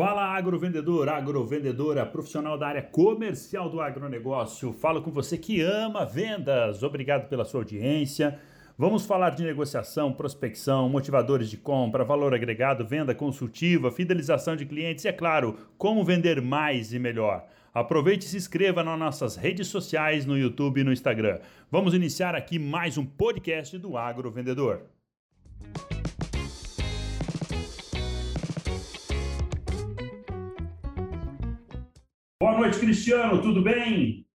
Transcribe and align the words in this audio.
Fala 0.00 0.34
agrovendedor, 0.34 1.10
agrovendedora, 1.10 2.06
profissional 2.06 2.56
da 2.56 2.68
área 2.68 2.80
comercial 2.80 3.68
do 3.68 3.82
agronegócio. 3.82 4.72
Falo 4.72 5.02
com 5.02 5.10
você 5.10 5.36
que 5.36 5.60
ama 5.60 6.06
vendas. 6.06 6.82
Obrigado 6.82 7.28
pela 7.28 7.44
sua 7.44 7.60
audiência. 7.60 8.40
Vamos 8.78 9.04
falar 9.04 9.28
de 9.28 9.44
negociação, 9.44 10.10
prospecção, 10.10 10.88
motivadores 10.88 11.50
de 11.50 11.58
compra, 11.58 12.02
valor 12.02 12.32
agregado, 12.32 12.86
venda 12.86 13.14
consultiva, 13.14 13.92
fidelização 13.92 14.56
de 14.56 14.64
clientes 14.64 15.04
e, 15.04 15.08
é 15.08 15.12
claro, 15.12 15.58
como 15.76 16.02
vender 16.02 16.40
mais 16.40 16.94
e 16.94 16.98
melhor. 16.98 17.44
Aproveite 17.74 18.24
e 18.24 18.28
se 18.30 18.38
inscreva 18.38 18.82
nas 18.82 18.98
nossas 18.98 19.36
redes 19.36 19.68
sociais, 19.68 20.24
no 20.24 20.38
YouTube 20.38 20.80
e 20.80 20.84
no 20.84 20.94
Instagram. 20.94 21.40
Vamos 21.70 21.92
iniciar 21.92 22.34
aqui 22.34 22.58
mais 22.58 22.96
um 22.96 23.04
podcast 23.04 23.76
do 23.76 23.98
Agrovendedor. 23.98 24.80
Boa 32.50 32.62
noite, 32.62 32.80
Cristiano, 32.80 33.40
tudo 33.40 33.62
bem? 33.62 34.26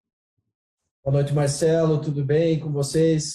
Boa 1.03 1.17
noite, 1.17 1.33
Marcelo, 1.33 1.99
tudo 1.99 2.23
bem 2.23 2.57
com 2.57 2.71
vocês? 2.71 3.33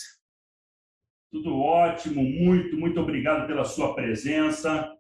Tudo 1.31 1.55
ótimo, 1.61 2.23
muito, 2.23 2.79
muito 2.79 2.99
obrigado 2.99 3.47
pela 3.47 3.67
sua 3.67 3.95
presença. 3.95 4.91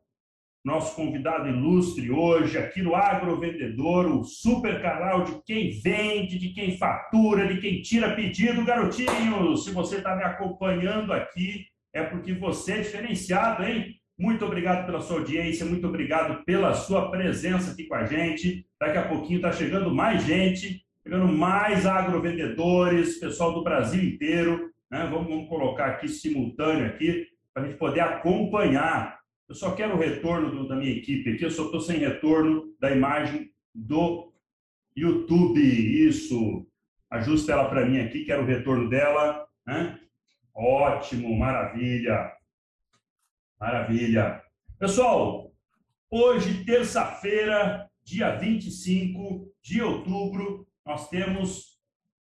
Nosso 0.63 0.95
convidado 0.95 1.49
ilustre 1.49 2.11
hoje 2.11 2.59
aqui 2.59 2.83
no 2.83 2.95
Agro 2.95 3.41
Vendedor, 3.41 4.07
o 4.07 4.23
super 4.23 4.83
canal 4.83 5.25
de 5.25 5.43
quem 5.47 5.71
vende, 5.81 6.39
de 6.39 6.51
quem 6.51 6.77
fatura, 6.77 7.49
de 7.49 7.59
quem 7.59 7.81
tira 7.81 8.15
pedido, 8.15 8.67
garotinho. 8.67 9.57
Se 9.57 9.71
você 9.73 9.97
está 9.97 10.15
me 10.15 10.25
acompanhando 10.25 11.11
aqui, 11.11 11.65
é 11.95 12.03
porque 12.03 12.35
você 12.35 12.73
é 12.73 12.83
diferenciado, 12.83 13.65
hein? 13.65 13.99
Muito 14.21 14.45
obrigado 14.45 14.85
pela 14.85 15.01
sua 15.01 15.21
audiência, 15.21 15.65
muito 15.65 15.87
obrigado 15.87 16.45
pela 16.45 16.75
sua 16.75 17.11
presença 17.11 17.73
aqui 17.73 17.85
com 17.85 17.95
a 17.95 18.05
gente. 18.05 18.67
Daqui 18.79 18.99
a 18.99 19.09
pouquinho 19.09 19.39
está 19.39 19.51
chegando 19.51 19.95
mais 19.95 20.27
gente, 20.27 20.85
chegando 21.03 21.27
mais 21.27 21.87
agrovendedores, 21.87 23.19
pessoal 23.19 23.55
do 23.55 23.65
Brasil 23.65 24.05
inteiro. 24.05 24.71
Né? 24.91 25.09
Vamos, 25.11 25.27
vamos 25.27 25.49
colocar 25.49 25.87
aqui 25.87 26.07
simultâneo 26.07 26.85
aqui 26.85 27.29
para 27.55 27.63
a 27.63 27.67
gente 27.67 27.79
poder 27.79 28.01
acompanhar. 28.01 29.19
Eu 29.49 29.55
só 29.55 29.75
quero 29.75 29.95
o 29.95 29.99
retorno 29.99 30.51
do, 30.51 30.69
da 30.69 30.77
minha 30.77 30.93
equipe 30.93 31.33
aqui, 31.33 31.47
eu 31.47 31.51
só 31.51 31.65
estou 31.65 31.81
sem 31.81 31.97
retorno 31.97 32.75
da 32.79 32.91
imagem 32.91 33.51
do 33.75 34.35
YouTube. 34.95 35.63
Isso. 35.63 36.67
Ajusta 37.11 37.53
ela 37.53 37.71
para 37.71 37.87
mim 37.87 37.99
aqui, 37.99 38.27
quero 38.27 38.43
o 38.43 38.47
retorno 38.47 38.87
dela. 38.87 39.47
Né? 39.67 39.99
Ótimo, 40.55 41.35
maravilha. 41.39 42.39
Maravilha. 43.61 44.43
Pessoal, 44.79 45.53
hoje, 46.11 46.65
terça-feira, 46.65 47.87
dia 48.03 48.35
25 48.37 49.53
de 49.63 49.83
outubro, 49.83 50.67
nós 50.87 51.11
temos 51.11 51.79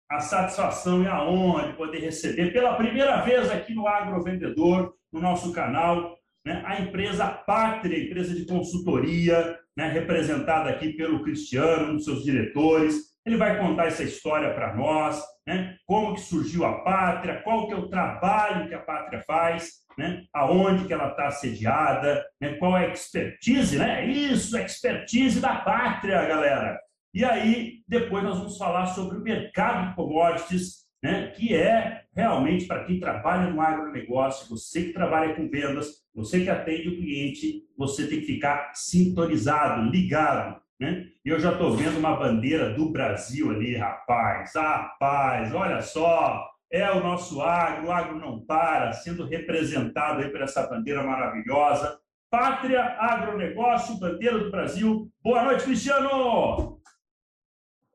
a 0.10 0.22
satisfação 0.22 1.04
e 1.04 1.08
a 1.08 1.28
honra 1.28 1.68
de 1.68 1.74
poder 1.74 2.00
receber 2.00 2.54
pela 2.54 2.76
primeira 2.76 3.20
vez 3.20 3.52
aqui 3.52 3.74
no 3.74 3.86
Agrovendedor, 3.86 4.94
no 5.12 5.20
nosso 5.20 5.52
canal, 5.52 6.18
né, 6.46 6.64
a 6.66 6.80
empresa 6.80 7.28
Pátria, 7.28 8.02
empresa 8.02 8.34
de 8.34 8.46
consultoria, 8.46 9.60
né, 9.76 9.90
representada 9.90 10.70
aqui 10.70 10.94
pelo 10.94 11.22
Cristiano, 11.22 11.92
um 11.92 11.96
dos 11.96 12.06
seus 12.06 12.24
diretores. 12.24 13.14
Ele 13.26 13.38
vai 13.38 13.58
contar 13.58 13.88
essa 13.88 14.04
história 14.04 14.54
para 14.54 14.76
nós, 14.76 15.22
né, 15.48 15.78
como 15.86 16.14
que 16.14 16.22
surgiu 16.22 16.66
a 16.66 16.84
Pátria, 16.84 17.42
qual 17.42 17.68
que 17.68 17.74
é 17.74 17.78
o 17.78 17.90
trabalho 17.90 18.68
que 18.68 18.76
a 18.76 18.80
Pátria 18.80 19.24
faz, 19.26 19.86
né? 19.98 20.24
aonde 20.34 20.86
que 20.86 20.94
ela 20.94 21.10
está 21.10 21.32
sediada, 21.32 22.26
né? 22.40 22.56
qual 22.56 22.78
é 22.78 22.86
a 22.86 22.94
expertise, 22.94 23.78
né? 23.78 24.06
Isso, 24.06 24.58
expertise 24.58 25.40
da 25.40 25.56
pátria, 25.56 26.26
galera. 26.26 26.80
E 27.14 27.24
aí, 27.24 27.80
depois 27.88 28.24
nós 28.24 28.38
vamos 28.38 28.58
falar 28.58 28.88
sobre 28.88 29.18
o 29.18 29.22
mercado 29.22 29.90
de 29.90 29.96
commodities, 29.96 30.86
né? 31.02 31.28
que 31.28 31.56
é 31.56 32.04
realmente 32.14 32.66
para 32.66 32.84
quem 32.84 33.00
trabalha 33.00 33.50
no 33.50 33.62
agronegócio, 33.62 34.50
você 34.50 34.86
que 34.86 34.94
trabalha 34.94 35.34
com 35.34 35.50
vendas, 35.50 36.04
você 36.14 36.42
que 36.44 36.50
atende 36.50 36.90
o 36.90 36.98
cliente, 36.98 37.64
você 37.78 38.08
tem 38.08 38.20
que 38.20 38.26
ficar 38.26 38.72
sintonizado, 38.74 39.90
ligado. 39.90 40.62
Né? 40.80 41.08
E 41.24 41.30
eu 41.30 41.40
já 41.40 41.54
estou 41.54 41.76
vendo 41.76 41.98
uma 41.98 42.16
bandeira 42.16 42.74
do 42.74 42.92
Brasil 42.92 43.50
ali, 43.50 43.76
rapaz. 43.76 44.52
Rapaz, 44.56 45.54
olha 45.54 45.82
só, 45.82 46.46
é 46.72 46.92
o 46.92 47.02
nosso 47.02 47.42
agro, 47.42 47.88
o 47.88 47.92
agro 47.92 48.20
não 48.20 48.46
para, 48.46 48.92
sendo 48.92 49.26
representado 49.26 50.22
aí 50.22 50.30
por 50.30 50.42
essa 50.42 50.68
bandeira 50.68 51.04
maravilhosa. 51.04 51.98
Pátria 52.30 52.84
Agronegócio, 53.00 53.98
bandeira 53.98 54.38
do 54.38 54.52
Brasil. 54.52 55.10
Boa 55.24 55.46
noite, 55.46 55.64
Cristiano! 55.64 56.82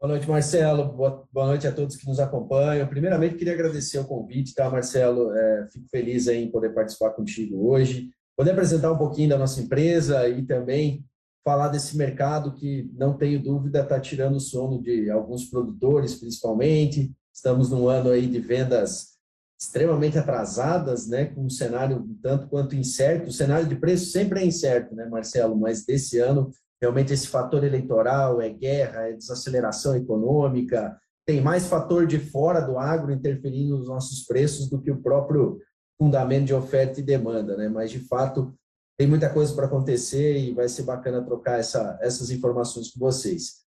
Boa 0.01 0.13
noite, 0.15 0.27
Marcelo. 0.27 0.95
Boa, 0.95 1.47
noite 1.47 1.67
a 1.67 1.73
todos 1.73 1.97
que 1.97 2.07
nos 2.07 2.19
acompanham. 2.19 2.89
Primeiramente, 2.89 3.35
queria 3.35 3.53
agradecer 3.53 3.99
o 3.99 4.07
convite, 4.07 4.55
tá, 4.55 4.71
Marcelo? 4.71 5.31
É, 5.37 5.69
fico 5.71 5.87
feliz 5.91 6.27
em 6.27 6.51
poder 6.51 6.71
participar 6.71 7.11
contigo 7.11 7.69
hoje, 7.69 8.09
poder 8.35 8.53
apresentar 8.53 8.91
um 8.91 8.97
pouquinho 8.97 9.29
da 9.29 9.37
nossa 9.37 9.61
empresa 9.61 10.27
e 10.27 10.41
também 10.47 11.05
falar 11.45 11.69
desse 11.69 11.97
mercado 11.97 12.55
que, 12.55 12.91
não 12.95 13.17
tenho 13.17 13.43
dúvida, 13.43 13.83
está 13.83 13.99
tirando 13.99 14.37
o 14.37 14.41
sono 14.41 14.83
de 14.83 15.11
alguns 15.11 15.47
produtores, 15.47 16.15
principalmente, 16.15 17.13
Estamos 17.41 17.71
num 17.71 17.89
ano 17.89 18.11
aí 18.11 18.27
de 18.27 18.39
vendas 18.39 19.19
extremamente 19.59 20.19
atrasadas, 20.19 21.07
né, 21.07 21.25
com 21.25 21.47
um 21.47 21.51
cenário 21.51 22.07
tanto 22.23 22.49
quanto 22.49 22.77
incerto. 22.77 23.29
O 23.29 23.33
cenário 23.33 23.67
de 23.67 23.77
preço 23.77 24.11
sempre 24.11 24.41
é 24.41 24.45
incerto, 24.45 24.95
né, 24.95 25.07
Marcelo? 25.07 25.57
Mas 25.57 25.85
desse 25.85 26.19
ano, 26.19 26.51
realmente 26.81 27.15
esse 27.15 27.29
fator 27.29 27.65
eleitoral, 27.65 28.43
é 28.43 28.51
guerra, 28.51 29.09
é 29.09 29.15
desaceleração 29.15 29.97
econômica, 29.97 30.99
tem 31.27 31.41
mais 31.41 31.67
fator 31.67 32.07
de 32.07 32.19
fora 32.19 32.61
do 32.61 32.79
agro 32.79 33.11
interferindo 33.11 33.79
nos 33.79 33.89
nossos 33.89 34.25
preços 34.25 34.69
do 34.69 34.81
que 34.81 34.91
o 34.91 35.01
próprio 35.01 35.59
fundamento 35.99 36.47
de 36.47 36.55
oferta 36.55 37.01
e 37.01 37.03
demanda, 37.03 37.57
né? 37.57 37.69
Mas 37.69 37.91
de 37.91 38.01
fato 38.01 38.55
tem 39.01 39.09
muita 39.09 39.33
coisa 39.33 39.55
para 39.55 39.65
acontecer 39.65 40.37
e 40.37 40.53
vai 40.53 40.69
ser 40.69 40.83
bacana 40.83 41.25
trocar 41.25 41.59
essa, 41.59 41.99
essas 42.03 42.31
informações 42.31 42.93
com 42.93 43.01
vocês. 43.01 43.65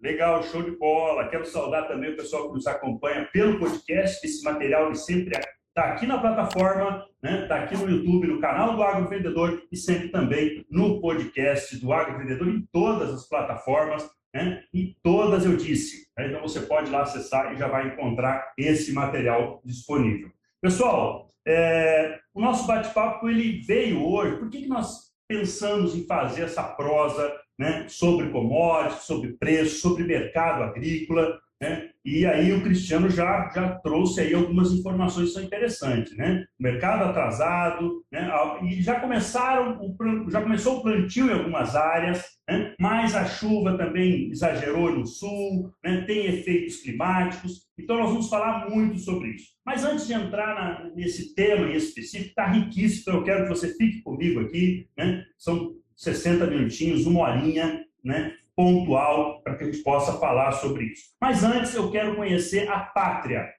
Legal, 0.00 0.42
show 0.42 0.64
de 0.64 0.72
bola. 0.72 1.28
Quero 1.28 1.46
saudar 1.46 1.86
também 1.86 2.10
o 2.10 2.16
pessoal 2.16 2.48
que 2.48 2.54
nos 2.54 2.66
acompanha 2.66 3.24
pelo 3.32 3.60
podcast. 3.60 4.26
Esse 4.26 4.42
material 4.42 4.86
ele 4.86 4.96
sempre 4.96 5.38
está 5.68 5.92
aqui 5.92 6.08
na 6.08 6.18
plataforma, 6.18 7.06
está 7.22 7.22
né? 7.22 7.46
Tá 7.46 7.62
aqui 7.62 7.76
no 7.76 7.88
YouTube, 7.88 8.26
no 8.26 8.40
canal 8.40 8.74
do 8.74 8.82
Agrovendedor 8.82 9.62
e 9.70 9.76
sempre 9.76 10.08
também 10.08 10.66
no 10.68 11.00
podcast 11.00 11.78
do 11.78 11.92
Agrovendedor 11.92 12.48
em 12.48 12.66
todas 12.72 13.10
as 13.10 13.28
plataformas. 13.28 14.10
Né? 14.34 14.60
E 14.74 14.96
todas 15.04 15.46
eu 15.46 15.56
disse. 15.56 16.08
Né? 16.18 16.30
Então 16.30 16.42
você 16.42 16.62
pode 16.62 16.90
lá 16.90 17.02
acessar 17.02 17.54
e 17.54 17.56
já 17.56 17.68
vai 17.68 17.86
encontrar 17.86 18.52
esse 18.58 18.92
material 18.92 19.62
disponível. 19.64 20.32
Pessoal, 20.60 21.25
é, 21.46 22.18
o 22.34 22.40
nosso 22.40 22.66
bate-papo 22.66 23.28
ele 23.28 23.60
veio 23.62 24.04
hoje. 24.04 24.36
Por 24.36 24.50
que, 24.50 24.62
que 24.62 24.68
nós 24.68 25.06
pensamos 25.28 25.94
em 25.94 26.06
fazer 26.06 26.42
essa 26.42 26.62
prosa 26.62 27.34
né, 27.58 27.86
sobre 27.88 28.30
commodities, 28.30 29.04
sobre 29.04 29.32
preço, 29.34 29.80
sobre 29.80 30.04
mercado 30.04 30.62
agrícola, 30.62 31.38
né? 31.60 31.90
E 32.04 32.24
aí 32.24 32.52
o 32.52 32.62
Cristiano 32.62 33.10
já, 33.10 33.50
já 33.52 33.76
trouxe 33.80 34.20
aí 34.20 34.34
algumas 34.34 34.72
informações 34.72 35.28
que 35.28 35.34
são 35.34 35.42
interessantes, 35.42 36.16
né? 36.16 36.44
Mercado 36.58 37.04
atrasado, 37.04 38.04
né? 38.12 38.30
E 38.62 38.82
já 38.82 39.00
começaram, 39.00 39.78
o, 39.80 40.30
já 40.30 40.40
começou 40.40 40.78
o 40.78 40.82
plantio 40.82 41.26
em 41.26 41.32
algumas 41.32 41.74
áreas, 41.74 42.24
né? 42.48 42.74
Mas 42.78 43.14
a 43.14 43.24
chuva 43.24 43.76
também 43.76 44.30
exagerou 44.30 44.92
no 44.92 45.06
sul, 45.06 45.72
né? 45.82 46.02
Tem 46.02 46.26
efeitos 46.26 46.76
climáticos. 46.76 47.66
Então 47.78 47.98
nós 47.98 48.10
vamos 48.10 48.28
falar 48.28 48.70
muito 48.70 48.98
sobre 48.98 49.30
isso. 49.30 49.48
Mas 49.64 49.84
antes 49.84 50.06
de 50.06 50.12
entrar 50.12 50.54
na, 50.54 50.94
nesse 50.94 51.34
tema 51.34 51.66
em 51.66 51.74
específico, 51.74 52.28
está 52.28 52.46
riquíssimo. 52.46 53.00
Então 53.00 53.14
eu 53.16 53.24
quero 53.24 53.42
que 53.44 53.48
você 53.48 53.74
fique 53.76 54.02
comigo 54.02 54.40
aqui, 54.40 54.88
né? 54.96 55.24
São 55.36 55.74
60 55.96 56.46
minutinhos, 56.46 57.06
uma 57.06 57.22
horinha, 57.22 57.84
né, 58.06 58.35
pontual, 58.56 59.42
para 59.42 59.54
que 59.54 59.64
a 59.64 59.66
gente 59.66 59.82
possa 59.82 60.18
falar 60.18 60.52
sobre 60.52 60.84
isso. 60.86 61.02
Mas 61.20 61.44
antes 61.44 61.74
eu 61.74 61.90
quero 61.90 62.16
conhecer 62.16 62.68
a 62.70 62.80
Pátria. 62.80 63.52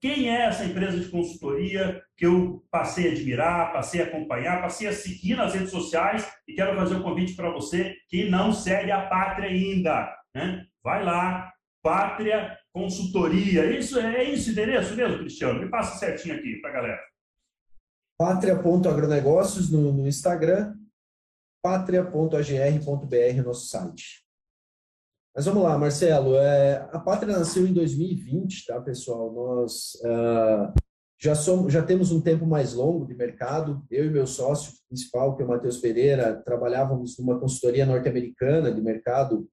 Quem 0.00 0.28
é 0.28 0.46
essa 0.46 0.64
empresa 0.64 0.98
de 0.98 1.08
consultoria 1.08 2.02
que 2.16 2.26
eu 2.26 2.62
passei 2.70 3.08
a 3.08 3.12
admirar, 3.12 3.72
passei 3.72 4.02
a 4.02 4.04
acompanhar, 4.04 4.60
passei 4.60 4.88
a 4.88 4.92
seguir 4.92 5.36
nas 5.36 5.54
redes 5.54 5.70
sociais 5.70 6.30
e 6.46 6.54
quero 6.54 6.76
fazer 6.76 6.96
um 6.96 7.02
convite 7.02 7.34
para 7.34 7.50
você 7.50 7.94
que 8.08 8.28
não 8.28 8.52
segue 8.52 8.90
a 8.90 9.06
Pátria 9.06 9.48
ainda. 9.48 10.12
Né? 10.34 10.66
Vai 10.82 11.04
lá, 11.04 11.52
Pátria 11.82 12.58
Consultoria. 12.72 13.78
Isso 13.78 13.98
é 13.98 14.28
esse 14.28 14.50
endereço 14.50 14.94
mesmo, 14.96 15.18
Cristiano? 15.18 15.60
Me 15.60 15.70
passa 15.70 15.98
certinho 15.98 16.34
aqui 16.34 16.56
para 16.60 16.70
a 16.70 16.74
galera. 16.74 17.00
Pátria.agronegócios 18.18 19.70
no, 19.70 19.92
no 19.92 20.06
Instagram 20.06 20.74
patria.agr.br, 21.62 23.42
nosso 23.44 23.68
site. 23.68 24.21
Mas 25.34 25.46
vamos 25.46 25.62
lá, 25.62 25.78
Marcelo. 25.78 26.36
É, 26.36 26.86
a 26.92 26.98
Pátria 26.98 27.36
nasceu 27.36 27.66
em 27.66 27.72
2020, 27.72 28.66
tá, 28.66 28.78
pessoal? 28.82 29.32
Nós 29.32 29.94
uh, 30.04 30.72
já, 31.18 31.34
somos, 31.34 31.72
já 31.72 31.82
temos 31.82 32.12
um 32.12 32.20
tempo 32.20 32.46
mais 32.46 32.74
longo 32.74 33.06
de 33.06 33.14
mercado. 33.14 33.82
Eu 33.90 34.04
e 34.04 34.10
meu 34.10 34.26
sócio 34.26 34.74
principal, 34.88 35.34
que 35.34 35.42
é 35.42 35.46
o 35.46 35.48
Matheus 35.48 35.78
Pereira, 35.78 36.42
trabalhávamos 36.44 37.18
numa 37.18 37.40
consultoria 37.40 37.86
norte-americana 37.86 38.70
de 38.70 38.82
mercado. 38.82 39.48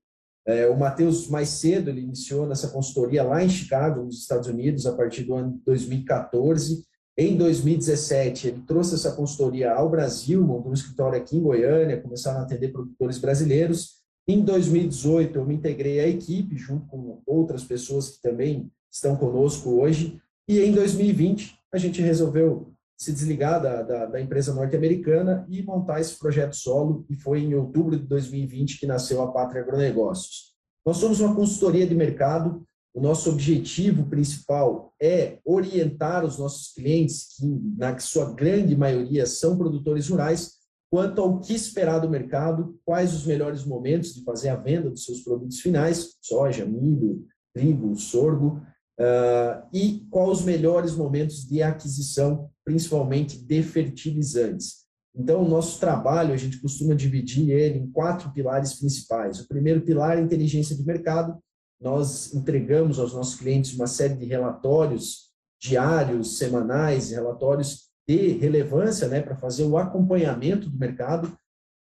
É, 0.45 0.67
o 0.67 0.77
Matheus, 0.77 1.29
mais 1.29 1.47
cedo, 1.47 1.89
ele 1.89 2.01
iniciou 2.01 2.45
nessa 2.45 2.69
consultoria 2.69 3.23
lá 3.23 3.41
em 3.41 3.49
Chicago, 3.49 4.03
nos 4.03 4.19
Estados 4.19 4.47
Unidos, 4.47 4.85
a 4.85 4.93
partir 4.93 5.23
do 5.23 5.35
ano 5.35 5.61
2014. 5.65 6.83
Em 7.17 7.37
2017, 7.37 8.47
ele 8.47 8.63
trouxe 8.67 8.95
essa 8.95 9.13
consultoria 9.13 9.71
ao 9.71 9.89
Brasil, 9.89 10.43
montou 10.43 10.71
um 10.71 10.73
escritório 10.73 11.17
aqui 11.17 11.37
em 11.37 11.41
Goiânia, 11.41 12.01
começaram 12.01 12.39
a 12.39 12.43
atender 12.43 12.69
produtores 12.69 13.17
brasileiros. 13.17 13.98
Em 14.29 14.41
2018, 14.41 15.39
eu 15.39 15.43
me 15.43 15.55
integrei 15.55 15.99
à 15.99 16.07
equipe, 16.07 16.55
junto 16.55 16.85
com 16.85 17.19
outras 17.25 17.63
pessoas 17.63 18.11
que 18.11 18.21
também 18.21 18.71
estão 18.87 19.15
conosco 19.15 19.81
hoje. 19.81 20.21
E 20.47 20.59
em 20.59 20.71
2020, 20.71 21.55
a 21.73 21.79
gente 21.79 21.99
resolveu 21.99 22.71
se 22.95 23.11
desligar 23.11 23.59
da, 23.59 23.81
da, 23.81 24.05
da 24.05 24.21
empresa 24.21 24.53
norte-americana 24.53 25.47
e 25.49 25.63
montar 25.63 25.99
esse 25.99 26.15
projeto 26.19 26.55
solo, 26.55 27.07
e 27.09 27.15
foi 27.15 27.39
em 27.39 27.55
outubro 27.55 27.97
de 27.97 28.05
2020 28.05 28.79
que 28.79 28.85
nasceu 28.85 29.19
a 29.23 29.31
Pátria 29.31 29.63
Agronegócios. 29.63 30.53
Nós 30.85 30.97
somos 30.97 31.19
uma 31.21 31.33
consultoria 31.33 31.87
de 31.87 31.95
mercado, 31.95 32.63
o 32.93 33.01
nosso 33.01 33.31
objetivo 33.31 34.05
principal 34.11 34.93
é 35.01 35.39
orientar 35.43 36.23
os 36.23 36.37
nossos 36.37 36.71
clientes, 36.71 37.35
que 37.35 37.47
na 37.75 37.97
sua 37.97 38.31
grande 38.31 38.77
maioria 38.77 39.25
são 39.25 39.57
produtores 39.57 40.07
rurais, 40.07 40.58
quanto 40.89 41.21
ao 41.21 41.39
que 41.39 41.53
esperar 41.53 41.99
do 41.99 42.09
mercado, 42.09 42.79
quais 42.83 43.13
os 43.13 43.25
melhores 43.25 43.63
momentos 43.63 44.13
de 44.13 44.23
fazer 44.23 44.49
a 44.49 44.55
venda 44.55 44.89
dos 44.89 45.05
seus 45.05 45.21
produtos 45.21 45.59
finais, 45.59 46.17
soja, 46.21 46.65
milho, 46.65 47.25
trigo, 47.53 47.95
sorgo, 47.95 48.61
uh, 48.99 49.67
e 49.71 50.07
quais 50.09 50.39
os 50.39 50.45
melhores 50.45 50.95
momentos 50.95 51.47
de 51.47 51.61
aquisição, 51.61 52.49
principalmente 52.65 53.37
de 53.37 53.61
fertilizantes. 53.61 54.87
Então, 55.15 55.43
o 55.43 55.47
nosso 55.47 55.79
trabalho, 55.79 56.33
a 56.33 56.37
gente 56.37 56.61
costuma 56.61 56.95
dividir 56.95 57.49
ele 57.49 57.79
em 57.79 57.91
quatro 57.91 58.31
pilares 58.31 58.75
principais. 58.75 59.39
O 59.39 59.47
primeiro 59.47 59.81
pilar 59.81 60.17
é 60.17 60.21
inteligência 60.21 60.75
de 60.75 60.85
mercado. 60.85 61.37
Nós 61.81 62.33
entregamos 62.33 62.99
aos 62.99 63.13
nossos 63.13 63.35
clientes 63.35 63.73
uma 63.73 63.87
série 63.87 64.15
de 64.15 64.25
relatórios 64.25 65.29
diários, 65.59 66.37
semanais, 66.37 67.11
relatórios 67.11 67.88
de 68.09 68.29
relevância 68.39 69.07
né, 69.07 69.21
para 69.21 69.35
fazer 69.35 69.63
o 69.63 69.77
acompanhamento 69.77 70.67
do 70.67 70.79
mercado, 70.79 71.31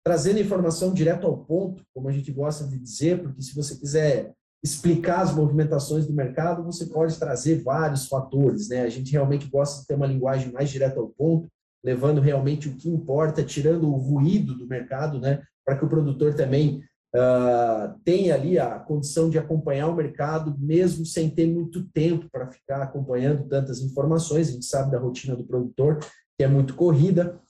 trazendo 0.05 0.38
informação 0.38 0.93
direto 0.93 1.26
ao 1.26 1.38
ponto, 1.38 1.82
como 1.94 2.11
a 2.11 2.12
gente 2.12 2.31
gosta 2.31 2.67
de 2.67 2.78
dizer, 2.78 3.22
porque 3.22 3.40
se 3.40 3.55
você 3.55 3.75
quiser 3.76 4.31
explicar 4.62 5.22
as 5.22 5.34
movimentações 5.34 6.06
do 6.06 6.12
mercado, 6.12 6.62
você 6.62 6.84
pode 6.84 7.19
trazer 7.19 7.62
vários 7.62 8.06
fatores, 8.06 8.69
né? 8.69 8.82
A 8.82 8.90
gente 8.90 9.11
realmente 9.11 9.49
gosta 9.49 9.81
de 9.81 9.87
ter 9.87 9.94
uma 9.94 10.06
linguagem 10.06 10.52
mais 10.52 10.69
direta 10.69 11.00
ao 11.00 11.08
ponto, 11.08 11.49
levando 11.82 12.20
realmente 12.20 12.69
o 12.69 12.76
que 12.76 12.90
importa, 12.90 13.43
tirando 13.43 13.88
o 13.88 13.96
ruído 13.96 14.55
do 14.55 14.67
mercado, 14.67 15.19
né? 15.19 15.43
Para 15.64 15.78
que 15.78 15.87
o 15.87 15.88
produtor 15.88 16.34
também 16.34 16.82
uh, 17.14 17.98
tenha 18.04 18.34
ali 18.34 18.58
a 18.58 18.78
condição 18.78 19.28
de 19.28 19.38
acompanhar 19.38 19.88
o 19.88 19.94
mercado, 19.94 20.56
mesmo 20.58 21.04
sem 21.04 21.30
ter 21.30 21.46
muito 21.46 21.88
tempo 21.90 22.28
para 22.30 22.50
ficar 22.50 22.82
acompanhando 22.82 23.48
tantas 23.48 23.80
informações. 23.80 24.48
A 24.48 24.52
gente 24.52 24.66
sabe 24.66 24.90
da 24.90 24.98
rotina 24.98 25.36
do 25.36 25.46
produtor, 25.46 25.98
que 26.36 26.44
é 26.44 26.48
muito 26.48 26.74
corrida. 26.74 27.40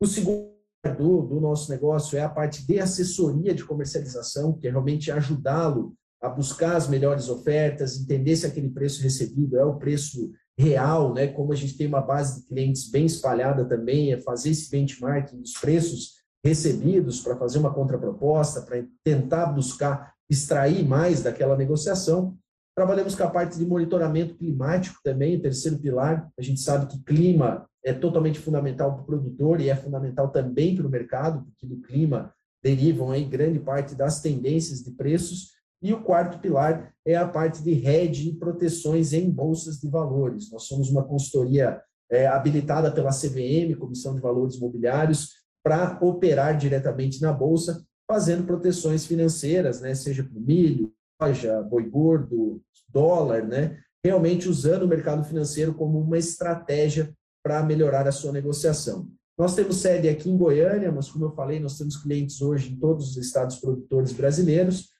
O 0.00 0.06
segundo 0.06 0.56
do, 0.98 1.22
do 1.22 1.40
nosso 1.40 1.70
negócio 1.70 2.16
é 2.16 2.22
a 2.22 2.28
parte 2.28 2.66
de 2.66 2.78
assessoria 2.78 3.54
de 3.54 3.64
comercialização, 3.64 4.52
que 4.52 4.68
é 4.68 4.70
realmente 4.70 5.10
ajudá-lo 5.10 5.94
a 6.22 6.28
buscar 6.28 6.76
as 6.76 6.88
melhores 6.88 7.28
ofertas, 7.28 7.98
entender 7.98 8.36
se 8.36 8.46
aquele 8.46 8.70
preço 8.70 9.02
recebido 9.02 9.56
é 9.56 9.64
o 9.64 9.76
preço 9.76 10.32
real, 10.58 11.12
né? 11.12 11.26
Como 11.26 11.52
a 11.52 11.56
gente 11.56 11.76
tem 11.76 11.86
uma 11.86 12.00
base 12.00 12.40
de 12.40 12.48
clientes 12.48 12.90
bem 12.90 13.04
espalhada 13.04 13.64
também, 13.66 14.12
é 14.12 14.20
fazer 14.20 14.50
esse 14.50 14.70
benchmarking 14.70 15.40
dos 15.40 15.52
preços 15.52 16.15
recebidos 16.46 17.20
para 17.20 17.36
fazer 17.36 17.58
uma 17.58 17.74
contraproposta, 17.74 18.62
para 18.62 18.84
tentar 19.04 19.46
buscar 19.46 20.14
extrair 20.30 20.86
mais 20.86 21.22
daquela 21.22 21.56
negociação. 21.56 22.36
Trabalhamos 22.76 23.14
com 23.14 23.24
a 23.24 23.30
parte 23.30 23.58
de 23.58 23.66
monitoramento 23.66 24.34
climático 24.34 24.98
também, 25.02 25.36
o 25.36 25.42
terceiro 25.42 25.78
pilar. 25.78 26.28
A 26.38 26.42
gente 26.42 26.60
sabe 26.60 26.86
que 26.86 27.02
clima 27.02 27.66
é 27.84 27.92
totalmente 27.92 28.38
fundamental 28.38 28.92
para 28.92 29.02
o 29.02 29.06
produtor 29.06 29.60
e 29.60 29.70
é 29.70 29.76
fundamental 29.76 30.28
também 30.28 30.74
para 30.76 30.86
o 30.86 30.90
mercado, 30.90 31.44
porque 31.44 31.66
do 31.66 31.80
clima 31.80 32.32
derivam 32.62 33.10
aí 33.10 33.24
grande 33.24 33.58
parte 33.58 33.94
das 33.94 34.20
tendências 34.20 34.82
de 34.82 34.90
preços. 34.90 35.52
E 35.82 35.92
o 35.92 36.02
quarto 36.02 36.38
pilar 36.38 36.92
é 37.04 37.16
a 37.16 37.26
parte 37.26 37.62
de 37.62 37.86
hedge 37.86 38.28
e 38.28 38.34
proteções 38.34 39.12
em 39.12 39.30
bolsas 39.30 39.78
de 39.78 39.88
valores. 39.88 40.50
Nós 40.50 40.64
somos 40.64 40.90
uma 40.90 41.04
consultoria 41.04 41.80
é, 42.10 42.26
habilitada 42.26 42.90
pela 42.90 43.10
CVM, 43.10 43.78
Comissão 43.78 44.14
de 44.14 44.20
Valores 44.20 44.56
Imobiliários, 44.56 45.45
para 45.66 45.98
operar 46.00 46.56
diretamente 46.56 47.20
na 47.20 47.32
bolsa, 47.32 47.84
fazendo 48.08 48.46
proteções 48.46 49.04
financeiras, 49.04 49.80
né, 49.80 49.96
seja 49.96 50.22
para 50.22 50.38
milho, 50.38 50.92
soja, 51.20 51.60
boi 51.60 51.90
gordo, 51.90 52.62
dólar, 52.88 53.44
né, 53.44 53.76
realmente 54.04 54.48
usando 54.48 54.84
o 54.84 54.88
mercado 54.88 55.24
financeiro 55.24 55.74
como 55.74 55.98
uma 56.00 56.16
estratégia 56.16 57.12
para 57.42 57.64
melhorar 57.64 58.06
a 58.06 58.12
sua 58.12 58.30
negociação. 58.30 59.10
Nós 59.36 59.56
temos 59.56 59.78
sede 59.78 60.08
aqui 60.08 60.30
em 60.30 60.36
Goiânia, 60.36 60.92
mas 60.92 61.10
como 61.10 61.24
eu 61.24 61.34
falei, 61.34 61.58
nós 61.58 61.76
temos 61.76 61.96
clientes 61.96 62.40
hoje 62.40 62.72
em 62.72 62.76
todos 62.76 63.10
os 63.10 63.16
estados 63.16 63.56
produtores 63.56 64.12
brasileiros. 64.12 64.90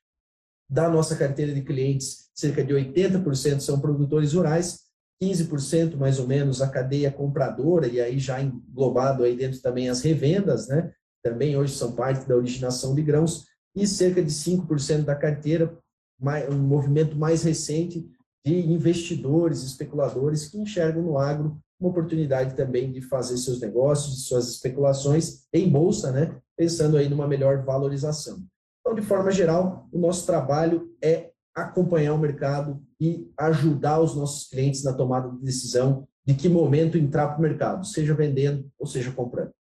Da 0.68 0.90
nossa 0.90 1.14
carteira 1.14 1.54
de 1.54 1.62
clientes, 1.62 2.28
cerca 2.34 2.64
de 2.64 2.74
80% 2.74 3.60
são 3.60 3.78
produtores 3.78 4.32
rurais, 4.32 4.80
15% 5.22 5.96
mais 5.96 6.18
ou 6.18 6.26
menos 6.26 6.60
a 6.60 6.68
cadeia 6.68 7.10
compradora, 7.10 7.86
e 7.86 8.00
aí 8.00 8.18
já 8.18 8.42
englobado 8.42 9.24
aí 9.24 9.36
dentro 9.36 9.60
também 9.60 9.88
as 9.88 10.02
revendas, 10.02 10.68
né? 10.68 10.92
Também 11.22 11.56
hoje 11.56 11.74
são 11.74 11.92
parte 11.92 12.28
da 12.28 12.36
originação 12.36 12.94
de 12.94 13.02
grãos, 13.02 13.46
e 13.74 13.86
cerca 13.86 14.22
de 14.22 14.30
5% 14.30 15.04
da 15.04 15.14
carteira, 15.14 15.76
um 16.50 16.56
movimento 16.56 17.16
mais 17.16 17.42
recente 17.42 18.08
de 18.44 18.54
investidores, 18.54 19.62
especuladores 19.62 20.48
que 20.48 20.58
enxergam 20.58 21.02
no 21.02 21.18
agro 21.18 21.58
uma 21.78 21.90
oportunidade 21.90 22.54
também 22.54 22.90
de 22.90 23.02
fazer 23.02 23.36
seus 23.36 23.60
negócios, 23.60 24.26
suas 24.26 24.48
especulações 24.48 25.44
em 25.52 25.68
bolsa, 25.68 26.10
né? 26.10 26.34
Pensando 26.56 26.96
aí 26.96 27.06
numa 27.06 27.28
melhor 27.28 27.62
valorização. 27.64 28.38
Então, 28.80 28.94
de 28.94 29.02
forma 29.02 29.30
geral, 29.30 29.86
o 29.92 29.98
nosso 29.98 30.24
trabalho 30.24 30.90
é 31.02 31.32
acompanhar 31.56 32.12
o 32.12 32.18
mercado 32.18 32.82
e 33.00 33.32
ajudar 33.38 34.00
os 34.00 34.14
nossos 34.14 34.48
clientes 34.48 34.84
na 34.84 34.92
tomada 34.92 35.30
de 35.30 35.42
decisão 35.42 36.06
de 36.24 36.34
que 36.34 36.48
momento 36.48 36.98
entrar 36.98 37.28
para 37.28 37.38
o 37.38 37.42
mercado, 37.42 37.86
seja 37.86 38.14
vendendo 38.14 38.70
ou 38.78 38.86
seja 38.86 39.10
comprando. 39.10 39.52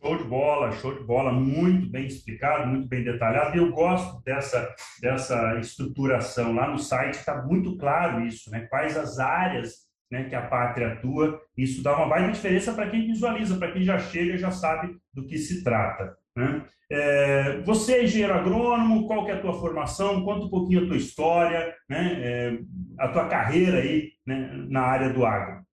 Show 0.00 0.16
de 0.16 0.24
bola, 0.24 0.72
show 0.72 0.96
de 0.96 1.04
bola, 1.04 1.32
muito 1.32 1.90
bem 1.90 2.06
explicado, 2.06 2.68
muito 2.68 2.88
bem 2.88 3.02
detalhado. 3.02 3.56
E 3.56 3.58
eu 3.58 3.72
gosto 3.72 4.22
dessa, 4.22 4.72
dessa 5.02 5.58
estruturação. 5.58 6.54
Lá 6.54 6.70
no 6.70 6.78
site 6.78 7.14
está 7.14 7.44
muito 7.44 7.76
claro 7.76 8.24
isso, 8.24 8.48
né? 8.48 8.60
Quais 8.68 8.96
as 8.96 9.18
áreas 9.18 9.88
né, 10.10 10.24
que 10.24 10.34
a 10.34 10.46
pátria 10.46 10.92
atua. 10.92 11.40
Isso 11.56 11.82
dá 11.82 11.96
uma 11.96 12.08
baita 12.08 12.32
diferença 12.32 12.72
para 12.72 12.88
quem 12.88 13.06
visualiza, 13.06 13.56
para 13.56 13.72
quem 13.72 13.82
já 13.82 13.98
chega 13.98 14.34
e 14.34 14.38
já 14.38 14.50
sabe 14.50 14.96
do 15.12 15.26
que 15.26 15.38
se 15.38 15.62
trata. 15.62 16.16
Né? 16.38 16.64
É, 16.90 17.60
você 17.62 17.94
é 17.94 18.04
engenheiro 18.04 18.32
agrônomo, 18.32 19.08
qual 19.08 19.24
que 19.24 19.32
é 19.32 19.34
a 19.34 19.40
tua 19.40 19.58
formação? 19.58 20.24
Conta 20.24 20.46
um 20.46 20.48
pouquinho 20.48 20.84
a 20.84 20.86
tua 20.86 20.96
história, 20.96 21.74
né? 21.90 22.12
É, 22.22 22.58
a 22.98 23.08
tua 23.08 23.26
carreira 23.26 23.78
aí 23.78 24.12
né, 24.24 24.50
na 24.68 24.82
área 24.82 25.12
do 25.12 25.26
agro. 25.26 25.66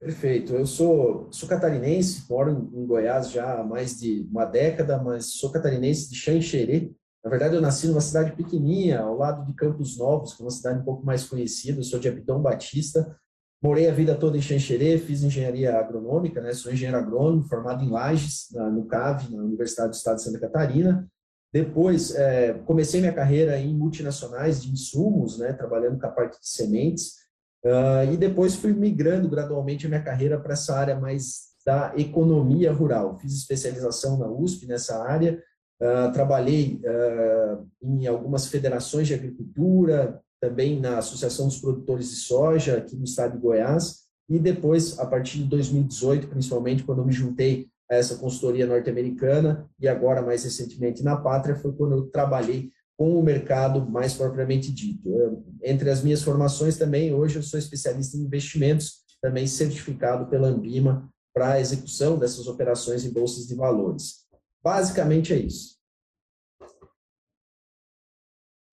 Perfeito. 0.00 0.54
Eu 0.54 0.66
sou, 0.66 1.28
sou 1.32 1.48
catarinense, 1.48 2.24
moro 2.30 2.50
em, 2.50 2.86
Goiás 2.86 3.30
já 3.30 3.60
há 3.60 3.64
mais 3.64 3.98
de 3.98 4.26
uma 4.30 4.44
década, 4.44 5.02
mas 5.02 5.34
sou 5.34 5.50
catarinense 5.50 6.08
de 6.08 6.16
Xanxerê. 6.16 6.92
Na 7.24 7.30
verdade, 7.30 7.54
eu 7.54 7.60
nasci 7.60 7.86
numa 7.86 8.00
cidade 8.00 8.32
pequenininha, 8.32 9.00
ao 9.00 9.16
lado 9.16 9.46
de 9.46 9.54
Campos 9.54 9.98
Novos, 9.98 10.34
que 10.34 10.42
é 10.42 10.44
uma 10.44 10.50
cidade 10.50 10.80
um 10.80 10.84
pouco 10.84 11.04
mais 11.04 11.24
conhecida. 11.24 11.80
Eu 11.80 11.84
sou 11.84 12.00
de 12.00 12.08
Abidão 12.08 12.40
Batista, 12.40 13.16
Morei 13.62 13.88
a 13.88 13.92
vida 13.92 14.16
toda 14.16 14.36
em 14.36 14.42
Xanxerê, 14.42 14.98
fiz 14.98 15.22
engenharia 15.22 15.78
agronômica, 15.78 16.40
né? 16.40 16.52
sou 16.52 16.72
engenheiro 16.72 16.98
agrônomo, 16.98 17.44
formado 17.44 17.84
em 17.84 17.88
Lages, 17.88 18.48
na, 18.50 18.68
no 18.68 18.86
CAV, 18.86 19.30
na 19.30 19.40
Universidade 19.40 19.90
do 19.90 19.94
Estado 19.94 20.16
de 20.16 20.24
Santa 20.24 20.40
Catarina. 20.40 21.08
Depois, 21.52 22.12
é, 22.16 22.54
comecei 22.64 23.00
minha 23.00 23.12
carreira 23.12 23.56
em 23.56 23.72
multinacionais 23.72 24.60
de 24.60 24.72
insumos, 24.72 25.38
né? 25.38 25.52
trabalhando 25.52 26.00
com 26.00 26.06
a 26.06 26.10
parte 26.10 26.40
de 26.40 26.48
sementes, 26.48 27.18
uh, 27.64 28.12
e 28.12 28.16
depois 28.16 28.56
fui 28.56 28.72
migrando 28.72 29.28
gradualmente 29.28 29.86
a 29.86 29.88
minha 29.88 30.02
carreira 30.02 30.40
para 30.40 30.54
essa 30.54 30.74
área 30.74 30.98
mais 30.98 31.52
da 31.64 31.92
economia 31.96 32.72
rural. 32.72 33.16
Fiz 33.20 33.32
especialização 33.32 34.18
na 34.18 34.26
USP 34.26 34.66
nessa 34.66 35.04
área, 35.04 35.40
uh, 35.80 36.10
trabalhei 36.12 36.80
uh, 36.84 37.68
em 37.80 38.08
algumas 38.08 38.48
federações 38.48 39.06
de 39.06 39.14
agricultura, 39.14 40.20
também 40.42 40.80
na 40.80 40.98
Associação 40.98 41.46
dos 41.46 41.60
Produtores 41.60 42.10
de 42.10 42.16
Soja, 42.16 42.76
aqui 42.76 42.96
no 42.96 43.04
estado 43.04 43.34
de 43.34 43.38
Goiás, 43.38 44.02
e 44.28 44.40
depois, 44.40 44.98
a 44.98 45.06
partir 45.06 45.38
de 45.38 45.44
2018, 45.44 46.26
principalmente, 46.26 46.82
quando 46.82 46.98
eu 46.98 47.06
me 47.06 47.12
juntei 47.12 47.68
a 47.88 47.94
essa 47.94 48.16
consultoria 48.16 48.66
norte-americana, 48.66 49.70
e 49.78 49.86
agora, 49.86 50.20
mais 50.20 50.42
recentemente, 50.42 51.04
na 51.04 51.16
Pátria, 51.16 51.54
foi 51.54 51.72
quando 51.72 51.92
eu 51.92 52.06
trabalhei 52.06 52.72
com 52.98 53.16
o 53.16 53.22
mercado 53.22 53.88
mais 53.88 54.14
propriamente 54.14 54.72
dito. 54.72 55.08
Eu, 55.08 55.44
entre 55.62 55.88
as 55.88 56.02
minhas 56.02 56.22
formações 56.22 56.76
também, 56.76 57.14
hoje 57.14 57.36
eu 57.36 57.42
sou 57.42 57.58
especialista 57.58 58.16
em 58.16 58.22
investimentos, 58.22 59.04
também 59.20 59.46
certificado 59.46 60.28
pela 60.28 60.48
Ambima 60.48 61.08
para 61.32 61.52
a 61.52 61.60
execução 61.60 62.18
dessas 62.18 62.48
operações 62.48 63.04
em 63.04 63.12
bolsas 63.12 63.46
de 63.46 63.54
valores. 63.54 64.26
Basicamente 64.62 65.32
é 65.32 65.36
isso. 65.36 65.76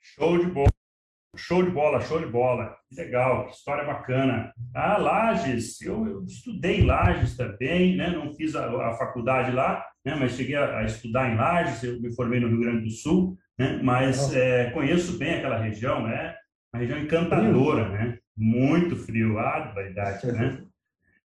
Show 0.02 0.38
de 0.38 0.48
bola. 0.48 0.79
Show 1.40 1.64
de 1.64 1.72
bola, 1.72 2.02
show 2.02 2.20
de 2.20 2.26
bola. 2.26 2.76
Legal, 2.92 3.48
história 3.50 3.86
bacana. 3.86 4.54
Ah, 4.76 4.98
Lages, 4.98 5.82
eu, 5.82 6.06
eu 6.06 6.24
estudei 6.26 6.82
em 6.82 6.86
Lages 6.86 7.38
também, 7.38 7.96
né? 7.96 8.10
não 8.10 8.34
fiz 8.34 8.56
a, 8.56 8.66
a 8.90 8.94
faculdade 8.94 9.52
lá, 9.52 9.84
né? 10.06 10.16
mas 10.16 10.34
cheguei 10.34 10.56
a, 10.56 10.80
a, 10.80 10.84
estudar 10.84 11.32
em 11.32 11.38
Lages, 11.38 11.84
eu 11.84 12.02
me 12.02 12.14
formei 12.14 12.40
no 12.40 12.50
Rio 12.50 12.60
Grande 12.60 12.84
do 12.84 12.92
Sul, 12.92 13.38
né? 13.58 13.80
mas 13.82 14.36
é, 14.36 14.70
conheço 14.72 15.18
bem 15.18 15.36
aquela 15.36 15.58
região, 15.58 16.04
né? 16.04 16.36
uma 16.74 16.82
região 16.82 17.00
encantadora, 17.00 17.88
né? 17.90 18.18
muito 18.38 18.96
frio, 18.96 19.40
ah, 19.40 19.72
verdade, 19.74 20.32
né? 20.32 20.64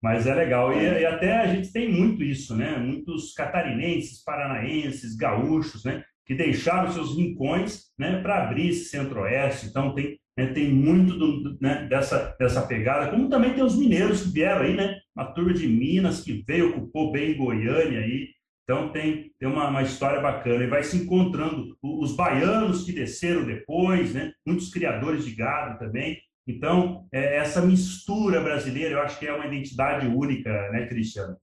Mas 0.02 0.28
é 0.28 0.36
legal. 0.36 0.74
E, 0.74 0.84
e, 0.84 1.06
até 1.06 1.38
a 1.38 1.48
gente 1.48 1.72
tem 1.72 1.90
muito 1.90 2.22
isso, 2.24 2.58
né? 2.58 2.76
Muitos 2.78 3.34
catarinenses, 3.34 4.22
paranaenses, 4.22 5.16
gaúchos, 5.16 5.86
né? 5.86 6.04
Que 6.26 6.36
deixaram 6.36 6.92
seus 6.92 7.16
rincões 7.18 7.86
né, 7.98 8.22
para 8.22 8.44
abrir 8.44 8.70
esse 8.70 8.86
centro-oeste. 8.86 9.68
Então, 9.68 9.94
tem, 9.94 10.18
né, 10.38 10.48
tem 10.48 10.72
muito 10.72 11.18
do, 11.18 11.58
né, 11.62 11.86
dessa, 11.90 12.36
dessa 12.40 12.62
pegada. 12.66 13.12
Como 13.12 13.30
também 13.30 13.54
tem 13.54 13.64
os 13.64 13.78
mineiros 13.78 14.24
que 14.24 14.30
vieram 14.30 14.62
aí, 14.62 14.76
né? 14.76 15.00
Uma 15.16 15.34
turma 15.34 15.54
de 15.54 15.68
Minas 15.68 16.22
que 16.22 16.44
veio, 16.48 16.70
ocupou 16.70 17.12
bem 17.12 17.38
Goiânia 17.38 18.00
aí. 18.00 18.30
Então, 18.64 18.90
tem, 18.94 19.32
tem 19.38 19.50
uma, 19.50 19.68
uma 19.68 19.84
história 19.84 20.22
bacana. 20.22 20.64
E 20.64 20.68
vai 20.68 20.84
se 20.84 20.98
encontrando 20.98 21.78
os 21.84 22.16
baianos 22.16 22.86
que 22.86 22.94
desceram 22.94 23.46
depois, 23.46 24.14
né? 24.14 24.32
Muitos 24.46 24.70
criadores 24.70 25.26
de 25.26 25.36
gado 25.36 25.78
também. 25.78 26.18
Então, 26.48 27.08
é, 27.12 27.38
essa 27.38 27.62
mistura 27.62 28.42
brasileira, 28.42 28.96
eu 28.96 29.02
acho 29.02 29.18
que 29.18 29.26
é 29.26 29.34
uma 29.34 29.48
identidade 29.48 30.08
única, 30.08 30.50
né, 30.72 30.88
Cristiano? 30.88 31.38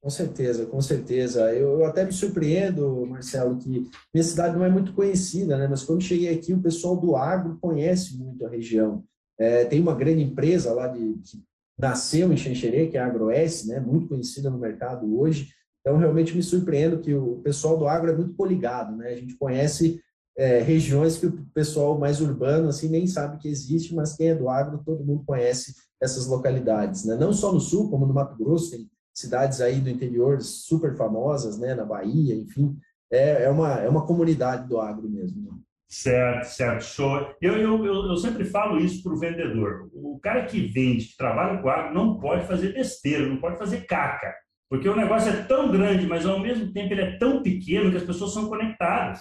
Com 0.00 0.10
certeza, 0.10 0.64
com 0.66 0.80
certeza. 0.80 1.52
Eu, 1.52 1.80
eu, 1.80 1.84
até 1.84 2.04
me 2.04 2.12
surpreendo, 2.12 3.04
Marcelo, 3.06 3.58
que 3.58 3.68
minha 3.68 4.24
cidade 4.24 4.56
não 4.56 4.64
é 4.64 4.70
muito 4.70 4.92
conhecida, 4.92 5.58
né? 5.58 5.66
Mas 5.66 5.82
quando 5.82 6.02
cheguei 6.02 6.32
aqui, 6.32 6.52
o 6.52 6.62
pessoal 6.62 6.96
do 6.96 7.16
agro 7.16 7.58
conhece 7.60 8.16
muito 8.16 8.46
a 8.46 8.48
região. 8.48 9.04
É, 9.38 9.64
tem 9.64 9.80
uma 9.80 9.94
grande 9.94 10.22
empresa 10.22 10.72
lá 10.72 10.86
de, 10.86 11.00
que 11.24 11.42
nasceu 11.76 12.32
em 12.32 12.36
Xanxerê, 12.36 12.86
que 12.86 12.96
é 12.96 13.00
a 13.00 13.06
AgroS, 13.06 13.66
né? 13.66 13.80
Muito 13.80 14.08
conhecida 14.08 14.48
no 14.48 14.58
mercado 14.58 15.18
hoje. 15.18 15.48
Então, 15.80 15.98
realmente 15.98 16.34
me 16.34 16.42
surpreendo 16.42 17.00
que 17.00 17.14
o 17.14 17.40
pessoal 17.42 17.76
do 17.76 17.88
agro 17.88 18.12
é 18.12 18.16
muito 18.16 18.34
poligado, 18.34 18.96
né? 18.96 19.08
A 19.08 19.16
gente 19.16 19.36
conhece 19.36 20.00
é, 20.36 20.60
regiões 20.60 21.18
que 21.18 21.26
o 21.26 21.46
pessoal 21.52 21.98
mais 21.98 22.20
urbano 22.20 22.68
assim 22.68 22.88
nem 22.88 23.06
sabe 23.08 23.38
que 23.38 23.48
existe, 23.48 23.94
mas 23.94 24.14
quem 24.14 24.28
é 24.28 24.34
do 24.34 24.48
agro, 24.48 24.80
todo 24.84 25.04
mundo 25.04 25.24
conhece 25.26 25.74
essas 26.00 26.28
localidades, 26.28 27.04
né? 27.04 27.16
Não 27.16 27.32
só 27.32 27.52
no 27.52 27.58
sul, 27.58 27.90
como 27.90 28.06
no 28.06 28.14
Mato 28.14 28.36
Grosso, 28.36 28.70
tem 28.70 28.88
cidades 29.18 29.60
aí 29.60 29.80
do 29.80 29.90
interior 29.90 30.40
super 30.40 30.96
famosas, 30.96 31.58
né? 31.58 31.74
Na 31.74 31.84
Bahia, 31.84 32.34
enfim, 32.34 32.76
é, 33.10 33.44
é 33.44 33.50
uma 33.50 33.74
é 33.80 33.88
uma 33.88 34.06
comunidade 34.06 34.68
do 34.68 34.80
agro 34.80 35.08
mesmo. 35.08 35.42
Né? 35.42 35.58
Certo, 35.88 36.44
certo, 36.44 36.84
show. 36.84 37.34
Eu, 37.40 37.56
eu, 37.56 37.84
eu, 37.84 38.16
sempre 38.18 38.44
falo 38.44 38.78
isso 38.78 39.02
para 39.02 39.12
o 39.12 39.18
vendedor. 39.18 39.88
O 39.94 40.18
cara 40.20 40.44
que 40.44 40.66
vende, 40.66 41.06
que 41.06 41.16
trabalha 41.16 41.62
com 41.62 41.68
agro, 41.68 41.94
não 41.94 42.18
pode 42.20 42.46
fazer 42.46 42.74
besteira, 42.74 43.26
não 43.26 43.38
pode 43.38 43.56
fazer 43.56 43.86
caca. 43.86 44.34
Porque 44.68 44.86
o 44.86 44.96
negócio 44.96 45.30
é 45.30 45.42
tão 45.44 45.72
grande, 45.72 46.06
mas 46.06 46.26
ao 46.26 46.38
mesmo 46.38 46.70
tempo 46.74 46.92
ele 46.92 47.00
é 47.00 47.16
tão 47.16 47.42
pequeno 47.42 47.90
que 47.90 47.96
as 47.96 48.02
pessoas 48.02 48.34
são 48.34 48.48
conectadas. 48.48 49.20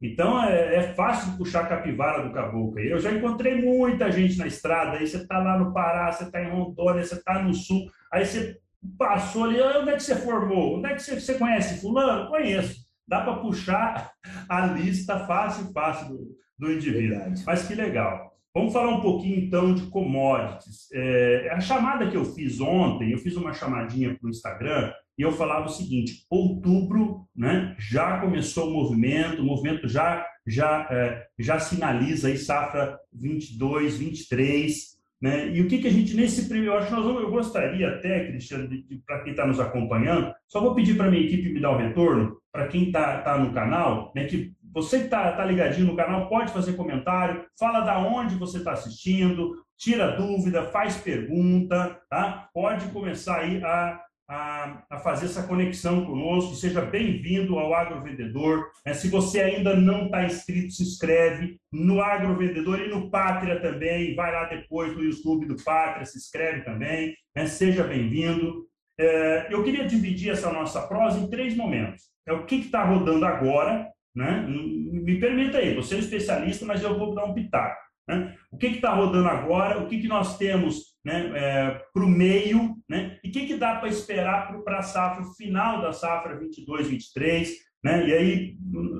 Então 0.00 0.42
é, 0.42 0.76
é, 0.76 0.82
fácil 0.94 1.36
puxar 1.36 1.64
a 1.64 1.66
capivara 1.66 2.26
do 2.26 2.32
caboclo. 2.32 2.78
Eu 2.78 2.98
já 2.98 3.12
encontrei 3.12 3.60
muita 3.60 4.10
gente 4.10 4.38
na 4.38 4.46
estrada. 4.46 4.96
Aí 4.96 5.06
você 5.06 5.18
está 5.18 5.38
lá 5.38 5.58
no 5.58 5.74
Pará, 5.74 6.10
você 6.10 6.24
está 6.24 6.42
em 6.42 6.50
Rondônia, 6.50 7.04
você 7.04 7.16
está 7.16 7.42
no 7.42 7.52
Sul. 7.52 7.84
Aí 8.10 8.24
você 8.24 8.58
passou 8.96 9.44
ali, 9.44 9.60
onde 9.60 9.90
é 9.90 9.94
que 9.94 10.02
você 10.02 10.16
formou? 10.16 10.78
Onde 10.78 10.88
é 10.88 10.94
que 10.94 11.02
você, 11.02 11.20
você 11.20 11.34
conhece 11.34 11.80
fulano? 11.80 12.28
Conheço. 12.28 12.76
Dá 13.06 13.22
para 13.22 13.36
puxar 13.36 14.12
a 14.48 14.66
lista 14.66 15.26
fácil, 15.26 15.72
fácil 15.72 16.08
do, 16.08 16.36
do 16.58 16.72
indivíduo. 16.72 17.18
Verdade. 17.18 17.42
Mas 17.46 17.66
que 17.66 17.74
legal. 17.74 18.28
Vamos 18.54 18.72
falar 18.72 18.90
um 18.96 19.00
pouquinho 19.00 19.38
então 19.38 19.74
de 19.74 19.86
commodities. 19.86 20.88
É, 20.92 21.50
a 21.52 21.60
chamada 21.60 22.10
que 22.10 22.16
eu 22.16 22.24
fiz 22.24 22.60
ontem, 22.60 23.12
eu 23.12 23.18
fiz 23.18 23.36
uma 23.36 23.52
chamadinha 23.52 24.16
para 24.16 24.26
o 24.26 24.30
Instagram 24.30 24.92
e 25.16 25.22
eu 25.22 25.32
falava 25.32 25.66
o 25.66 25.70
seguinte: 25.70 26.24
outubro, 26.30 27.28
né, 27.36 27.76
já 27.78 28.20
começou 28.20 28.68
o 28.68 28.72
movimento, 28.72 29.42
o 29.42 29.44
movimento 29.44 29.86
já 29.88 30.26
já 30.46 30.88
é, 30.90 31.26
já 31.38 31.60
sinaliza 31.60 32.28
aí 32.28 32.38
safra 32.38 32.98
22, 33.12 33.98
23, 33.98 34.97
né? 35.20 35.48
E 35.48 35.60
o 35.60 35.68
que 35.68 35.78
que 35.78 35.88
a 35.88 35.92
gente 35.92 36.14
nesse 36.14 36.48
primeiro, 36.48 36.74
eu 36.74 36.78
acho 36.78 36.88
que 36.88 36.94
nós 36.94 37.04
vamos, 37.04 37.22
eu 37.22 37.30
gostaria 37.30 37.88
até, 37.88 38.26
Cristiano, 38.26 38.68
para 39.06 39.20
quem 39.20 39.32
está 39.32 39.46
nos 39.46 39.58
acompanhando, 39.58 40.32
só 40.46 40.60
vou 40.60 40.74
pedir 40.74 40.96
para 40.96 41.10
minha 41.10 41.24
equipe 41.24 41.52
me 41.52 41.60
dar 41.60 41.72
o 41.72 41.76
retorno 41.76 42.36
para 42.52 42.68
quem 42.68 42.86
está 42.86 43.20
tá 43.22 43.38
no 43.38 43.52
canal, 43.52 44.12
né, 44.14 44.24
que 44.24 44.52
você 44.72 44.98
que 44.98 45.04
está 45.04 45.32
tá 45.32 45.44
ligadinho 45.44 45.86
no 45.86 45.96
canal 45.96 46.28
pode 46.28 46.52
fazer 46.52 46.74
comentário, 46.74 47.44
fala 47.58 47.80
da 47.80 47.98
onde 47.98 48.34
você 48.36 48.58
está 48.58 48.72
assistindo, 48.72 49.54
tira 49.76 50.16
dúvida, 50.16 50.64
faz 50.66 50.96
pergunta, 50.96 52.00
tá? 52.10 52.48
Pode 52.52 52.86
começar 52.88 53.40
aí 53.40 53.62
a 53.64 54.00
a, 54.28 54.82
a 54.90 54.98
fazer 54.98 55.26
essa 55.26 55.44
conexão 55.44 56.04
conosco. 56.04 56.54
Seja 56.54 56.82
bem-vindo 56.82 57.58
ao 57.58 57.72
Agrovendedor. 57.72 58.70
É, 58.84 58.92
se 58.92 59.08
você 59.08 59.40
ainda 59.40 59.74
não 59.74 60.06
está 60.06 60.24
inscrito, 60.24 60.72
se 60.72 60.82
inscreve 60.82 61.58
no 61.72 62.02
Agrovendedor 62.02 62.80
e 62.80 62.88
no 62.88 63.10
Pátria 63.10 63.60
também. 63.60 64.14
Vai 64.14 64.30
lá 64.32 64.44
depois 64.44 64.94
no 64.94 65.02
YouTube 65.02 65.46
do 65.46 65.56
Pátria, 65.64 66.04
se 66.04 66.18
inscreve 66.18 66.62
também. 66.62 67.16
É, 67.34 67.46
seja 67.46 67.84
bem-vindo. 67.84 68.66
É, 69.00 69.46
eu 69.50 69.64
queria 69.64 69.86
dividir 69.86 70.30
essa 70.30 70.52
nossa 70.52 70.86
prosa 70.86 71.18
em 71.18 71.30
três 71.30 71.56
momentos. 71.56 72.04
É 72.26 72.32
o 72.32 72.44
que 72.44 72.56
está 72.56 72.84
rodando 72.84 73.24
agora, 73.24 73.88
né? 74.14 74.44
Me 74.46 75.18
permita 75.18 75.58
aí, 75.58 75.74
você 75.74 75.94
é 75.94 75.96
um 75.96 76.00
especialista, 76.00 76.66
mas 76.66 76.82
eu 76.82 76.98
vou 76.98 77.14
dar 77.14 77.24
um 77.24 77.32
pitaco. 77.32 77.80
Né? 78.08 78.34
O 78.50 78.56
que 78.56 78.66
está 78.66 78.92
rodando 78.94 79.28
agora? 79.28 79.78
O 79.78 79.86
que, 79.86 80.00
que 80.00 80.08
nós 80.08 80.36
temos 80.36 80.97
né, 81.04 81.32
é, 81.34 81.82
para 81.92 82.04
o 82.04 82.08
meio? 82.08 82.76
Né? 82.88 83.18
E 83.22 83.28
o 83.28 83.32
que, 83.32 83.46
que 83.46 83.56
dá 83.56 83.76
para 83.76 83.88
esperar 83.88 84.52
para 84.62 84.78
a 84.78 84.82
safra 84.82 85.24
final 85.36 85.80
da 85.80 85.92
safra 85.92 86.38
22, 86.38 86.88
23? 86.88 87.68
Né? 87.84 88.08
E 88.08 88.12
aí, 88.12 88.56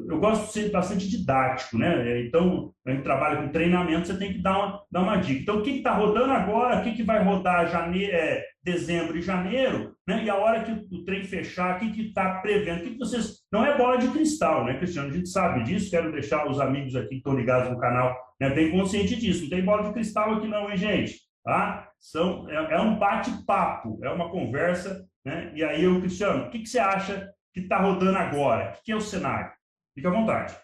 eu 0.08 0.20
gosto 0.20 0.46
de 0.46 0.52
ser 0.52 0.70
bastante 0.70 1.08
didático, 1.08 1.76
né? 1.76 2.20
Então, 2.22 2.72
a 2.86 2.92
gente 2.92 3.02
trabalha 3.02 3.42
com 3.42 3.48
treinamento, 3.48 4.06
você 4.06 4.16
tem 4.16 4.32
que 4.32 4.40
dar 4.40 4.56
uma, 4.56 4.82
dar 4.90 5.02
uma 5.02 5.16
dica. 5.16 5.40
Então, 5.40 5.58
o 5.58 5.62
que 5.62 5.70
está 5.70 5.94
rodando 5.94 6.32
agora? 6.32 6.78
O 6.78 6.84
que, 6.84 6.94
que 6.94 7.02
vai 7.02 7.22
rodar 7.22 7.68
janeiro, 7.68 8.14
é, 8.14 8.44
dezembro 8.62 9.18
e 9.18 9.22
janeiro? 9.22 9.96
Né? 10.06 10.24
E 10.24 10.30
a 10.30 10.36
hora 10.36 10.62
que 10.62 10.70
o 10.94 11.04
trem 11.04 11.24
fechar, 11.24 11.76
o 11.76 11.78
que 11.80 12.02
está 12.02 12.38
prevendo? 12.40 12.80
O 12.80 12.82
que, 12.84 12.90
que 12.92 12.98
vocês. 12.98 13.38
Não 13.52 13.66
é 13.66 13.76
bola 13.76 13.98
de 13.98 14.08
cristal, 14.08 14.64
né, 14.64 14.78
Cristiano? 14.78 15.08
A 15.08 15.12
gente 15.12 15.28
sabe 15.28 15.64
disso, 15.64 15.90
quero 15.90 16.12
deixar 16.12 16.48
os 16.48 16.60
amigos 16.60 16.94
aqui 16.94 17.08
que 17.08 17.16
estão 17.16 17.34
ligados 17.34 17.70
no 17.70 17.80
canal 17.80 18.16
né, 18.40 18.50
bem 18.50 18.70
consciente 18.70 19.16
disso. 19.16 19.42
Não 19.42 19.50
tem 19.50 19.64
bola 19.64 19.82
de 19.82 19.92
cristal 19.92 20.34
aqui, 20.34 20.46
não, 20.46 20.70
hein, 20.70 20.76
gente? 20.76 21.27
Tá? 21.48 21.90
São, 21.98 22.46
é, 22.50 22.74
é 22.74 22.78
um 22.78 22.98
bate-papo, 22.98 23.98
é 24.02 24.10
uma 24.10 24.30
conversa. 24.30 25.08
Né? 25.24 25.50
E 25.54 25.64
aí, 25.64 25.82
eu, 25.82 25.98
Cristiano, 25.98 26.44
o 26.44 26.50
que, 26.50 26.58
que 26.58 26.68
você 26.68 26.78
acha 26.78 27.32
que 27.54 27.60
está 27.60 27.80
rodando 27.80 28.18
agora? 28.18 28.74
O 28.78 28.84
que 28.84 28.92
é 28.92 28.96
o 28.96 29.00
cenário? 29.00 29.50
Fica 29.94 30.10
à 30.10 30.12
vontade. 30.12 30.54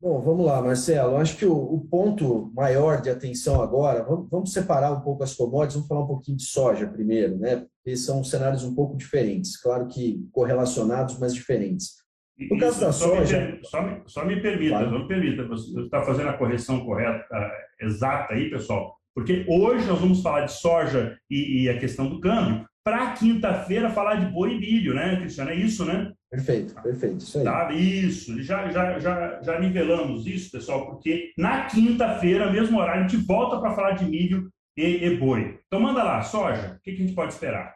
Bom, 0.00 0.22
vamos 0.22 0.46
lá, 0.46 0.62
Marcelo. 0.62 1.16
Acho 1.16 1.36
que 1.36 1.44
o, 1.44 1.56
o 1.56 1.80
ponto 1.88 2.52
maior 2.54 3.00
de 3.00 3.10
atenção 3.10 3.60
agora, 3.60 4.04
vamos, 4.04 4.30
vamos, 4.30 4.52
separar 4.52 4.92
um 4.92 5.00
pouco 5.00 5.24
as 5.24 5.34
commodities, 5.34 5.74
vamos 5.74 5.88
falar 5.88 6.04
um 6.04 6.06
pouquinho 6.06 6.36
de 6.36 6.44
soja 6.44 6.86
primeiro, 6.86 7.36
né? 7.36 7.66
Porque 7.82 7.96
são 7.96 8.22
cenários 8.22 8.62
um 8.62 8.72
pouco 8.72 8.96
diferentes, 8.96 9.60
claro 9.60 9.88
que 9.88 10.24
correlacionados, 10.30 11.18
mas 11.18 11.34
diferentes. 11.34 11.96
No 12.38 12.56
caso 12.60 12.80
da 12.80 12.92
só 12.92 13.16
soja. 13.16 13.40
Me, 13.40 13.64
só, 13.64 13.82
me, 13.82 14.02
só 14.06 14.24
me 14.24 14.40
permita, 14.40 14.78
claro. 14.78 14.92
me 15.00 15.08
permita, 15.08 15.48
você 15.48 15.80
está 15.80 16.02
fazendo 16.02 16.28
a 16.28 16.38
correção 16.38 16.84
correta, 16.84 17.26
exata 17.80 18.34
aí, 18.34 18.48
pessoal, 18.48 18.96
porque 19.14 19.44
hoje 19.48 19.86
nós 19.86 20.00
vamos 20.00 20.22
falar 20.22 20.46
de 20.46 20.52
soja 20.52 21.16
e, 21.30 21.62
e 21.62 21.68
a 21.68 21.78
questão 21.78 22.08
do 22.08 22.20
câmbio, 22.20 22.64
para 22.84 23.12
quinta-feira 23.12 23.88
falar 23.88 24.16
de 24.16 24.26
boi 24.26 24.54
e 24.54 24.60
milho, 24.60 24.94
né, 24.94 25.16
Cristiano? 25.16 25.50
É 25.50 25.54
isso, 25.54 25.84
né? 25.86 26.12
Perfeito, 26.30 26.74
perfeito, 26.82 27.18
isso 27.18 27.38
aí. 27.38 27.44
Tá, 27.44 27.72
isso, 27.72 28.42
já, 28.42 28.68
já, 28.70 28.98
já, 28.98 29.40
já 29.42 29.58
nivelamos 29.58 30.26
isso, 30.26 30.50
pessoal, 30.50 30.86
porque 30.86 31.32
na 31.38 31.66
quinta-feira, 31.66 32.52
mesmo 32.52 32.78
horário, 32.78 33.04
a 33.04 33.08
gente 33.08 33.24
volta 33.24 33.58
para 33.58 33.74
falar 33.74 33.92
de 33.92 34.04
milho 34.04 34.50
e, 34.76 35.06
e, 35.06 35.16
boi. 35.16 35.58
Então 35.66 35.80
manda 35.80 36.02
lá, 36.02 36.20
soja, 36.22 36.76
o 36.76 36.82
que, 36.82 36.92
que 36.92 37.02
a 37.02 37.06
gente 37.06 37.14
pode 37.14 37.32
esperar? 37.32 37.73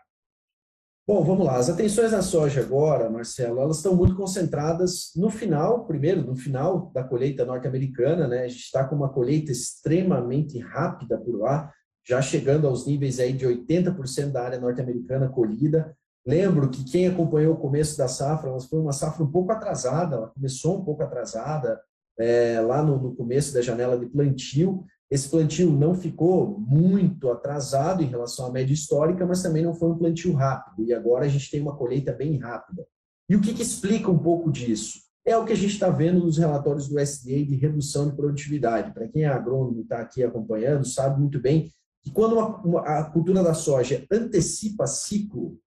Bom, 1.09 1.25
vamos 1.25 1.47
lá. 1.47 1.57
As 1.57 1.71
atenções 1.71 2.12
na 2.12 2.21
soja 2.21 2.61
agora, 2.61 3.09
Marcelo, 3.09 3.62
elas 3.62 3.79
estão 3.79 3.97
muito 3.97 4.15
concentradas 4.15 5.11
no 5.17 5.31
final, 5.31 5.87
primeiro, 5.87 6.21
no 6.21 6.37
final 6.37 6.91
da 6.93 7.03
colheita 7.03 7.47
norte-americana, 7.47 8.29
né? 8.29 8.43
A 8.43 8.49
gente 8.49 8.65
está 8.65 8.85
com 8.85 8.95
uma 8.95 9.09
colheita 9.09 9.50
extremamente 9.50 10.59
rápida 10.59 11.17
por 11.17 11.38
lá, 11.38 11.73
já 12.07 12.21
chegando 12.21 12.67
aos 12.69 12.87
níveis 12.87 13.19
aí 13.21 13.33
de 13.33 13.47
80% 13.47 14.33
da 14.33 14.43
área 14.45 14.61
norte-americana 14.61 15.31
colhida. 15.31 15.97
Lembro 16.27 16.69
que 16.69 16.85
quem 16.85 17.07
acompanhou 17.09 17.55
o 17.55 17.59
começo 17.59 17.97
da 17.97 18.07
safra, 18.07 18.50
ela 18.50 18.61
foi 18.61 18.79
uma 18.79 18.93
safra 18.93 19.25
um 19.25 19.33
pouco 19.33 19.50
atrasada, 19.50 20.17
ela 20.17 20.29
começou 20.29 20.79
um 20.79 20.85
pouco 20.85 21.03
atrasada, 21.03 21.81
é, 22.21 22.61
lá 22.61 22.83
no, 22.83 23.00
no, 23.00 23.17
começo 23.17 23.55
da 23.55 23.62
janela 23.62 23.99
de 23.99 24.05
plantio, 24.05 24.85
esse 25.11 25.29
plantio 25.29 25.71
não 25.71 25.95
ficou 25.95 26.59
muito 26.61 27.31
atrasado 27.31 28.03
em 28.03 28.07
relação 28.07 28.47
à 28.47 28.53
média 28.53 28.75
histórica, 28.75 29.25
mas 29.25 29.43
também 29.43 29.62
não 29.62 29.75
foi 29.75 29.88
um 29.88 29.97
plantio 29.97 30.35
rápido, 30.35 30.85
e 30.85 30.93
agora 30.93 31.25
a 31.25 31.29
gente 31.29 31.50
tem 31.50 31.61
uma 31.61 31.77
colheita 31.77 32.12
bem 32.12 32.37
rápida. 32.37 32.87
E 33.29 33.37
o 33.37 33.41
que, 33.41 33.55
que 33.55 33.62
explica 33.62 34.11
um 34.11 34.19
pouco 34.19 34.50
disso? 34.50 35.00
É 35.25 35.37
o 35.37 35.45
que 35.45 35.53
a 35.53 35.57
gente 35.57 35.75
está 35.75 35.91
vendo 35.91 36.21
nos 36.21 36.38
relatórios 36.38 36.88
do 36.88 36.99
SDA 36.99 37.45
de 37.45 37.57
redução 37.57 38.09
de 38.09 38.17
produtividade. 38.17 38.93
Para 38.93 39.09
quem 39.09 39.25
é 39.25 39.29
agrônomo 39.29 39.79
e 39.79 39.83
está 39.83 39.99
aqui 39.99 40.23
acompanhando, 40.25 40.87
sabe 40.87 41.21
muito 41.21 41.38
bem 41.38 41.71
que 42.03 42.11
quando 42.11 42.35
uma, 42.35 42.57
uma, 42.62 42.81
a 42.81 43.05
cultura 43.05 43.43
da 43.43 43.53
soja 43.53 44.07
antecipa 44.11 44.87
ciclo, 44.87 45.59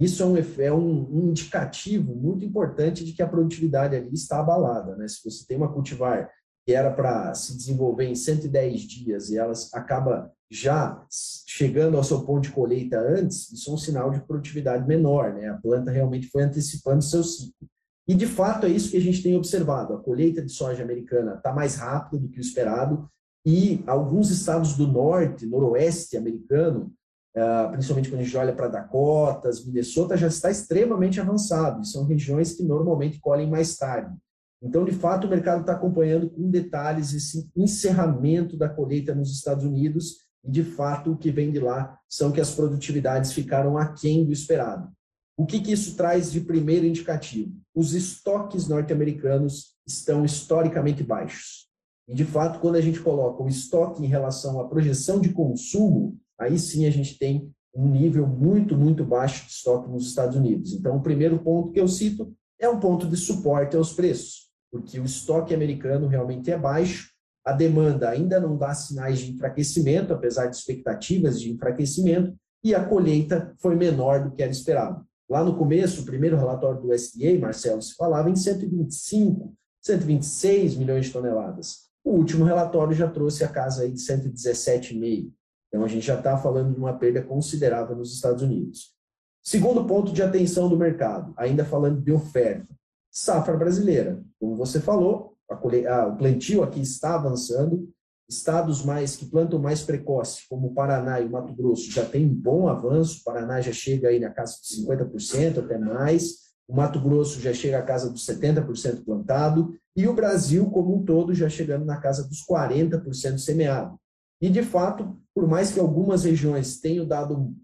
isso 0.00 0.22
é 0.22 0.26
um, 0.26 0.36
é 0.36 0.72
um, 0.72 1.28
indicativo 1.28 2.14
muito 2.14 2.44
importante 2.44 3.04
de 3.04 3.12
que 3.12 3.22
a 3.22 3.28
produtividade 3.28 3.94
ali 3.94 4.12
está 4.12 4.40
abalada. 4.40 4.96
Né? 4.96 5.06
Se 5.06 5.22
você 5.22 5.46
tem 5.46 5.56
uma 5.56 5.72
cultivar 5.72 6.30
que 6.64 6.72
era 6.72 6.90
para 6.92 7.34
se 7.34 7.56
desenvolver 7.56 8.06
em 8.06 8.14
110 8.14 8.80
dias 8.82 9.30
e 9.30 9.38
ela 9.38 9.52
acaba 9.74 10.30
já 10.50 11.04
chegando 11.46 11.96
ao 11.96 12.04
seu 12.04 12.24
ponto 12.24 12.42
de 12.42 12.50
colheita 12.50 12.98
antes, 12.98 13.50
isso 13.50 13.70
é 13.70 13.74
um 13.74 13.78
sinal 13.78 14.10
de 14.10 14.20
produtividade 14.20 14.86
menor. 14.86 15.32
Né? 15.32 15.48
A 15.48 15.56
planta 15.56 15.90
realmente 15.90 16.28
foi 16.28 16.42
antecipando 16.42 17.02
seu 17.02 17.24
ciclo. 17.24 17.66
E, 18.06 18.14
de 18.14 18.26
fato, 18.26 18.66
é 18.66 18.68
isso 18.68 18.90
que 18.90 18.96
a 18.96 19.00
gente 19.00 19.22
tem 19.22 19.36
observado. 19.36 19.94
A 19.94 19.98
colheita 19.98 20.42
de 20.42 20.52
soja 20.52 20.82
americana 20.82 21.34
está 21.34 21.52
mais 21.52 21.76
rápida 21.76 22.18
do 22.18 22.28
que 22.28 22.38
o 22.38 22.40
esperado 22.40 23.08
e 23.46 23.82
alguns 23.86 24.30
estados 24.30 24.76
do 24.76 24.86
norte, 24.86 25.46
noroeste 25.46 26.16
americano, 26.16 26.92
ah, 27.34 27.68
principalmente 27.72 28.10
quando 28.10 28.20
a 28.20 28.24
gente 28.24 28.36
olha 28.36 28.54
para 28.54 28.68
Dakotas, 28.68 29.64
Minnesota, 29.64 30.16
já 30.16 30.26
está 30.26 30.50
extremamente 30.50 31.20
avançado. 31.20 31.84
São 31.86 32.04
regiões 32.04 32.52
que 32.54 32.62
normalmente 32.62 33.18
colhem 33.20 33.48
mais 33.48 33.76
tarde. 33.76 34.14
Então, 34.62 34.84
de 34.84 34.92
fato, 34.92 35.26
o 35.26 35.30
mercado 35.30 35.62
está 35.62 35.72
acompanhando 35.72 36.30
com 36.30 36.48
detalhes 36.48 37.12
esse 37.12 37.50
encerramento 37.56 38.56
da 38.56 38.68
colheita 38.68 39.14
nos 39.14 39.32
Estados 39.32 39.64
Unidos 39.64 40.18
e, 40.44 40.50
de 40.50 40.62
fato, 40.62 41.12
o 41.12 41.16
que 41.16 41.32
vem 41.32 41.50
de 41.50 41.58
lá 41.58 41.98
são 42.08 42.30
que 42.30 42.40
as 42.40 42.54
produtividades 42.54 43.32
ficaram 43.32 43.76
aquém 43.76 44.24
do 44.24 44.32
esperado. 44.32 44.88
O 45.36 45.44
que, 45.44 45.60
que 45.60 45.72
isso 45.72 45.96
traz 45.96 46.30
de 46.30 46.40
primeiro 46.40 46.86
indicativo? 46.86 47.52
Os 47.74 47.94
estoques 47.94 48.68
norte-americanos 48.68 49.74
estão 49.84 50.24
historicamente 50.24 51.02
baixos. 51.02 51.66
E, 52.06 52.14
de 52.14 52.24
fato, 52.24 52.60
quando 52.60 52.76
a 52.76 52.80
gente 52.80 53.00
coloca 53.00 53.42
o 53.42 53.48
estoque 53.48 54.04
em 54.04 54.08
relação 54.08 54.60
à 54.60 54.68
projeção 54.68 55.20
de 55.20 55.30
consumo, 55.30 56.16
aí 56.38 56.58
sim 56.58 56.86
a 56.86 56.90
gente 56.90 57.18
tem 57.18 57.50
um 57.74 57.88
nível 57.88 58.26
muito, 58.26 58.76
muito 58.76 59.04
baixo 59.04 59.46
de 59.46 59.52
estoque 59.52 59.90
nos 59.90 60.06
Estados 60.06 60.36
Unidos. 60.36 60.72
Então, 60.72 60.96
o 60.96 61.02
primeiro 61.02 61.38
ponto 61.38 61.72
que 61.72 61.80
eu 61.80 61.88
cito 61.88 62.32
é 62.60 62.68
um 62.68 62.78
ponto 62.78 63.08
de 63.08 63.16
suporte 63.16 63.76
aos 63.76 63.92
preços, 63.92 64.51
porque 64.72 64.98
o 64.98 65.04
estoque 65.04 65.54
americano 65.54 66.08
realmente 66.08 66.50
é 66.50 66.56
baixo, 66.56 67.12
a 67.44 67.52
demanda 67.52 68.08
ainda 68.08 68.40
não 68.40 68.56
dá 68.56 68.72
sinais 68.72 69.18
de 69.18 69.32
enfraquecimento, 69.32 70.14
apesar 70.14 70.46
de 70.46 70.56
expectativas 70.56 71.38
de 71.38 71.52
enfraquecimento, 71.52 72.34
e 72.64 72.74
a 72.74 72.82
colheita 72.82 73.52
foi 73.58 73.76
menor 73.76 74.24
do 74.24 74.30
que 74.30 74.42
era 74.42 74.50
esperado. 74.50 75.04
Lá 75.28 75.44
no 75.44 75.56
começo, 75.56 76.02
o 76.02 76.04
primeiro 76.04 76.36
relatório 76.36 76.80
do 76.80 76.90
USDA, 76.90 77.38
Marcelo, 77.38 77.82
se 77.82 77.94
falava 77.94 78.30
em 78.30 78.36
125, 78.36 79.52
126 79.80 80.76
milhões 80.76 81.06
de 81.06 81.12
toneladas. 81.12 81.88
O 82.04 82.12
último 82.12 82.44
relatório 82.44 82.94
já 82.94 83.08
trouxe 83.08 83.44
a 83.44 83.48
casa 83.48 83.82
aí 83.82 83.92
de 83.92 84.00
117,5. 84.00 85.32
Então, 85.68 85.84
a 85.84 85.88
gente 85.88 86.06
já 86.06 86.16
está 86.16 86.36
falando 86.36 86.74
de 86.74 86.78
uma 86.78 86.92
perda 86.98 87.22
considerável 87.22 87.96
nos 87.96 88.14
Estados 88.14 88.42
Unidos. 88.42 88.94
Segundo 89.42 89.84
ponto 89.84 90.12
de 90.12 90.22
atenção 90.22 90.68
do 90.68 90.76
mercado, 90.76 91.32
ainda 91.36 91.64
falando 91.64 92.00
de 92.00 92.12
oferta. 92.12 92.68
Safra 93.10 93.56
brasileira. 93.56 94.22
Como 94.42 94.56
você 94.56 94.80
falou, 94.80 95.36
o 95.48 96.16
plantio 96.16 96.64
aqui 96.64 96.80
está 96.80 97.14
avançando, 97.14 97.88
Estados 98.28 98.84
mais 98.84 99.14
que 99.14 99.26
plantam 99.26 99.58
mais 99.60 99.82
precoce, 99.82 100.48
como 100.48 100.68
o 100.68 100.74
Paraná 100.74 101.20
e 101.20 101.26
o 101.26 101.30
Mato 101.30 101.54
Grosso, 101.54 101.90
já 101.92 102.04
tem 102.04 102.24
um 102.24 102.34
bom 102.34 102.66
avanço. 102.66 103.20
O 103.20 103.24
Paraná 103.24 103.60
já 103.60 103.72
chega 103.72 104.08
aí 104.08 104.18
na 104.18 104.30
casa 104.30 104.56
de 104.60 104.82
50%, 104.82 105.58
até 105.58 105.78
mais. 105.78 106.38
O 106.66 106.74
Mato 106.74 107.00
Grosso 107.00 107.40
já 107.40 107.52
chega 107.52 107.78
à 107.78 107.82
casa 107.82 108.10
dos 108.10 108.26
70% 108.26 109.04
plantado. 109.04 109.76
E 109.94 110.08
o 110.08 110.14
Brasil, 110.14 110.70
como 110.70 110.96
um 110.96 111.04
todo, 111.04 111.34
já 111.34 111.48
chegando 111.48 111.84
na 111.84 112.00
casa 112.00 112.26
dos 112.26 112.44
40% 112.44 113.38
semeado. 113.38 113.96
E, 114.40 114.48
de 114.48 114.62
fato, 114.62 115.16
por 115.34 115.46
mais 115.46 115.70
que 115.70 115.78
algumas 115.78 116.24
regiões 116.24 116.80
tenham 116.80 117.06
dado 117.06 117.36
um 117.36 117.54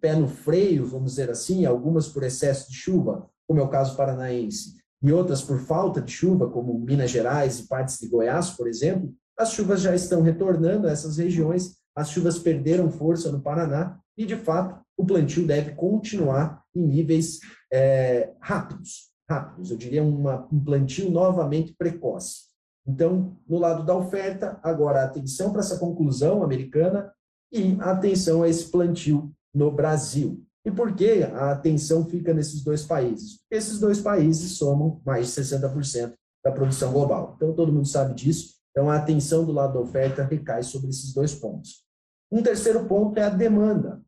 pé 0.00 0.14
no 0.14 0.28
freio, 0.28 0.86
vamos 0.86 1.12
dizer 1.12 1.30
assim, 1.30 1.64
algumas 1.64 2.06
por 2.06 2.22
excesso 2.22 2.70
de 2.70 2.76
chuva, 2.76 3.28
como 3.46 3.60
é 3.60 3.62
o 3.62 3.70
caso 3.70 3.96
paranaense, 3.96 4.76
e 5.02 5.12
outras 5.12 5.42
por 5.42 5.60
falta 5.60 6.00
de 6.00 6.10
chuva, 6.10 6.50
como 6.50 6.78
Minas 6.78 7.10
Gerais 7.10 7.60
e 7.60 7.68
partes 7.68 7.98
de 7.98 8.08
Goiás, 8.08 8.50
por 8.50 8.66
exemplo, 8.66 9.12
as 9.38 9.52
chuvas 9.52 9.80
já 9.80 9.94
estão 9.94 10.22
retornando 10.22 10.88
a 10.88 10.90
essas 10.90 11.18
regiões, 11.18 11.76
as 11.94 12.10
chuvas 12.10 12.38
perderam 12.38 12.90
força 12.90 13.30
no 13.30 13.40
Paraná 13.40 13.98
e, 14.16 14.26
de 14.26 14.36
fato, 14.36 14.80
o 14.96 15.06
plantio 15.06 15.46
deve 15.46 15.72
continuar 15.72 16.62
em 16.74 16.82
níveis 16.82 17.38
é, 17.72 18.32
rápidos, 18.40 19.10
rápidos, 19.28 19.70
eu 19.70 19.76
diria 19.76 20.02
uma, 20.02 20.48
um 20.52 20.58
plantio 20.62 21.10
novamente 21.10 21.74
precoce. 21.78 22.48
Então, 22.86 23.36
no 23.46 23.58
lado 23.58 23.84
da 23.84 23.94
oferta, 23.94 24.58
agora 24.62 25.04
atenção 25.04 25.52
para 25.52 25.60
essa 25.60 25.78
conclusão 25.78 26.42
americana 26.42 27.12
e 27.52 27.76
atenção 27.80 28.42
a 28.42 28.48
esse 28.48 28.70
plantio 28.70 29.30
no 29.54 29.70
Brasil. 29.70 30.42
E 30.68 30.70
por 30.70 30.94
que 30.94 31.22
a 31.22 31.52
atenção 31.52 32.04
fica 32.04 32.34
nesses 32.34 32.62
dois 32.62 32.84
países? 32.84 33.40
Esses 33.50 33.80
dois 33.80 34.02
países 34.02 34.58
somam 34.58 35.00
mais 35.02 35.34
de 35.34 35.40
60% 35.40 36.12
da 36.44 36.52
produção 36.52 36.92
global. 36.92 37.32
Então, 37.36 37.54
todo 37.54 37.72
mundo 37.72 37.88
sabe 37.88 38.12
disso. 38.12 38.56
Então, 38.70 38.90
a 38.90 38.96
atenção 38.96 39.46
do 39.46 39.52
lado 39.52 39.72
da 39.72 39.80
oferta 39.80 40.22
recai 40.22 40.62
sobre 40.62 40.90
esses 40.90 41.14
dois 41.14 41.34
pontos. 41.34 41.86
Um 42.30 42.42
terceiro 42.42 42.84
ponto 42.84 43.18
é 43.18 43.22
a 43.22 43.30
demanda. 43.30 44.02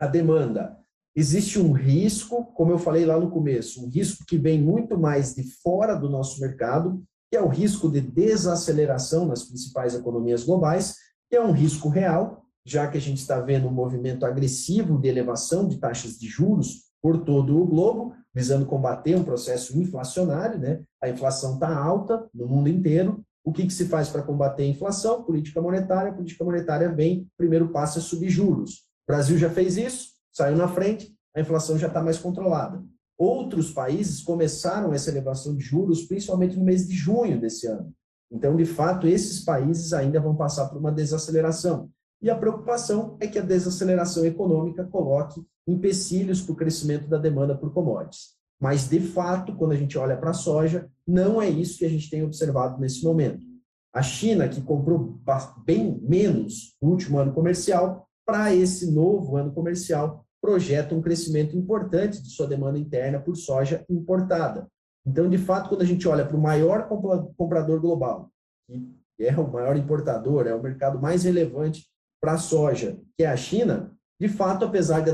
A 0.00 0.08
demanda. 0.08 0.76
Existe 1.14 1.60
um 1.60 1.70
risco, 1.70 2.46
como 2.46 2.72
eu 2.72 2.80
falei 2.80 3.06
lá 3.06 3.16
no 3.16 3.30
começo, 3.30 3.84
um 3.84 3.88
risco 3.88 4.24
que 4.26 4.36
vem 4.36 4.60
muito 4.60 4.98
mais 4.98 5.36
de 5.36 5.44
fora 5.62 5.94
do 5.94 6.10
nosso 6.10 6.40
mercado, 6.40 7.00
que 7.30 7.36
é 7.36 7.40
o 7.40 7.46
risco 7.46 7.88
de 7.88 8.00
desaceleração 8.00 9.24
nas 9.24 9.44
principais 9.44 9.94
economias 9.94 10.42
globais, 10.42 10.96
que 11.30 11.36
é 11.36 11.40
um 11.40 11.52
risco 11.52 11.88
real, 11.88 12.44
já 12.66 12.88
que 12.88 12.98
a 12.98 13.00
gente 13.00 13.18
está 13.18 13.40
vendo 13.40 13.68
um 13.68 13.72
movimento 13.72 14.26
agressivo 14.26 14.98
de 14.98 15.08
elevação 15.08 15.68
de 15.68 15.78
taxas 15.78 16.18
de 16.18 16.26
juros 16.26 16.86
por 17.00 17.24
todo 17.24 17.62
o 17.62 17.66
globo, 17.66 18.12
visando 18.34 18.66
combater 18.66 19.14
um 19.14 19.22
processo 19.22 19.78
inflacionário, 19.78 20.58
né? 20.58 20.82
A 21.00 21.08
inflação 21.08 21.54
está 21.54 21.74
alta 21.74 22.28
no 22.34 22.48
mundo 22.48 22.68
inteiro, 22.68 23.24
o 23.44 23.52
que, 23.52 23.64
que 23.64 23.72
se 23.72 23.84
faz 23.84 24.08
para 24.08 24.24
combater 24.24 24.64
a 24.64 24.66
inflação? 24.66 25.22
Política 25.22 25.62
monetária. 25.62 26.10
A 26.10 26.14
política 26.14 26.44
monetária 26.44 26.92
vem, 26.92 27.28
primeiro 27.38 27.68
passo 27.68 28.00
é 28.00 28.02
subir 28.02 28.28
juros. 28.28 28.80
O 29.08 29.12
Brasil 29.12 29.38
já 29.38 29.48
fez 29.48 29.76
isso, 29.76 30.08
saiu 30.32 30.56
na 30.56 30.66
frente, 30.66 31.14
a 31.34 31.40
inflação 31.40 31.78
já 31.78 31.86
está 31.86 32.02
mais 32.02 32.18
controlada. 32.18 32.82
Outros 33.16 33.70
países 33.70 34.20
começaram 34.20 34.92
essa 34.92 35.10
elevação 35.10 35.54
de 35.54 35.62
juros, 35.62 36.02
principalmente 36.02 36.56
no 36.56 36.64
mês 36.64 36.88
de 36.88 36.94
junho 36.96 37.40
desse 37.40 37.68
ano. 37.68 37.94
Então, 38.32 38.56
de 38.56 38.64
fato, 38.64 39.06
esses 39.06 39.44
países 39.44 39.92
ainda 39.92 40.20
vão 40.20 40.34
passar 40.34 40.68
por 40.68 40.78
uma 40.78 40.90
desaceleração. 40.90 41.88
E 42.22 42.30
a 42.30 42.36
preocupação 42.36 43.16
é 43.20 43.26
que 43.26 43.38
a 43.38 43.42
desaceleração 43.42 44.24
econômica 44.24 44.84
coloque 44.84 45.44
empecilhos 45.66 46.40
para 46.40 46.52
o 46.52 46.56
crescimento 46.56 47.08
da 47.08 47.18
demanda 47.18 47.56
por 47.56 47.72
commodities. 47.72 48.36
Mas, 48.60 48.88
de 48.88 49.00
fato, 49.00 49.54
quando 49.54 49.72
a 49.72 49.76
gente 49.76 49.98
olha 49.98 50.16
para 50.16 50.30
a 50.30 50.34
soja, 50.34 50.90
não 51.06 51.42
é 51.42 51.48
isso 51.48 51.78
que 51.78 51.84
a 51.84 51.90
gente 51.90 52.08
tem 52.08 52.22
observado 52.22 52.80
nesse 52.80 53.04
momento. 53.04 53.44
A 53.92 54.02
China, 54.02 54.48
que 54.48 54.62
comprou 54.62 55.18
bem 55.64 56.00
menos 56.02 56.76
no 56.80 56.90
último 56.90 57.18
ano 57.18 57.32
comercial, 57.32 58.08
para 58.24 58.54
esse 58.54 58.90
novo 58.90 59.36
ano 59.36 59.52
comercial, 59.52 60.24
projeta 60.40 60.94
um 60.94 61.02
crescimento 61.02 61.56
importante 61.56 62.22
de 62.22 62.30
sua 62.30 62.46
demanda 62.46 62.78
interna 62.78 63.20
por 63.20 63.36
soja 63.36 63.84
importada. 63.88 64.66
Então, 65.06 65.28
de 65.28 65.38
fato, 65.38 65.68
quando 65.68 65.82
a 65.82 65.86
gente 65.86 66.06
olha 66.08 66.26
para 66.26 66.36
o 66.36 66.40
maior 66.40 66.88
comprador 67.36 67.80
global, 67.80 68.30
que 68.66 69.24
é 69.24 69.36
o 69.38 69.50
maior 69.50 69.76
importador, 69.76 70.46
é 70.46 70.54
o 70.54 70.62
mercado 70.62 71.00
mais 71.00 71.24
relevante 71.24 71.86
para 72.26 72.32
a 72.32 72.38
soja, 72.38 72.98
que 73.16 73.22
é 73.22 73.28
a 73.28 73.36
China, 73.36 73.92
de 74.20 74.28
fato, 74.28 74.64
apesar 74.64 75.00
da 75.00 75.12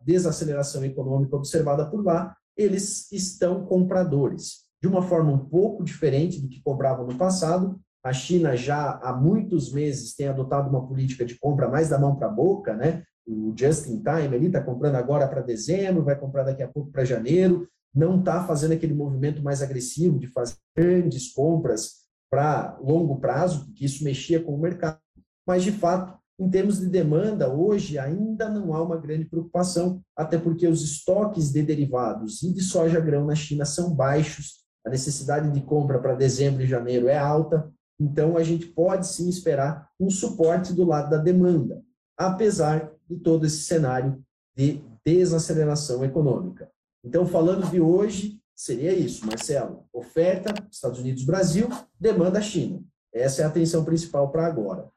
desaceleração 0.00 0.84
econômica 0.84 1.34
observada 1.34 1.84
por 1.90 2.04
lá, 2.04 2.36
eles 2.56 3.10
estão 3.10 3.66
compradores. 3.66 4.58
De 4.80 4.86
uma 4.86 5.02
forma 5.02 5.32
um 5.32 5.38
pouco 5.40 5.82
diferente 5.82 6.40
do 6.40 6.48
que 6.48 6.62
compravam 6.62 7.04
no 7.04 7.18
passado, 7.18 7.80
a 8.04 8.12
China 8.12 8.56
já 8.56 8.92
há 9.02 9.12
muitos 9.12 9.72
meses 9.72 10.14
tem 10.14 10.28
adotado 10.28 10.70
uma 10.70 10.86
política 10.86 11.24
de 11.24 11.36
compra 11.36 11.68
mais 11.68 11.88
da 11.88 11.98
mão 11.98 12.14
para 12.14 12.28
a 12.28 12.32
boca, 12.32 12.76
né? 12.76 13.02
O 13.26 13.52
just 13.56 13.88
in 13.88 14.00
time 14.00 14.36
ele 14.36 14.46
está 14.46 14.62
comprando 14.62 14.94
agora 14.94 15.26
para 15.26 15.40
dezembro, 15.40 16.04
vai 16.04 16.14
comprar 16.14 16.44
daqui 16.44 16.62
a 16.62 16.68
pouco 16.68 16.92
para 16.92 17.04
janeiro, 17.04 17.66
não 17.92 18.20
está 18.20 18.44
fazendo 18.44 18.70
aquele 18.70 18.94
movimento 18.94 19.42
mais 19.42 19.62
agressivo 19.62 20.16
de 20.16 20.28
fazer 20.28 20.54
grandes 20.76 21.32
compras 21.32 22.02
para 22.30 22.78
longo 22.80 23.18
prazo, 23.18 23.64
porque 23.64 23.84
isso 23.84 24.04
mexia 24.04 24.40
com 24.40 24.54
o 24.54 24.60
mercado. 24.60 25.00
Mas, 25.44 25.64
de 25.64 25.72
fato, 25.72 26.21
em 26.38 26.48
termos 26.48 26.80
de 26.80 26.86
demanda, 26.86 27.52
hoje 27.52 27.98
ainda 27.98 28.48
não 28.48 28.74
há 28.74 28.82
uma 28.82 28.96
grande 28.96 29.24
preocupação, 29.24 30.02
até 30.16 30.38
porque 30.38 30.66
os 30.66 30.82
estoques 30.82 31.52
de 31.52 31.62
derivados 31.62 32.42
e 32.42 32.52
de 32.52 32.60
soja 32.62 33.00
grão 33.00 33.26
na 33.26 33.34
China 33.34 33.64
são 33.64 33.94
baixos, 33.94 34.62
a 34.84 34.90
necessidade 34.90 35.50
de 35.50 35.60
compra 35.60 36.00
para 36.00 36.14
dezembro 36.14 36.62
e 36.62 36.66
janeiro 36.66 37.06
é 37.06 37.16
alta, 37.16 37.70
Então, 38.00 38.36
a 38.36 38.42
gente 38.42 38.66
pode 38.66 39.06
sim 39.06 39.28
esperar 39.28 39.88
um 40.00 40.10
suporte 40.10 40.72
do 40.72 40.84
lado 40.84 41.10
da 41.10 41.18
demanda, 41.18 41.80
apesar 42.16 42.90
de 43.08 43.16
todo 43.16 43.46
esse 43.46 43.62
cenário 43.62 44.20
de 44.56 44.82
desaceleração 45.04 46.04
econômica. 46.04 46.68
Então, 47.04 47.26
falando 47.26 47.70
de 47.70 47.80
hoje, 47.80 48.40
seria 48.56 48.92
isso, 48.92 49.24
Marcelo. 49.24 49.84
Oferta, 49.92 50.52
Estados 50.70 50.98
Unidos, 50.98 51.24
Brasil, 51.24 51.68
demanda 51.98 52.40
China. 52.40 52.82
Essa 53.14 53.42
é 53.42 53.44
a 53.44 53.48
atenção 53.48 53.84
principal 53.84 54.32
para 54.32 54.46
agora. 54.46 54.88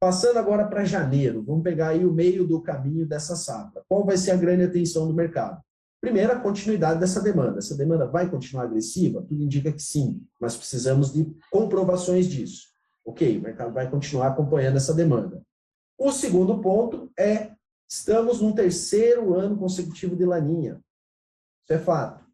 Passando 0.00 0.38
agora 0.38 0.66
para 0.66 0.82
janeiro, 0.82 1.42
vamos 1.42 1.62
pegar 1.62 1.88
aí 1.88 2.06
o 2.06 2.12
meio 2.12 2.46
do 2.46 2.62
caminho 2.62 3.06
dessa 3.06 3.36
safra. 3.36 3.84
Qual 3.86 4.02
vai 4.02 4.16
ser 4.16 4.30
a 4.30 4.36
grande 4.36 4.64
atenção 4.64 5.06
do 5.06 5.12
mercado? 5.12 5.62
Primeiro, 6.00 6.32
a 6.32 6.40
continuidade 6.40 6.98
dessa 6.98 7.20
demanda. 7.20 7.58
Essa 7.58 7.76
demanda 7.76 8.06
vai 8.06 8.30
continuar 8.30 8.64
agressiva? 8.64 9.20
Tudo 9.20 9.44
indica 9.44 9.70
que 9.70 9.82
sim, 9.82 10.26
mas 10.40 10.56
precisamos 10.56 11.12
de 11.12 11.30
comprovações 11.50 12.26
disso. 12.26 12.68
Ok, 13.04 13.36
o 13.36 13.42
mercado 13.42 13.74
vai 13.74 13.90
continuar 13.90 14.28
acompanhando 14.28 14.78
essa 14.78 14.94
demanda. 14.94 15.42
O 15.98 16.10
segundo 16.10 16.58
ponto 16.62 17.12
é, 17.18 17.52
estamos 17.86 18.40
num 18.40 18.54
terceiro 18.54 19.34
ano 19.34 19.58
consecutivo 19.58 20.16
de 20.16 20.24
laninha. 20.24 20.80
Isso 21.62 21.74
é 21.74 21.78
fato. 21.78 22.24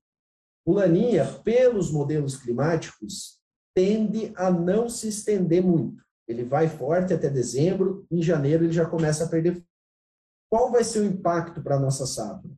O 0.65 0.73
laninha, 0.73 1.25
pelos 1.43 1.91
modelos 1.91 2.37
climáticos, 2.37 3.41
tende 3.75 4.33
a 4.37 4.53
não 4.53 4.89
se 4.89 5.09
estender 5.09 5.65
muito. 5.65 6.06
Ele 6.29 6.45
vai 6.45 6.69
forte 6.69 7.15
até 7.15 7.29
dezembro, 7.29 8.07
em 8.11 8.23
janeiro 8.23 8.65
ele 8.65 8.73
já 8.73 8.85
começa 8.85 9.25
a 9.25 9.29
perder. 9.29 9.63
Qual 10.51 10.71
vai 10.71 10.85
ser 10.85 11.01
o 11.01 11.05
impacto 11.05 11.63
para 11.63 11.77
a 11.77 11.81
nossa 11.81 12.07
safra? 12.07 12.51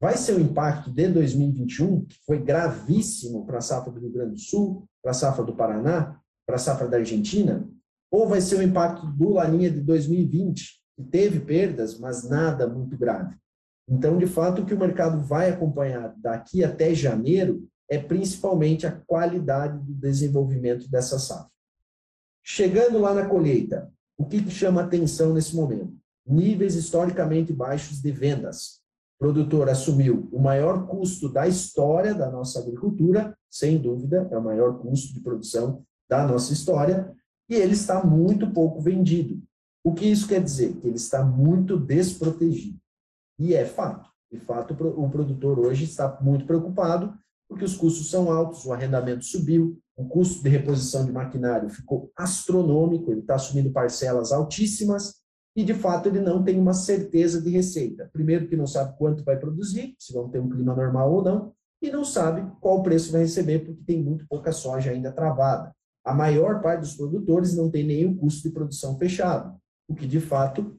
Vai 0.00 0.16
ser 0.16 0.34
o 0.34 0.40
impacto 0.40 0.90
de 0.90 1.06
2021, 1.08 2.04
que 2.06 2.16
foi 2.26 2.40
gravíssimo 2.40 3.46
para 3.46 3.58
a 3.58 3.60
safra 3.60 3.92
do 3.92 4.00
Rio 4.00 4.10
Grande 4.10 4.32
do 4.32 4.40
Sul, 4.40 4.84
para 5.00 5.12
a 5.12 5.14
safra 5.14 5.44
do 5.44 5.54
Paraná, 5.54 6.20
para 6.44 6.56
a 6.56 6.58
safra 6.58 6.88
da 6.88 6.96
Argentina? 6.96 7.68
Ou 8.10 8.26
vai 8.26 8.40
ser 8.40 8.56
o 8.56 8.62
impacto 8.62 9.06
do 9.06 9.30
Laninha 9.30 9.70
de 9.70 9.80
2020, 9.80 10.82
que 10.96 11.04
teve 11.04 11.38
perdas, 11.40 11.98
mas 11.98 12.28
nada 12.28 12.66
muito 12.66 12.96
grave? 12.98 13.36
Então, 13.88 14.18
de 14.18 14.26
fato, 14.26 14.62
o 14.62 14.66
que 14.66 14.74
o 14.74 14.78
mercado 14.78 15.20
vai 15.20 15.50
acompanhar 15.50 16.14
daqui 16.16 16.64
até 16.64 16.94
janeiro 16.94 17.64
é 17.88 17.98
principalmente 17.98 18.86
a 18.86 18.92
qualidade 18.92 19.78
do 19.78 19.92
desenvolvimento 19.92 20.90
dessa 20.90 21.18
safra. 21.18 21.51
Chegando 22.44 22.98
lá 22.98 23.14
na 23.14 23.26
colheita, 23.26 23.92
o 24.16 24.24
que 24.24 24.50
chama 24.50 24.82
atenção 24.82 25.32
nesse 25.32 25.54
momento? 25.54 25.96
Níveis 26.26 26.74
historicamente 26.74 27.52
baixos 27.52 28.00
de 28.00 28.10
vendas 28.10 28.82
produtor 29.22 29.68
assumiu 29.68 30.28
o 30.32 30.40
maior 30.40 30.84
custo 30.88 31.28
da 31.28 31.46
história 31.46 32.12
da 32.12 32.28
nossa 32.28 32.58
agricultura, 32.58 33.38
sem 33.48 33.78
dúvida, 33.78 34.26
é 34.32 34.36
o 34.36 34.42
maior 34.42 34.80
custo 34.80 35.14
de 35.14 35.20
produção 35.20 35.84
da 36.10 36.26
nossa 36.26 36.52
história, 36.52 37.14
e 37.48 37.54
ele 37.54 37.74
está 37.74 38.04
muito 38.04 38.50
pouco 38.50 38.80
vendido. 38.80 39.40
O 39.84 39.94
que 39.94 40.06
isso 40.06 40.26
quer 40.26 40.42
dizer? 40.42 40.74
Que 40.80 40.88
ele 40.88 40.96
está 40.96 41.24
muito 41.24 41.76
desprotegido. 41.76 42.80
E 43.38 43.54
é 43.54 43.64
fato. 43.64 44.10
De 44.28 44.40
fato, 44.40 44.74
o 44.74 45.08
produtor 45.08 45.56
hoje 45.60 45.84
está 45.84 46.18
muito 46.20 46.44
preocupado, 46.44 47.16
porque 47.48 47.64
os 47.64 47.76
custos 47.76 48.10
são 48.10 48.32
altos, 48.32 48.66
o 48.66 48.72
arrendamento 48.72 49.24
subiu, 49.24 49.78
o 49.96 50.06
custo 50.06 50.42
de 50.42 50.48
reposição 50.48 51.04
de 51.04 51.12
maquinário 51.12 51.68
ficou 51.68 52.10
astronômico, 52.16 53.10
ele 53.10 53.20
está 53.20 53.34
assumindo 53.34 53.70
parcelas 53.70 54.32
altíssimas, 54.32 55.22
e 55.54 55.62
de 55.62 55.74
fato 55.74 56.08
ele 56.08 56.20
não 56.20 56.42
tem 56.42 56.58
uma 56.58 56.72
certeza 56.72 57.40
de 57.40 57.50
receita. 57.50 58.08
Primeiro 58.12 58.48
que 58.48 58.56
não 58.56 58.66
sabe 58.66 58.96
quanto 58.96 59.22
vai 59.22 59.38
produzir, 59.38 59.94
se 59.98 60.12
vão 60.12 60.28
ter 60.30 60.40
um 60.40 60.48
clima 60.48 60.74
normal 60.74 61.12
ou 61.12 61.22
não, 61.22 61.52
e 61.80 61.90
não 61.90 62.04
sabe 62.04 62.50
qual 62.60 62.82
preço 62.82 63.12
vai 63.12 63.22
receber 63.22 63.58
porque 63.60 63.82
tem 63.84 64.02
muito 64.02 64.26
pouca 64.26 64.52
soja 64.52 64.90
ainda 64.90 65.12
travada. 65.12 65.74
A 66.04 66.14
maior 66.14 66.62
parte 66.62 66.80
dos 66.80 66.94
produtores 66.94 67.54
não 67.54 67.70
tem 67.70 67.84
nenhum 67.84 68.16
custo 68.16 68.48
de 68.48 68.54
produção 68.54 68.96
fechado, 68.96 69.56
o 69.88 69.94
que 69.94 70.06
de 70.06 70.20
fato 70.20 70.78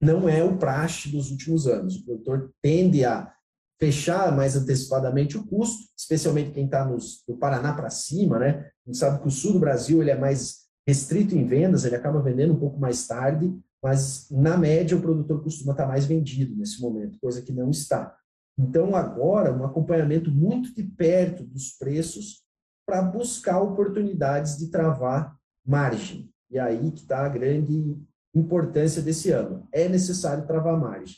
não 0.00 0.28
é 0.28 0.44
o 0.44 0.56
praxe 0.58 1.10
dos 1.10 1.30
últimos 1.30 1.66
anos. 1.66 1.96
O 1.96 2.04
produtor 2.04 2.52
tende 2.62 3.04
a 3.04 3.32
fechar 3.78 4.34
mais 4.34 4.56
antecipadamente 4.56 5.36
o 5.36 5.46
custo, 5.46 5.84
especialmente 5.96 6.52
quem 6.52 6.64
está 6.64 6.84
no 6.84 7.36
Paraná 7.36 7.74
para 7.74 7.90
cima, 7.90 8.38
né? 8.38 8.70
A 8.86 8.90
gente 8.90 8.98
sabe 8.98 9.20
que 9.20 9.28
o 9.28 9.30
sul 9.30 9.54
do 9.54 9.58
Brasil 9.58 10.00
ele 10.00 10.10
é 10.10 10.18
mais 10.18 10.66
restrito 10.86 11.36
em 11.36 11.46
vendas, 11.46 11.84
ele 11.84 11.96
acaba 11.96 12.22
vendendo 12.22 12.54
um 12.54 12.58
pouco 12.58 12.78
mais 12.78 13.06
tarde, 13.06 13.52
mas 13.82 14.28
na 14.30 14.56
média 14.56 14.96
o 14.96 15.02
produtor 15.02 15.42
costuma 15.42 15.72
estar 15.72 15.86
mais 15.86 16.06
vendido 16.06 16.56
nesse 16.56 16.80
momento, 16.80 17.18
coisa 17.20 17.42
que 17.42 17.52
não 17.52 17.70
está. 17.70 18.16
Então, 18.58 18.96
agora, 18.96 19.52
um 19.52 19.64
acompanhamento 19.64 20.30
muito 20.30 20.74
de 20.74 20.82
perto 20.82 21.44
dos 21.44 21.72
preços 21.72 22.42
para 22.86 23.02
buscar 23.02 23.60
oportunidades 23.60 24.56
de 24.56 24.68
travar 24.68 25.36
margem. 25.64 26.30
E 26.50 26.58
aí 26.58 26.90
que 26.92 27.00
está 27.00 27.26
a 27.26 27.28
grande 27.28 27.98
importância 28.34 29.02
desse 29.02 29.30
ano. 29.30 29.66
É 29.72 29.88
necessário 29.88 30.46
travar 30.46 30.78
margem. 30.78 31.16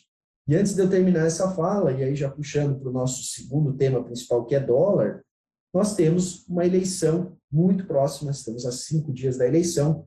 E 0.48 0.56
antes 0.56 0.74
de 0.74 0.80
eu 0.80 0.88
terminar 0.88 1.26
essa 1.26 1.50
fala, 1.50 1.92
e 1.92 2.02
aí 2.02 2.16
já 2.16 2.30
puxando 2.30 2.80
para 2.80 2.88
o 2.88 2.92
nosso 2.92 3.22
segundo 3.22 3.74
tema 3.74 4.02
principal, 4.02 4.46
que 4.46 4.54
é 4.54 4.60
dólar, 4.60 5.22
nós 5.74 5.94
temos 5.94 6.48
uma 6.48 6.64
eleição 6.64 7.36
muito 7.52 7.86
próxima, 7.86 8.30
estamos 8.30 8.64
a 8.64 8.72
cinco 8.72 9.12
dias 9.12 9.36
da 9.36 9.46
eleição, 9.46 10.06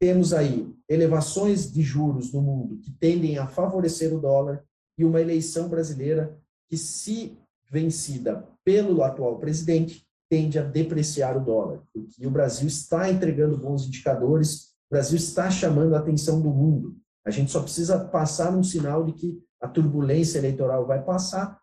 temos 0.00 0.32
aí 0.32 0.68
elevações 0.88 1.72
de 1.72 1.80
juros 1.82 2.32
no 2.32 2.42
mundo 2.42 2.78
que 2.78 2.90
tendem 2.90 3.38
a 3.38 3.46
favorecer 3.46 4.12
o 4.12 4.20
dólar 4.20 4.64
e 4.98 5.04
uma 5.04 5.20
eleição 5.20 5.68
brasileira 5.68 6.36
que, 6.68 6.76
se 6.76 7.38
vencida 7.70 8.48
pelo 8.64 9.04
atual 9.04 9.38
presidente, 9.38 10.04
tende 10.28 10.58
a 10.58 10.62
depreciar 10.62 11.36
o 11.36 11.44
dólar, 11.44 11.82
porque 11.92 12.26
o 12.26 12.30
Brasil 12.30 12.66
está 12.66 13.10
entregando 13.10 13.56
bons 13.56 13.86
indicadores, 13.86 14.72
o 14.90 14.94
Brasil 14.94 15.16
está 15.16 15.50
chamando 15.50 15.94
a 15.94 16.00
atenção 16.00 16.40
do 16.40 16.50
mundo. 16.50 16.96
A 17.24 17.30
gente 17.30 17.50
só 17.50 17.62
precisa 17.62 18.04
passar 18.06 18.54
um 18.56 18.62
sinal 18.62 19.04
de 19.04 19.12
que 19.12 19.47
a 19.60 19.68
turbulência 19.68 20.38
eleitoral 20.38 20.86
vai 20.86 21.02
passar, 21.02 21.60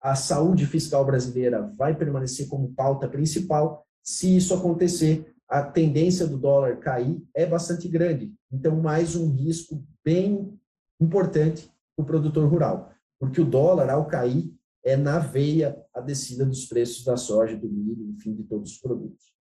a 0.00 0.14
saúde 0.14 0.66
fiscal 0.66 1.04
brasileira 1.04 1.62
vai 1.76 1.94
permanecer 1.96 2.48
como 2.48 2.72
pauta 2.72 3.08
principal. 3.08 3.84
Se 4.02 4.36
isso 4.36 4.54
acontecer, 4.54 5.34
a 5.48 5.62
tendência 5.62 6.26
do 6.26 6.38
dólar 6.38 6.78
cair 6.78 7.22
é 7.34 7.46
bastante 7.46 7.88
grande. 7.88 8.32
Então, 8.52 8.76
mais 8.76 9.16
um 9.16 9.32
risco 9.32 9.84
bem 10.04 10.56
importante 11.00 11.70
para 11.94 12.02
o 12.02 12.06
produtor 12.06 12.48
rural, 12.48 12.92
porque 13.18 13.40
o 13.40 13.44
dólar, 13.44 13.90
ao 13.90 14.06
cair, 14.06 14.52
é 14.84 14.96
na 14.96 15.18
veia 15.18 15.76
a 15.92 16.00
descida 16.00 16.44
dos 16.44 16.66
preços 16.66 17.04
da 17.04 17.16
soja, 17.16 17.56
do 17.56 17.68
milho, 17.68 18.08
enfim, 18.10 18.34
de 18.34 18.44
todos 18.44 18.72
os 18.72 18.78
produtos. 18.78 19.35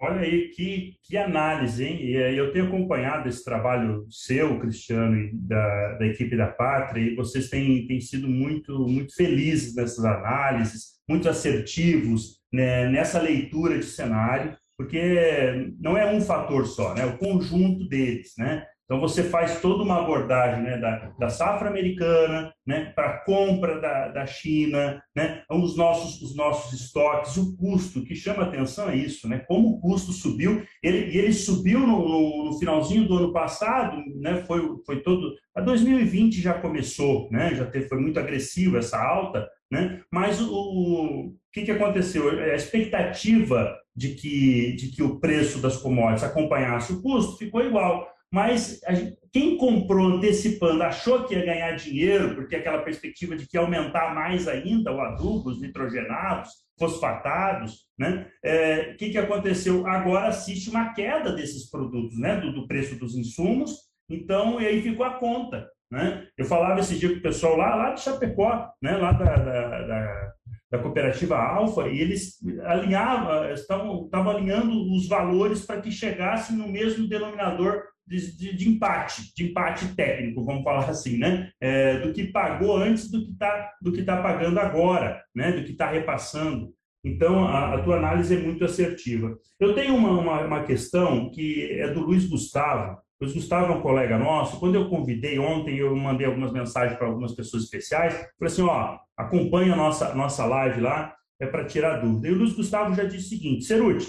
Olha 0.00 0.20
aí, 0.20 0.48
que, 0.48 0.96
que 1.02 1.16
análise, 1.16 1.84
hein? 1.84 2.04
E 2.04 2.14
eu 2.36 2.52
tenho 2.52 2.66
acompanhado 2.66 3.28
esse 3.28 3.44
trabalho 3.44 4.06
seu, 4.10 4.58
Cristiano, 4.58 5.16
e 5.16 5.30
da, 5.32 5.92
da 5.98 6.06
equipe 6.06 6.36
da 6.36 6.48
Pátria, 6.48 7.00
e 7.00 7.14
vocês 7.14 7.48
têm, 7.48 7.86
têm 7.86 8.00
sido 8.00 8.28
muito, 8.28 8.86
muito 8.88 9.14
felizes 9.14 9.74
nessas 9.74 10.04
análises, 10.04 10.94
muito 11.08 11.28
assertivos 11.28 12.40
né, 12.52 12.88
nessa 12.88 13.20
leitura 13.20 13.78
de 13.78 13.84
cenário 13.84 14.56
porque 14.76 15.72
não 15.78 15.96
é 15.96 16.12
um 16.12 16.20
fator 16.20 16.66
só, 16.66 16.94
né? 16.94 17.06
O 17.06 17.18
conjunto 17.18 17.88
deles, 17.88 18.34
né? 18.36 18.64
Então 18.84 19.00
você 19.00 19.22
faz 19.22 19.60
toda 19.60 19.82
uma 19.82 20.00
abordagem 20.00 20.62
né, 20.62 20.78
da, 20.78 21.12
da 21.18 21.28
safra 21.28 21.68
americana, 21.68 22.52
né, 22.66 22.92
para 22.94 23.18
compra 23.24 23.80
da, 23.80 24.08
da 24.08 24.26
China, 24.26 25.02
né, 25.16 25.42
os 25.50 25.76
nossos 25.76 26.20
os 26.20 26.36
nossos 26.36 26.78
estoques, 26.78 27.36
o 27.36 27.56
custo 27.56 28.04
que 28.04 28.14
chama 28.14 28.44
atenção 28.44 28.88
é 28.88 28.96
isso, 28.96 29.28
né? 29.28 29.38
Como 29.46 29.68
o 29.68 29.80
custo 29.80 30.12
subiu, 30.12 30.62
ele 30.82 31.16
ele 31.16 31.32
subiu 31.32 31.80
no, 31.80 32.08
no, 32.08 32.44
no 32.44 32.58
finalzinho 32.58 33.06
do 33.06 33.16
ano 33.16 33.32
passado, 33.32 33.96
né? 34.20 34.42
Foi 34.46 34.60
foi 34.84 35.02
todo 35.02 35.34
a 35.54 35.60
2020 35.60 36.40
já 36.40 36.54
começou, 36.54 37.28
né? 37.30 37.54
Já 37.54 37.66
teve, 37.66 37.88
foi 37.88 37.98
muito 37.98 38.18
agressivo 38.18 38.76
essa 38.76 39.00
alta, 39.00 39.48
né? 39.70 40.02
Mas 40.12 40.40
o, 40.40 40.52
o 40.52 41.34
que 41.52 41.62
que 41.62 41.70
aconteceu? 41.70 42.28
A 42.28 42.54
expectativa 42.54 43.76
de 43.94 44.14
que, 44.14 44.72
de 44.72 44.88
que 44.88 45.02
o 45.02 45.20
preço 45.20 45.60
das 45.60 45.76
commodities 45.76 46.24
acompanhasse 46.24 46.92
o 46.92 47.00
custo, 47.00 47.38
ficou 47.38 47.62
igual. 47.62 48.12
Mas 48.34 48.80
gente, 48.90 49.16
quem 49.32 49.56
comprou 49.56 50.08
antecipando 50.08 50.82
achou 50.82 51.22
que 51.22 51.36
ia 51.36 51.46
ganhar 51.46 51.76
dinheiro, 51.76 52.34
porque 52.34 52.56
aquela 52.56 52.82
perspectiva 52.82 53.36
de 53.36 53.46
que 53.46 53.56
aumentar 53.56 54.12
mais 54.12 54.48
ainda 54.48 54.90
o 54.90 55.00
adubo, 55.00 55.50
os 55.50 55.60
nitrogenados, 55.60 56.50
fosfatados, 56.76 57.86
né? 57.96 58.26
O 58.26 58.48
é, 58.48 58.94
que, 58.94 59.10
que 59.10 59.18
aconteceu? 59.18 59.86
Agora 59.86 60.26
assiste 60.26 60.68
uma 60.68 60.92
queda 60.94 61.30
desses 61.32 61.70
produtos, 61.70 62.18
né? 62.18 62.40
Do, 62.40 62.52
do 62.52 62.66
preço 62.66 62.98
dos 62.98 63.14
insumos, 63.14 63.70
então, 64.10 64.60
e 64.60 64.66
aí 64.66 64.82
ficou 64.82 65.06
a 65.06 65.14
conta. 65.14 65.70
Né? 65.88 66.26
Eu 66.36 66.44
falava 66.44 66.80
esse 66.80 66.98
dia 66.98 67.10
com 67.10 67.18
o 67.18 67.22
pessoal 67.22 67.56
lá, 67.56 67.76
lá 67.76 67.90
de 67.92 68.00
Chapecó, 68.00 68.68
né? 68.82 68.96
lá 68.96 69.12
da, 69.12 69.36
da, 69.36 69.86
da 69.86 70.32
da 70.72 70.78
cooperativa 70.82 71.36
Alfa 71.36 71.86
e 71.86 72.00
eles 72.00 72.38
alinhavam, 72.64 73.52
estavam, 73.52 74.04
estavam 74.06 74.32
alinhando 74.32 74.92
os 74.92 75.06
valores 75.06 75.64
para 75.64 75.80
que 75.80 75.92
chegassem 75.92 76.56
no 76.56 76.66
mesmo 76.66 77.08
denominador 77.08 77.84
de, 78.06 78.36
de, 78.36 78.56
de, 78.56 78.68
empate, 78.68 79.32
de 79.34 79.44
empate 79.44 79.94
técnico, 79.94 80.44
vamos 80.44 80.62
falar 80.62 80.88
assim, 80.88 81.18
né? 81.18 81.50
É, 81.60 81.98
do 82.00 82.12
que 82.12 82.24
pagou 82.24 82.76
antes 82.76 83.10
do 83.10 83.24
que 83.24 83.32
está 83.32 83.72
do 83.80 83.92
que 83.92 84.02
tá 84.02 84.22
pagando 84.22 84.58
agora, 84.60 85.22
né? 85.34 85.52
Do 85.52 85.64
que 85.64 85.72
está 85.72 85.90
repassando. 85.90 86.72
Então, 87.04 87.46
a, 87.46 87.74
a 87.74 87.82
tua 87.82 87.96
análise 87.96 88.34
é 88.34 88.38
muito 88.38 88.64
assertiva. 88.64 89.36
Eu 89.60 89.74
tenho 89.74 89.94
uma, 89.94 90.10
uma, 90.18 90.40
uma 90.40 90.64
questão 90.64 91.30
que 91.30 91.70
é 91.72 91.88
do 91.92 92.00
Luiz 92.00 92.26
Gustavo. 92.26 92.98
Luiz 93.20 93.34
Gustavo 93.34 93.72
é 93.72 93.76
um 93.76 93.82
colega 93.82 94.18
nosso. 94.18 94.58
Quando 94.58 94.74
eu 94.74 94.88
convidei 94.88 95.38
ontem, 95.38 95.76
eu 95.76 95.94
mandei 95.94 96.26
algumas 96.26 96.52
mensagens 96.52 96.98
para 96.98 97.06
algumas 97.06 97.32
pessoas 97.32 97.64
especiais. 97.64 98.14
Falei 98.14 98.52
assim: 98.52 98.62
ó, 98.62 98.98
acompanha 99.16 99.74
a 99.74 99.76
nossa, 99.76 100.14
nossa 100.14 100.46
live 100.46 100.80
lá, 100.80 101.14
é 101.38 101.46
para 101.46 101.66
tirar 101.66 101.98
dúvida. 101.98 102.28
E 102.28 102.32
o 102.32 102.38
Luiz 102.38 102.54
Gustavo 102.54 102.94
já 102.94 103.04
disse 103.04 103.26
o 103.26 103.28
seguinte: 103.28 103.64
Ceruti, 103.64 104.06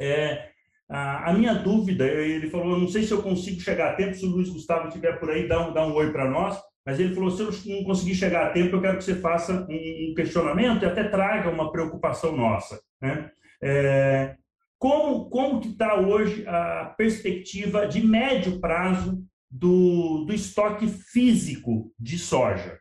é, 0.00 0.50
a, 0.88 1.30
a, 1.30 1.32
minha 1.34 1.54
dúvida, 1.54 2.06
ele 2.06 2.48
falou: 2.48 2.74
eu 2.74 2.80
não 2.80 2.88
sei 2.88 3.02
se 3.02 3.12
eu 3.12 3.22
consigo 3.22 3.60
chegar 3.60 3.92
a 3.92 3.96
tempo, 3.96 4.14
se 4.14 4.24
o 4.24 4.30
Luiz 4.30 4.48
Gustavo 4.48 4.88
estiver 4.88 5.18
por 5.18 5.30
aí, 5.30 5.48
dá 5.48 5.68
um, 5.68 5.72
dá 5.72 5.86
um 5.86 5.92
oi 5.94 6.12
para 6.12 6.30
nós. 6.30 6.58
Mas 6.84 7.00
ele 7.00 7.14
falou: 7.14 7.30
se 7.30 7.42
eu 7.42 7.50
não 7.76 7.84
conseguir 7.84 8.14
chegar 8.14 8.46
a 8.46 8.50
tempo, 8.50 8.76
eu 8.76 8.80
quero 8.80 8.98
que 8.98 9.04
você 9.04 9.16
faça 9.16 9.66
um 9.68 10.14
questionamento 10.14 10.82
e 10.82 10.86
até 10.86 11.04
traga 11.04 11.50
uma 11.50 11.72
preocupação 11.72 12.36
nossa. 12.36 12.80
Né? 13.02 13.30
É, 13.60 14.36
como 14.78 15.28
como 15.28 15.60
que 15.60 15.68
está 15.68 15.98
hoje 15.98 16.46
a 16.46 16.94
perspectiva 16.96 17.86
de 17.88 18.06
médio 18.06 18.60
prazo 18.60 19.24
do, 19.50 20.24
do 20.24 20.32
estoque 20.32 20.86
físico 20.86 21.92
de 21.98 22.18
soja? 22.18 22.78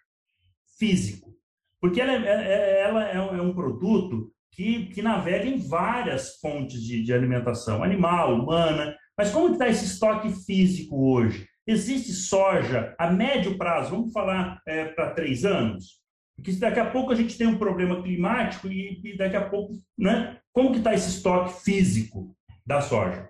Físico. 0.77 1.33
Porque 1.81 1.99
ela 1.99 2.13
é, 2.13 2.17
é, 2.17 2.81
é 2.81 2.81
ela 2.81 3.03
é 3.09 3.41
um 3.41 3.53
produto 3.55 4.31
que, 4.55 4.85
que 4.87 5.01
navega 5.01 5.45
em 5.45 5.59
várias 5.59 6.37
fontes 6.37 6.81
de, 6.81 7.03
de 7.03 7.13
alimentação, 7.13 7.83
animal, 7.83 8.33
humana. 8.33 8.95
Mas 9.17 9.31
como 9.31 9.53
está 9.53 9.67
esse 9.67 9.85
estoque 9.85 10.29
físico 10.45 11.11
hoje? 11.11 11.47
Existe 11.67 12.13
soja 12.13 12.95
a 12.97 13.11
médio 13.11 13.57
prazo, 13.57 13.91
vamos 13.91 14.13
falar 14.13 14.61
é, 14.67 14.85
para 14.85 15.11
três 15.11 15.43
anos? 15.43 15.99
Porque 16.35 16.51
daqui 16.53 16.79
a 16.79 16.89
pouco 16.89 17.11
a 17.11 17.15
gente 17.15 17.37
tem 17.37 17.47
um 17.47 17.57
problema 17.57 18.01
climático 18.01 18.67
e, 18.67 19.01
e 19.03 19.17
daqui 19.17 19.35
a 19.35 19.49
pouco, 19.49 19.73
né? 19.97 20.37
Como 20.53 20.71
que 20.71 20.77
está 20.77 20.93
esse 20.93 21.09
estoque 21.09 21.61
físico 21.63 22.35
da 22.65 22.81
soja? 22.81 23.29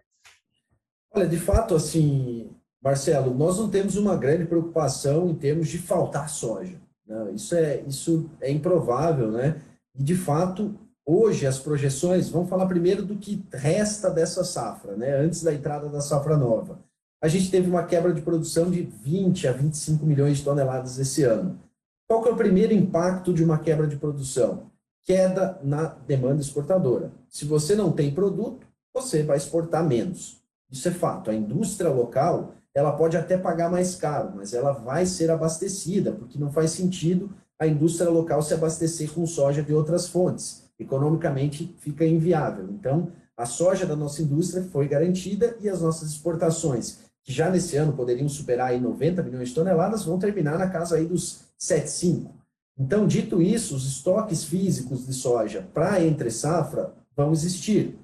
Olha, 1.12 1.28
de 1.28 1.38
fato, 1.38 1.76
assim, 1.76 2.52
Marcelo, 2.84 3.34
nós 3.34 3.58
não 3.58 3.70
temos 3.70 3.96
uma 3.96 4.16
grande 4.16 4.46
preocupação 4.46 5.30
em 5.30 5.36
termos 5.36 5.70
de 5.70 5.78
faltar 5.78 6.30
soja. 6.30 6.80
Não, 7.08 7.34
isso 7.34 7.56
é 7.56 7.82
isso 7.88 8.30
é 8.42 8.52
improvável, 8.52 9.32
né? 9.32 9.62
E 9.98 10.04
de 10.04 10.16
fato, 10.16 10.78
hoje 11.06 11.46
as 11.46 11.60
projeções, 11.60 12.30
vamos 12.30 12.50
falar 12.50 12.66
primeiro 12.66 13.04
do 13.04 13.16
que 13.16 13.46
resta 13.54 14.10
dessa 14.10 14.44
safra, 14.44 14.96
né? 14.96 15.18
Antes 15.18 15.44
da 15.44 15.54
entrada 15.54 15.88
da 15.90 16.02
safra 16.02 16.36
nova 16.36 16.80
a 17.26 17.28
gente 17.28 17.50
teve 17.50 17.68
uma 17.68 17.84
quebra 17.84 18.14
de 18.14 18.22
produção 18.22 18.70
de 18.70 18.84
20 18.84 19.48
a 19.48 19.52
25 19.52 20.06
milhões 20.06 20.38
de 20.38 20.44
toneladas 20.44 21.00
esse 21.00 21.24
ano. 21.24 21.60
Qual 22.08 22.22
que 22.22 22.30
é 22.30 22.32
o 22.32 22.38
primeiro 22.38 22.72
impacto 22.72 23.34
de 23.34 23.44
uma 23.44 23.58
quebra 23.58 23.88
de 23.88 23.96
produção? 23.96 24.70
Queda 25.04 25.60
na 25.64 25.86
demanda 25.86 26.40
exportadora. 26.40 27.12
Se 27.28 27.44
você 27.44 27.76
não 27.76 27.92
tem 27.92 28.14
produto, 28.14 28.68
você 28.94 29.24
vai 29.24 29.38
exportar 29.38 29.84
menos. 29.84 30.40
Isso 30.70 30.88
é 30.88 30.92
fato. 30.92 31.32
A 31.32 31.34
indústria 31.34 31.90
local, 31.90 32.54
ela 32.76 32.92
pode 32.92 33.18
até 33.18 33.36
pagar 33.36 33.72
mais 33.72 33.96
caro, 33.96 34.34
mas 34.36 34.54
ela 34.54 34.72
vai 34.72 35.08
ser 35.08 35.32
abastecida, 35.32 36.12
porque 36.12 36.38
não 36.38 36.52
faz 36.52 36.72
sentido 36.72 37.32
a 37.58 37.66
indústria 37.66 38.10
local 38.12 38.44
se 38.44 38.54
abastecer 38.54 39.12
com 39.12 39.26
soja 39.26 39.64
de 39.64 39.74
outras 39.74 40.08
fontes. 40.08 40.65
Economicamente 40.80 41.76
fica 41.80 42.06
inviável. 42.06 42.70
Então, 42.70 43.12
a 43.38 43.46
soja 43.46 43.86
da 43.86 43.96
nossa 43.96 44.22
indústria 44.22 44.64
foi 44.64 44.88
garantida 44.88 45.58
e 45.62 45.70
as 45.70 45.82
nossas 45.82 46.10
exportações 46.10 47.06
que 47.26 47.34
já 47.34 47.50
nesse 47.50 47.76
ano 47.76 47.92
poderiam 47.92 48.30
superar 48.30 48.70
aí 48.70 48.80
90 48.80 49.24
milhões 49.24 49.50
de 49.50 49.56
toneladas, 49.56 50.06
vão 50.06 50.20
terminar 50.20 50.60
na 50.60 50.70
casa 50.70 50.96
aí 50.96 51.08
dos 51.08 51.42
7,5. 51.60 52.30
Então, 52.78 53.08
dito 53.08 53.42
isso, 53.42 53.76
os 53.76 53.88
estoques 53.88 54.44
físicos 54.44 55.08
de 55.08 55.14
soja 55.14 55.68
para 55.74 56.04
entre 56.04 56.30
safra 56.30 56.94
vão 57.16 57.32
existir. 57.32 57.98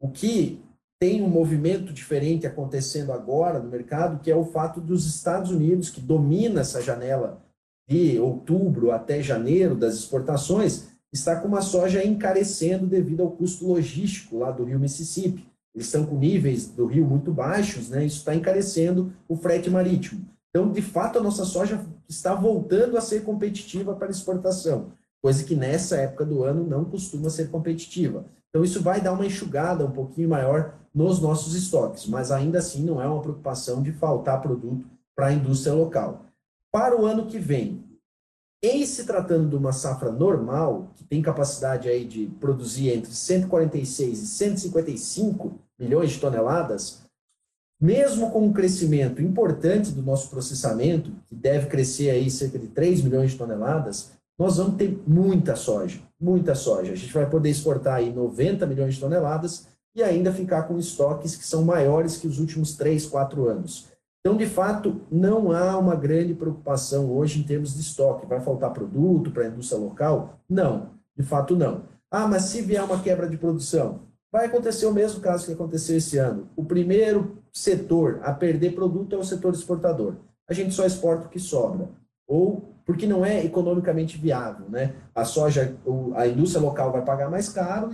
O 0.00 0.10
que 0.10 0.60
tem 0.98 1.22
um 1.22 1.28
movimento 1.28 1.92
diferente 1.92 2.48
acontecendo 2.48 3.12
agora 3.12 3.60
no 3.60 3.70
mercado, 3.70 4.20
que 4.20 4.30
é 4.30 4.34
o 4.34 4.44
fato 4.44 4.80
dos 4.80 5.06
Estados 5.06 5.52
Unidos, 5.52 5.88
que 5.88 6.00
domina 6.00 6.62
essa 6.62 6.82
janela 6.82 7.40
de 7.88 8.18
outubro 8.18 8.90
até 8.90 9.22
janeiro 9.22 9.76
das 9.76 9.94
exportações, 9.94 10.87
está 11.12 11.36
com 11.36 11.48
uma 11.48 11.62
soja 11.62 12.04
encarecendo 12.04 12.86
devido 12.86 13.22
ao 13.22 13.30
custo 13.30 13.66
logístico 13.66 14.38
lá 14.38 14.50
do 14.50 14.64
rio 14.64 14.78
Mississippi 14.78 15.48
eles 15.78 15.86
estão 15.86 16.04
com 16.04 16.16
níveis 16.16 16.66
do 16.66 16.86
rio 16.86 17.06
muito 17.06 17.32
baixos, 17.32 17.88
né? 17.88 18.04
Isso 18.04 18.18
está 18.18 18.34
encarecendo 18.34 19.12
o 19.28 19.36
frete 19.36 19.70
marítimo. 19.70 20.26
Então, 20.50 20.72
de 20.72 20.82
fato, 20.82 21.18
a 21.18 21.22
nossa 21.22 21.44
soja 21.44 21.86
está 22.08 22.34
voltando 22.34 22.96
a 22.96 23.00
ser 23.00 23.22
competitiva 23.22 23.94
para 23.94 24.10
exportação, 24.10 24.88
coisa 25.22 25.44
que 25.44 25.54
nessa 25.54 25.96
época 25.96 26.24
do 26.24 26.42
ano 26.42 26.66
não 26.66 26.84
costuma 26.84 27.30
ser 27.30 27.48
competitiva. 27.48 28.24
Então, 28.48 28.64
isso 28.64 28.82
vai 28.82 29.00
dar 29.00 29.12
uma 29.12 29.26
enxugada 29.26 29.84
um 29.84 29.90
pouquinho 29.92 30.28
maior 30.28 30.74
nos 30.92 31.20
nossos 31.20 31.54
estoques, 31.54 32.06
mas 32.06 32.32
ainda 32.32 32.58
assim 32.58 32.82
não 32.82 33.00
é 33.00 33.06
uma 33.06 33.22
preocupação 33.22 33.80
de 33.80 33.92
faltar 33.92 34.42
produto 34.42 34.84
para 35.14 35.28
a 35.28 35.32
indústria 35.32 35.74
local. 35.74 36.24
Para 36.72 37.00
o 37.00 37.06
ano 37.06 37.26
que 37.26 37.38
vem, 37.38 37.84
em 38.62 38.84
se 38.84 39.04
tratando 39.04 39.48
de 39.48 39.56
uma 39.56 39.72
safra 39.72 40.10
normal, 40.10 40.90
que 40.96 41.04
tem 41.04 41.22
capacidade 41.22 41.88
aí 41.88 42.04
de 42.04 42.26
produzir 42.40 42.90
entre 42.90 43.12
146 43.12 44.20
e 44.20 44.26
155 44.26 45.58
milhões 45.78 46.10
de 46.10 46.18
toneladas, 46.18 47.02
mesmo 47.80 48.30
com 48.30 48.44
um 48.44 48.52
crescimento 48.52 49.22
importante 49.22 49.92
do 49.92 50.02
nosso 50.02 50.28
processamento, 50.28 51.12
que 51.26 51.34
deve 51.34 51.66
crescer 51.66 52.10
aí 52.10 52.28
cerca 52.28 52.58
de 52.58 52.66
3 52.66 53.02
milhões 53.02 53.30
de 53.30 53.38
toneladas, 53.38 54.10
nós 54.36 54.56
vamos 54.56 54.76
ter 54.76 55.00
muita 55.06 55.54
soja, 55.54 56.00
muita 56.20 56.54
soja. 56.54 56.92
A 56.92 56.96
gente 56.96 57.12
vai 57.12 57.28
poder 57.28 57.50
exportar 57.50 57.96
aí 57.96 58.12
90 58.12 58.66
milhões 58.66 58.94
de 58.94 59.00
toneladas 59.00 59.66
e 59.94 60.02
ainda 60.02 60.32
ficar 60.32 60.64
com 60.64 60.78
estoques 60.78 61.36
que 61.36 61.44
são 61.44 61.64
maiores 61.64 62.16
que 62.16 62.26
os 62.26 62.38
últimos 62.38 62.74
3, 62.76 63.06
4 63.06 63.48
anos. 63.48 63.86
Então, 64.28 64.36
de 64.36 64.44
fato, 64.44 65.00
não 65.10 65.52
há 65.52 65.78
uma 65.78 65.96
grande 65.96 66.34
preocupação 66.34 67.10
hoje 67.10 67.40
em 67.40 67.44
termos 67.44 67.72
de 67.72 67.80
estoque. 67.80 68.26
Vai 68.26 68.38
faltar 68.40 68.74
produto 68.74 69.30
para 69.30 69.44
a 69.44 69.46
indústria 69.46 69.80
local? 69.80 70.38
Não, 70.46 70.90
de 71.16 71.24
fato 71.24 71.56
não. 71.56 71.84
Ah, 72.10 72.28
mas 72.28 72.42
se 72.42 72.60
vier 72.60 72.84
uma 72.84 73.00
quebra 73.00 73.26
de 73.26 73.38
produção, 73.38 74.00
vai 74.30 74.44
acontecer 74.44 74.84
o 74.84 74.92
mesmo 74.92 75.22
caso 75.22 75.46
que 75.46 75.52
aconteceu 75.54 75.96
esse 75.96 76.18
ano. 76.18 76.46
O 76.54 76.62
primeiro 76.62 77.38
setor 77.50 78.20
a 78.22 78.30
perder 78.30 78.74
produto 78.74 79.16
é 79.16 79.18
o 79.18 79.24
setor 79.24 79.54
exportador. 79.54 80.16
A 80.46 80.52
gente 80.52 80.74
só 80.74 80.84
exporta 80.84 81.24
o 81.24 81.30
que 81.30 81.40
sobra. 81.40 81.88
Ou 82.26 82.74
porque 82.84 83.06
não 83.06 83.24
é 83.24 83.42
economicamente 83.42 84.18
viável, 84.18 84.68
né? 84.68 84.94
A 85.14 85.24
soja, 85.24 85.74
a 86.14 86.26
indústria 86.26 86.62
local 86.62 86.92
vai 86.92 87.02
pagar 87.02 87.30
mais 87.30 87.48
caro 87.48 87.90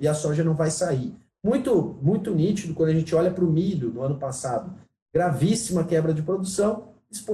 e, 0.00 0.08
a 0.08 0.14
soja 0.14 0.42
não 0.42 0.54
vai 0.54 0.72
sair. 0.72 1.14
Muito, 1.40 1.96
muito 2.02 2.34
nítido 2.34 2.74
quando 2.74 2.88
a 2.88 2.94
gente 2.94 3.14
olha 3.14 3.30
para 3.30 3.44
o 3.44 3.48
milho 3.48 3.92
no 3.92 4.02
ano 4.02 4.18
passado 4.18 4.74
gravíssima 5.14 5.84
quebra 5.84 6.12
de 6.12 6.22
produção, 6.22 6.88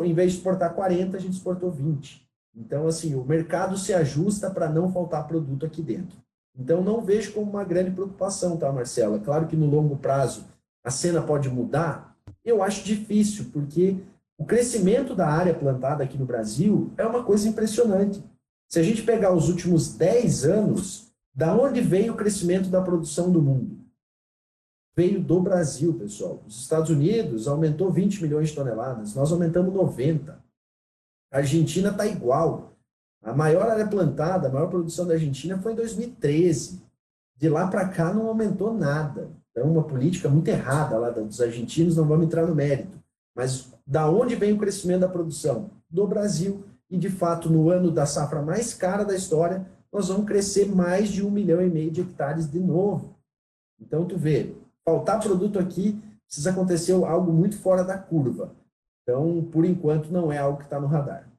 em 0.04 0.14
vez 0.14 0.32
de 0.32 0.38
exportar 0.38 0.74
40, 0.74 1.16
a 1.16 1.20
gente 1.20 1.34
exportou 1.34 1.70
20. 1.70 2.24
Então, 2.56 2.86
assim, 2.86 3.14
o 3.14 3.24
mercado 3.24 3.76
se 3.76 3.92
ajusta 3.92 4.50
para 4.50 4.68
não 4.68 4.92
faltar 4.92 5.26
produto 5.26 5.66
aqui 5.66 5.82
dentro. 5.82 6.16
Então, 6.56 6.82
não 6.82 7.00
vejo 7.00 7.32
como 7.32 7.50
uma 7.50 7.64
grande 7.64 7.90
preocupação, 7.90 8.56
tá, 8.56 8.70
Marcela? 8.70 9.18
Claro 9.18 9.46
que 9.46 9.56
no 9.56 9.66
longo 9.66 9.96
prazo 9.96 10.44
a 10.84 10.90
cena 10.90 11.20
pode 11.20 11.48
mudar. 11.48 12.16
Eu 12.44 12.62
acho 12.62 12.84
difícil, 12.84 13.46
porque 13.52 13.96
o 14.38 14.44
crescimento 14.44 15.14
da 15.14 15.26
área 15.26 15.54
plantada 15.54 16.04
aqui 16.04 16.16
no 16.16 16.26
Brasil 16.26 16.92
é 16.96 17.04
uma 17.04 17.24
coisa 17.24 17.48
impressionante. 17.48 18.22
Se 18.68 18.78
a 18.78 18.82
gente 18.82 19.02
pegar 19.02 19.32
os 19.32 19.48
últimos 19.48 19.94
10 19.94 20.44
anos, 20.44 21.12
da 21.34 21.54
onde 21.54 21.80
veio 21.80 22.12
o 22.12 22.16
crescimento 22.16 22.68
da 22.68 22.80
produção 22.80 23.30
do 23.30 23.42
mundo? 23.42 23.73
Veio 24.96 25.20
do 25.20 25.40
Brasil, 25.40 25.94
pessoal. 25.94 26.42
Os 26.46 26.60
Estados 26.60 26.90
Unidos 26.90 27.48
aumentou 27.48 27.90
20 27.90 28.22
milhões 28.22 28.48
de 28.48 28.54
toneladas, 28.54 29.14
nós 29.14 29.32
aumentamos 29.32 29.74
90. 29.74 30.38
A 31.32 31.38
Argentina 31.38 31.90
está 31.90 32.06
igual. 32.06 32.72
A 33.22 33.32
maior 33.32 33.68
área 33.68 33.86
plantada, 33.86 34.48
a 34.48 34.52
maior 34.52 34.68
produção 34.68 35.06
da 35.06 35.14
Argentina 35.14 35.58
foi 35.58 35.72
em 35.72 35.76
2013. 35.76 36.82
De 37.36 37.48
lá 37.48 37.66
para 37.66 37.88
cá 37.88 38.12
não 38.12 38.28
aumentou 38.28 38.72
nada. 38.72 39.30
É 39.54 39.62
uma 39.62 39.82
política 39.82 40.28
muito 40.28 40.48
errada 40.48 40.98
lá 40.98 41.10
dos 41.10 41.40
argentinos, 41.40 41.96
não 41.96 42.06
vamos 42.06 42.26
entrar 42.26 42.46
no 42.46 42.54
mérito. 42.54 42.98
Mas 43.34 43.72
da 43.86 44.08
onde 44.08 44.36
vem 44.36 44.52
o 44.52 44.58
crescimento 44.58 45.00
da 45.00 45.08
produção? 45.08 45.70
Do 45.90 46.06
Brasil. 46.06 46.64
E, 46.90 46.96
de 46.96 47.08
fato, 47.08 47.50
no 47.50 47.70
ano 47.70 47.90
da 47.90 48.06
safra 48.06 48.42
mais 48.42 48.74
cara 48.74 49.04
da 49.04 49.14
história, 49.14 49.66
nós 49.92 50.08
vamos 50.08 50.26
crescer 50.26 50.66
mais 50.66 51.08
de 51.08 51.24
um 51.24 51.30
milhão 51.30 51.60
e 51.62 51.70
meio 51.70 51.90
de 51.90 52.02
hectares 52.02 52.48
de 52.48 52.60
novo. 52.60 53.16
Então, 53.80 54.04
tu 54.04 54.16
vê, 54.16 54.54
faltar 54.84 55.20
produto 55.20 55.58
aqui, 55.58 56.00
precisa 56.26 56.50
acontecer 56.50 56.92
algo 56.92 57.32
muito 57.32 57.58
fora 57.58 57.82
da 57.82 57.98
curva. 57.98 58.54
Então, 59.02 59.44
por 59.50 59.64
enquanto, 59.64 60.10
não 60.10 60.32
é 60.32 60.38
algo 60.38 60.58
que 60.58 60.64
está 60.64 60.80
no 60.80 60.86
radar. 60.86 61.30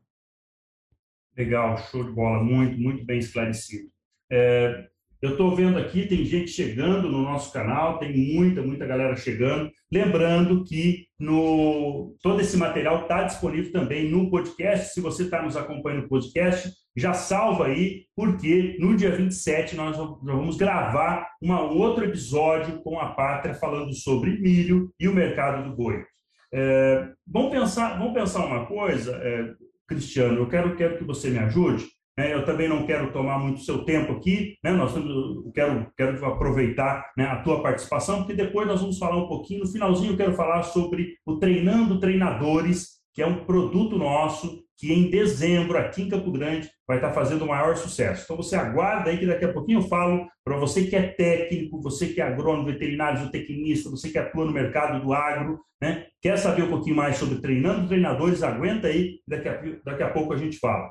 Legal, 1.36 1.77
show 1.77 2.03
de 2.03 2.12
bola, 2.12 2.43
muito, 2.43 2.79
muito 2.79 3.05
bem 3.05 3.19
esclarecido. 3.19 3.91
É, 4.31 4.89
Eu 5.26 5.32
estou 5.32 5.56
vendo 5.56 5.80
aqui, 5.80 6.06
tem 6.06 6.24
gente 6.24 6.52
chegando 6.52 7.10
no 7.10 7.24
nosso 7.24 7.52
canal, 7.52 7.98
tem 7.98 8.16
muita, 8.16 8.62
muita 8.62 8.86
galera 8.86 9.16
chegando. 9.16 9.72
Lembrando 9.92 10.64
que 10.64 11.08
no, 11.20 12.16
todo 12.22 12.42
esse 12.42 12.56
material 12.56 13.02
está 13.02 13.24
disponível 13.24 13.72
também 13.72 14.08
no 14.08 14.30
podcast. 14.30 14.94
Se 14.94 15.02
você 15.02 15.24
está 15.24 15.42
nos 15.42 15.58
acompanhando 15.58 16.04
no 16.04 16.10
podcast, 16.10 16.72
já 16.96 17.12
salva 17.12 17.66
aí, 17.66 18.04
porque 18.16 18.78
no 18.80 18.96
dia 18.96 19.16
27 19.16 19.76
nós 19.76 19.98
vamos 19.98 20.58
gravar 20.58 21.28
um 21.42 21.52
outro 21.76 22.06
episódio 22.06 22.84
com 22.84 23.00
a 23.00 23.08
Pátria 23.08 23.56
falando 23.56 23.96
sobre 23.96 24.40
milho 24.40 24.94
e 25.00 25.08
o 25.08 25.16
mercado 25.16 25.68
do 25.68 25.76
boi. 25.76 26.06
É, 26.54 27.10
vamos, 27.26 27.50
pensar, 27.50 27.98
vamos 27.98 28.14
pensar 28.14 28.46
uma 28.46 28.68
coisa, 28.68 29.20
é, 29.24 29.54
Cristiano, 29.88 30.38
eu 30.38 30.48
quero, 30.48 30.76
quero 30.76 31.00
que 31.00 31.04
você 31.04 31.32
me 31.32 31.40
ajude. 31.40 31.94
Né? 32.17 32.34
Eu 32.34 32.45
também 32.45 32.67
não 32.67 32.86
quero 32.86 33.12
tomar 33.12 33.39
muito 33.39 33.62
seu 33.62 33.84
tempo 33.84 34.13
aqui, 34.13 34.58
né? 34.63 34.71
Nós 34.71 34.93
temos, 34.93 35.51
quero, 35.54 35.88
quero 35.97 36.25
aproveitar 36.25 37.12
né, 37.17 37.25
a 37.25 37.41
tua 37.41 37.62
participação, 37.62 38.19
porque 38.19 38.34
depois 38.34 38.67
nós 38.67 38.82
vamos 38.82 38.97
falar 38.97 39.17
um 39.17 39.28
pouquinho. 39.28 39.62
No 39.62 39.71
finalzinho, 39.71 40.13
eu 40.13 40.17
quero 40.17 40.34
falar 40.34 40.63
sobre 40.63 41.15
o 41.25 41.38
Treinando 41.38 41.99
Treinadores, 41.99 42.95
que 43.13 43.21
é 43.21 43.28
um 43.28 43.45
produto 43.45 43.97
nosso 43.97 44.65
que 44.78 44.91
em 44.91 45.10
dezembro, 45.10 45.78
aqui 45.78 46.01
em 46.01 46.10
Campo 46.10 46.32
Grande, 46.32 46.69
vai 46.88 46.97
estar 46.97 47.13
fazendo 47.13 47.45
o 47.45 47.47
maior 47.47 47.78
sucesso. 47.78 48.23
Então 48.23 48.36
você 48.36 48.56
aguarda 48.56 49.10
aí 49.10 49.17
que 49.17 49.25
daqui 49.25 49.45
a 49.45 49.54
pouquinho 49.54 49.80
eu 49.80 49.88
falo 49.88 50.28
para 50.43 50.58
você 50.58 50.86
que 50.86 50.95
é 50.95 51.01
técnico, 51.01 51.82
você 51.82 52.08
que 52.08 52.19
é 52.19 52.25
agrônomo, 52.25 52.65
veterinário, 52.65 53.19
zootecnista, 53.19 53.89
você 53.89 54.10
que 54.10 54.17
atua 54.17 54.45
no 54.45 54.51
mercado 54.51 55.01
do 55.01 55.13
agro, 55.13 55.60
né? 55.82 56.08
quer 56.21 56.38
saber 56.38 56.63
um 56.63 56.69
pouquinho 56.69 56.95
mais 56.95 57.15
sobre 57.17 57.39
treinando 57.39 57.88
treinadores, 57.88 58.43
aguenta 58.43 58.88
aí, 58.88 59.19
daqui 59.28 59.47
a, 59.47 59.62
daqui 59.86 60.04
a 60.04 60.10
pouco 60.10 60.34
a 60.34 60.38
gente 60.38 60.58
fala. 60.60 60.89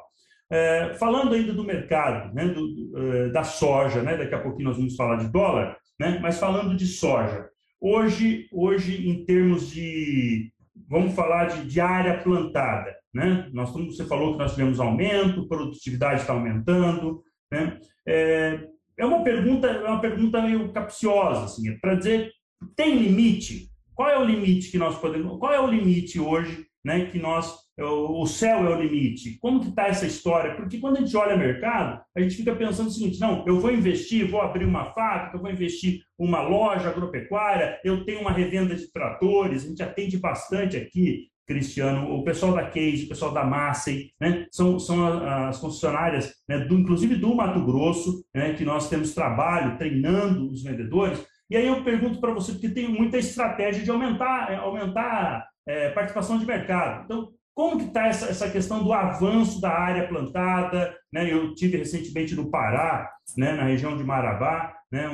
É, 0.55 0.95
falando 0.95 1.35
ainda 1.35 1.53
do 1.53 1.65
mercado, 1.65 2.33
né, 2.33 2.47
do, 2.47 2.63
uh, 2.63 3.33
da 3.33 3.43
soja, 3.43 4.05
né, 4.05 4.17
daqui 4.17 4.37
a 4.37 4.41
pouquinho 4.41 4.69
nós 4.69 4.77
vamos 4.77 4.95
falar 4.95 5.17
de 5.17 5.27
dólar, 5.27 5.77
né, 5.99 6.21
mas 6.23 6.39
falando 6.39 6.77
de 6.77 6.87
soja, 6.87 7.49
hoje, 7.81 8.47
hoje 8.53 9.09
em 9.09 9.25
termos 9.25 9.69
de, 9.73 10.53
vamos 10.89 11.13
falar 11.13 11.47
de, 11.47 11.67
de 11.67 11.81
área 11.81 12.23
plantada, 12.23 12.95
né, 13.13 13.51
nós, 13.53 13.73
você 13.73 14.05
falou 14.05 14.35
que 14.35 14.39
nós 14.39 14.53
tivemos 14.53 14.79
aumento, 14.79 15.49
produtividade 15.49 16.21
está 16.21 16.33
aumentando, 16.33 17.21
né, 17.51 17.77
é, 18.07 18.61
é 18.97 19.05
uma 19.05 19.25
pergunta, 19.25 19.67
é 19.67 19.89
uma 19.89 20.01
pergunta 20.01 20.41
meio 20.41 20.73
capciosa, 20.73 21.47
assim, 21.47 21.69
é 21.69 21.79
para 21.81 21.97
dizer, 21.97 22.31
tem 22.77 22.97
limite? 22.97 23.71
Qual 23.93 24.09
é 24.09 24.17
o 24.17 24.25
limite 24.25 24.71
que 24.71 24.79
nós 24.79 24.97
podemos, 25.01 25.37
qual 25.41 25.53
é 25.53 25.59
o 25.59 25.67
limite 25.67 26.21
hoje, 26.21 26.65
né, 26.85 27.07
que 27.07 27.19
nós 27.19 27.64
o 27.83 28.27
céu 28.27 28.67
é 28.67 28.77
o 28.77 28.81
limite. 28.81 29.39
Como 29.41 29.61
que 29.61 29.69
está 29.69 29.89
essa 29.89 30.07
história? 30.07 30.55
Porque 30.55 30.79
quando 30.79 30.99
a 30.99 31.01
gente 31.01 31.17
olha 31.17 31.37
mercado, 31.37 32.01
a 32.17 32.21
gente 32.21 32.37
fica 32.37 32.55
pensando 32.55 32.89
o 32.89 32.91
seguinte, 32.91 33.21
não, 33.21 33.45
eu 33.47 33.59
vou 33.59 33.73
investir, 33.73 34.31
vou 34.31 34.41
abrir 34.41 34.65
uma 34.65 34.93
fábrica, 34.93 35.39
vou 35.39 35.51
investir 35.51 36.03
uma 36.19 36.41
loja 36.43 36.89
agropecuária, 36.89 37.81
eu 37.85 38.05
tenho 38.05 38.21
uma 38.21 38.31
revenda 38.31 38.75
de 38.75 38.91
tratores, 38.93 39.65
a 39.65 39.69
gente 39.69 39.83
atende 39.83 40.17
bastante 40.19 40.77
aqui, 40.77 41.29
Cristiano, 41.47 42.15
o 42.15 42.25
pessoal 42.25 42.55
da 42.55 42.71
Case, 42.71 43.05
o 43.05 43.09
pessoal 43.09 43.33
da 43.33 43.45
Massey, 43.45 44.13
né, 44.19 44.47
são, 44.51 44.79
são 44.79 45.07
as 45.29 45.59
concessionárias, 45.59 46.33
né, 46.49 46.59
do, 46.61 46.79
inclusive 46.79 47.17
do 47.17 47.35
Mato 47.35 47.63
Grosso, 47.65 48.25
né, 48.35 48.55
que 48.55 48.65
nós 48.65 48.89
temos 48.89 49.15
trabalho 49.15 49.77
treinando 49.77 50.51
os 50.51 50.63
vendedores, 50.63 51.23
e 51.51 51.57
aí 51.57 51.67
eu 51.67 51.85
pergunto 51.85 52.19
para 52.21 52.33
você, 52.33 52.53
porque 52.53 52.71
tem 52.71 52.89
muita 52.89 53.19
estratégia 53.19 53.83
de 53.83 53.91
aumentar, 53.91 54.55
aumentar 54.61 55.47
é, 55.67 55.91
participação 55.91 56.39
de 56.39 56.47
mercado. 56.47 57.05
Então, 57.05 57.29
como 57.55 57.79
que 57.79 57.85
está 57.85 58.07
essa, 58.07 58.27
essa 58.27 58.51
questão 58.51 58.83
do 58.83 58.93
avanço 58.93 59.61
da 59.61 59.71
área 59.71 60.09
plantada? 60.09 60.97
Né? 61.13 61.33
Eu 61.33 61.55
tive 61.55 61.77
recentemente 61.77 62.35
no 62.35 62.51
Pará, 62.51 63.11
né, 63.37 63.53
na 63.53 63.65
região 63.65 63.97
de 63.97 64.03
Marabá, 64.03 64.75
né, 64.91 65.05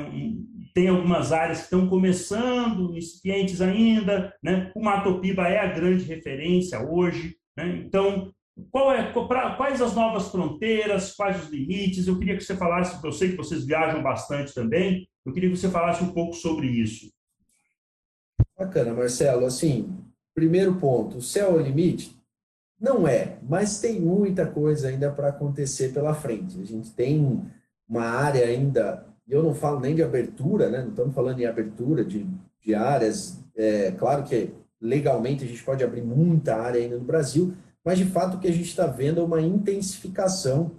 tem 0.73 0.87
algumas 0.87 1.31
áreas 1.31 1.59
que 1.59 1.63
estão 1.65 1.87
começando, 1.87 2.95
incipientes 2.95 3.61
ainda, 3.61 4.33
né? 4.43 4.71
o 4.75 4.83
Matopiba 4.83 5.47
é 5.47 5.59
a 5.59 5.73
grande 5.73 6.03
referência 6.03 6.79
hoje, 6.81 7.35
né? 7.57 7.83
então 7.85 8.31
é, 8.95 9.11
pra, 9.27 9.55
quais 9.55 9.81
as 9.81 9.95
novas 9.95 10.29
fronteiras, 10.29 11.15
quais 11.15 11.43
os 11.43 11.49
limites? 11.49 12.07
Eu 12.07 12.19
queria 12.19 12.37
que 12.37 12.43
você 12.43 12.55
falasse, 12.55 13.03
eu 13.03 13.11
sei 13.11 13.31
que 13.31 13.37
vocês 13.37 13.65
viajam 13.65 14.03
bastante 14.03 14.53
também, 14.53 15.07
eu 15.25 15.33
queria 15.33 15.49
que 15.49 15.55
você 15.55 15.69
falasse 15.69 16.03
um 16.03 16.13
pouco 16.13 16.33
sobre 16.33 16.67
isso. 16.67 17.11
Bacana, 18.57 18.93
Marcelo. 18.93 19.45
Assim, 19.45 19.97
primeiro 20.35 20.75
ponto, 20.75 21.17
o 21.17 21.21
céu 21.21 21.51
é 21.51 21.61
o 21.61 21.61
limite? 21.61 22.20
Não 22.81 23.07
é, 23.07 23.37
mas 23.47 23.79
tem 23.79 24.01
muita 24.01 24.43
coisa 24.47 24.87
ainda 24.87 25.11
para 25.11 25.27
acontecer 25.27 25.93
pela 25.93 26.15
frente. 26.15 26.59
A 26.59 26.65
gente 26.65 26.89
tem 26.89 27.39
uma 27.87 28.05
área 28.05 28.43
ainda, 28.43 29.05
eu 29.29 29.43
não 29.43 29.53
falo 29.53 29.79
nem 29.79 29.93
de 29.93 30.01
abertura, 30.01 30.67
né? 30.67 30.81
não 30.81 30.89
estamos 30.89 31.13
falando 31.13 31.39
em 31.39 31.45
abertura 31.45 32.03
de, 32.03 32.25
de 32.59 32.73
áreas. 32.73 33.37
É, 33.55 33.91
claro 33.91 34.23
que 34.23 34.49
legalmente 34.81 35.43
a 35.43 35.47
gente 35.47 35.63
pode 35.63 35.83
abrir 35.83 36.01
muita 36.01 36.55
área 36.55 36.81
ainda 36.81 36.97
no 36.97 37.03
Brasil, 37.03 37.53
mas 37.85 37.99
de 37.99 38.05
fato 38.05 38.37
o 38.37 38.39
que 38.39 38.47
a 38.47 38.53
gente 38.53 38.69
está 38.69 38.87
vendo 38.87 39.21
é 39.21 39.23
uma 39.23 39.41
intensificação 39.41 40.71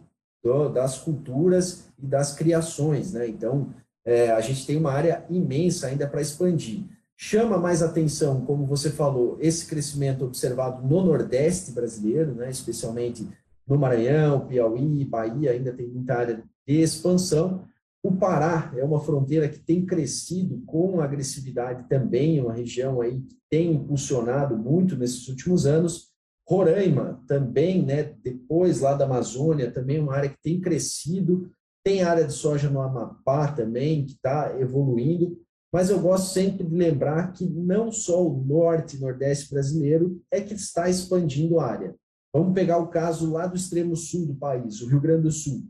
do, 0.43 0.71
das 0.71 0.99
culturas 0.99 1.85
e 1.97 2.05
das 2.05 2.35
criações. 2.35 3.13
Né? 3.13 3.29
Então, 3.29 3.69
é, 4.05 4.33
a 4.33 4.41
gente 4.41 4.67
tem 4.67 4.77
uma 4.77 4.91
área 4.91 5.25
imensa 5.31 5.87
ainda 5.87 6.09
para 6.09 6.21
expandir. 6.21 6.83
Chama 7.25 7.57
mais 7.57 7.85
atenção, 7.85 8.45
como 8.45 8.67
você 8.67 8.91
falou, 8.91 9.39
esse 9.41 9.67
crescimento 9.67 10.25
observado 10.25 10.85
no 10.85 11.05
Nordeste 11.05 11.71
brasileiro, 11.71 12.35
né, 12.35 12.51
especialmente 12.51 13.29
no 13.65 13.79
Maranhão, 13.79 14.45
Piauí, 14.49 15.05
Bahia, 15.05 15.53
ainda 15.53 15.73
tem 15.73 15.87
muita 15.87 16.15
área 16.15 16.43
de 16.67 16.81
expansão. 16.81 17.65
O 18.03 18.11
Pará 18.11 18.73
é 18.77 18.83
uma 18.83 18.99
fronteira 18.99 19.49
que 19.49 19.61
tem 19.61 19.87
crescido 19.87 20.65
com 20.67 21.01
agressividade 21.01 21.89
também, 21.89 22.41
uma 22.41 22.53
região 22.53 23.01
aí 23.01 23.21
que 23.21 23.37
tem 23.49 23.73
impulsionado 23.73 24.57
muito 24.57 24.97
nesses 24.97 25.29
últimos 25.29 25.65
anos. 25.65 26.09
Roraima 26.45 27.23
também, 27.29 27.87
né, 27.87 28.03
depois 28.21 28.81
lá 28.81 28.95
da 28.95 29.05
Amazônia, 29.05 29.71
também 29.71 30.01
uma 30.01 30.17
área 30.17 30.29
que 30.29 30.43
tem 30.43 30.61
crescido. 30.61 31.49
Tem 31.85 32.03
área 32.03 32.25
de 32.25 32.33
soja 32.33 32.69
no 32.69 32.83
Amapá 32.83 33.47
também, 33.47 34.07
que 34.07 34.15
está 34.15 34.59
evoluindo. 34.59 35.41
Mas 35.73 35.89
eu 35.89 35.99
gosto 36.01 36.35
sempre 36.35 36.65
de 36.65 36.75
lembrar 36.75 37.33
que 37.33 37.49
não 37.49 37.91
só 37.91 38.23
o 38.27 38.45
norte 38.45 38.97
e 38.97 39.01
nordeste 39.01 39.51
brasileiro 39.51 40.21
é 40.31 40.41
que 40.41 40.53
está 40.53 40.91
expandindo 40.91 41.59
a 41.59 41.67
área. 41.67 41.95
Vamos 42.35 42.53
pegar 42.53 42.79
o 42.79 42.89
caso 42.89 43.33
lá 43.33 43.47
do 43.47 43.57
extremo 43.57 43.97
sul 43.97 44.27
do 44.27 44.35
país, 44.35 44.83
o 44.83 44.89
Rio 44.89 45.01
Grande 45.01 45.23
do 45.23 45.31
Sul. 45.31 45.65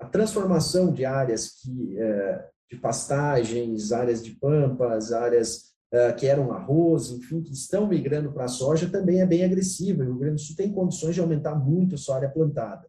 A 0.00 0.06
transformação 0.06 0.92
de 0.92 1.04
áreas 1.04 1.60
que, 1.60 1.98
é, 1.98 2.48
de 2.70 2.76
pastagens, 2.76 3.90
áreas 3.90 4.22
de 4.22 4.30
pampas, 4.32 5.12
áreas 5.12 5.72
é, 5.92 6.12
que 6.12 6.26
eram 6.26 6.52
arroz, 6.52 7.10
enfim, 7.10 7.42
que 7.42 7.52
estão 7.52 7.88
migrando 7.88 8.32
para 8.32 8.44
a 8.44 8.48
soja, 8.48 8.88
também 8.88 9.20
é 9.20 9.26
bem 9.26 9.44
agressiva. 9.44 10.02
O 10.02 10.06
Rio 10.06 10.18
Grande 10.18 10.34
do 10.36 10.40
Sul 10.40 10.56
tem 10.56 10.72
condições 10.72 11.14
de 11.14 11.20
aumentar 11.20 11.56
muito 11.56 11.96
a 11.96 11.98
sua 11.98 12.16
área 12.16 12.28
plantada. 12.28 12.86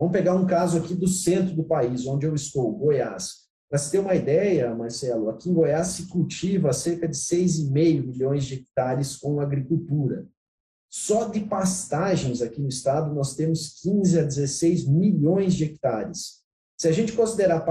Vamos 0.00 0.12
pegar 0.12 0.34
um 0.34 0.46
caso 0.46 0.78
aqui 0.78 0.94
do 0.94 1.08
centro 1.08 1.54
do 1.54 1.64
país, 1.64 2.06
onde 2.06 2.26
eu 2.26 2.34
estou, 2.34 2.72
Goiás. 2.72 3.47
Para 3.68 3.78
se 3.78 3.90
ter 3.90 3.98
uma 3.98 4.14
ideia, 4.14 4.74
Marcelo, 4.74 5.28
aqui 5.28 5.50
em 5.50 5.54
Goiás 5.54 5.88
se 5.88 6.06
cultiva 6.06 6.72
cerca 6.72 7.06
de 7.06 7.16
6,5 7.16 8.06
milhões 8.06 8.44
de 8.44 8.54
hectares 8.54 9.16
com 9.16 9.40
agricultura. 9.40 10.26
Só 10.90 11.28
de 11.28 11.40
pastagens 11.40 12.40
aqui 12.40 12.62
no 12.62 12.68
estado 12.68 13.14
nós 13.14 13.34
temos 13.34 13.80
15 13.82 14.20
a 14.20 14.22
16 14.22 14.88
milhões 14.88 15.54
de 15.54 15.64
hectares. 15.64 16.38
Se 16.80 16.88
a 16.88 16.92
gente 16.92 17.12
considerar 17.12 17.66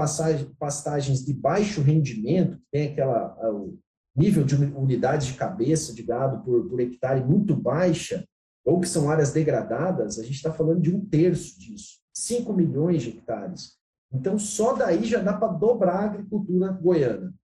pastagens 0.58 1.24
de 1.24 1.32
baixo 1.32 1.80
rendimento, 1.80 2.58
que 2.58 2.66
tem 2.70 2.92
aquela 2.92 3.36
o 3.50 3.78
nível 4.14 4.44
de 4.44 4.54
unidade 4.54 5.32
de 5.32 5.38
cabeça 5.38 5.94
de 5.94 6.02
gado 6.02 6.44
por, 6.44 6.68
por 6.68 6.80
hectare 6.80 7.24
muito 7.24 7.56
baixa, 7.56 8.24
ou 8.64 8.80
que 8.80 8.88
são 8.88 9.10
áreas 9.10 9.32
degradadas, 9.32 10.18
a 10.18 10.22
gente 10.22 10.34
está 10.34 10.52
falando 10.52 10.82
de 10.82 10.94
um 10.94 11.04
terço 11.04 11.58
disso, 11.58 12.00
5 12.12 12.52
milhões 12.52 13.02
de 13.02 13.10
hectares. 13.10 13.77
Então, 14.12 14.38
só 14.38 14.72
daí 14.74 15.04
já 15.04 15.20
dá 15.20 15.32
para 15.32 15.52
dobrar 15.52 15.96
a 15.96 16.04
agricultura 16.04 16.72
goiana. 16.72 17.34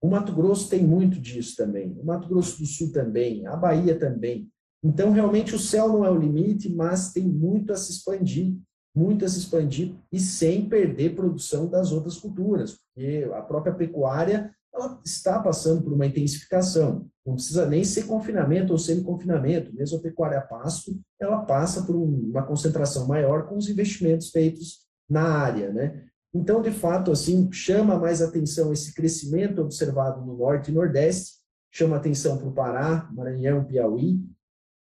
O 0.00 0.08
Mato 0.08 0.32
Grosso 0.32 0.68
tem 0.68 0.82
muito 0.82 1.20
disso 1.20 1.56
também, 1.56 1.96
o 2.00 2.04
Mato 2.04 2.28
Grosso 2.28 2.58
do 2.58 2.66
Sul 2.66 2.90
também, 2.92 3.46
a 3.46 3.56
Bahia 3.56 3.98
também. 3.98 4.48
Então, 4.84 5.12
realmente, 5.12 5.54
o 5.54 5.58
céu 5.58 5.88
não 5.88 6.04
é 6.04 6.10
o 6.10 6.18
limite, 6.18 6.72
mas 6.72 7.12
tem 7.12 7.24
muito 7.24 7.72
a 7.72 7.76
se 7.76 7.92
expandir, 7.92 8.56
muito 8.94 9.24
a 9.24 9.28
se 9.28 9.38
expandir, 9.38 9.94
e 10.10 10.18
sem 10.18 10.68
perder 10.68 11.14
produção 11.14 11.68
das 11.68 11.92
outras 11.92 12.18
culturas, 12.18 12.78
porque 12.78 13.28
a 13.32 13.42
própria 13.42 13.74
pecuária 13.74 14.52
ela 14.74 15.00
está 15.04 15.40
passando 15.40 15.82
por 15.82 15.92
uma 15.92 16.06
intensificação. 16.06 17.06
Não 17.24 17.34
precisa 17.34 17.66
nem 17.66 17.84
ser 17.84 18.04
confinamento 18.04 18.72
ou 18.72 18.78
semi-confinamento. 18.78 19.72
Mesmo 19.74 19.98
a 19.98 20.02
pecuária 20.02 20.40
pasto, 20.40 20.98
ela 21.20 21.42
passa 21.42 21.82
por 21.84 21.94
uma 21.94 22.42
concentração 22.42 23.06
maior 23.06 23.46
com 23.46 23.56
os 23.56 23.68
investimentos 23.68 24.30
feitos 24.30 24.80
na 25.08 25.22
área, 25.22 25.70
né? 25.70 26.06
Então, 26.34 26.62
de 26.62 26.70
fato, 26.70 27.12
assim, 27.12 27.50
chama 27.52 27.98
mais 27.98 28.22
atenção 28.22 28.72
esse 28.72 28.94
crescimento 28.94 29.60
observado 29.60 30.24
no 30.24 30.36
norte 30.36 30.70
e 30.70 30.74
nordeste, 30.74 31.34
chama 31.70 31.96
atenção 31.96 32.38
para 32.38 32.48
o 32.48 32.52
Pará, 32.52 33.10
Maranhão, 33.12 33.64
Piauí, 33.64 34.20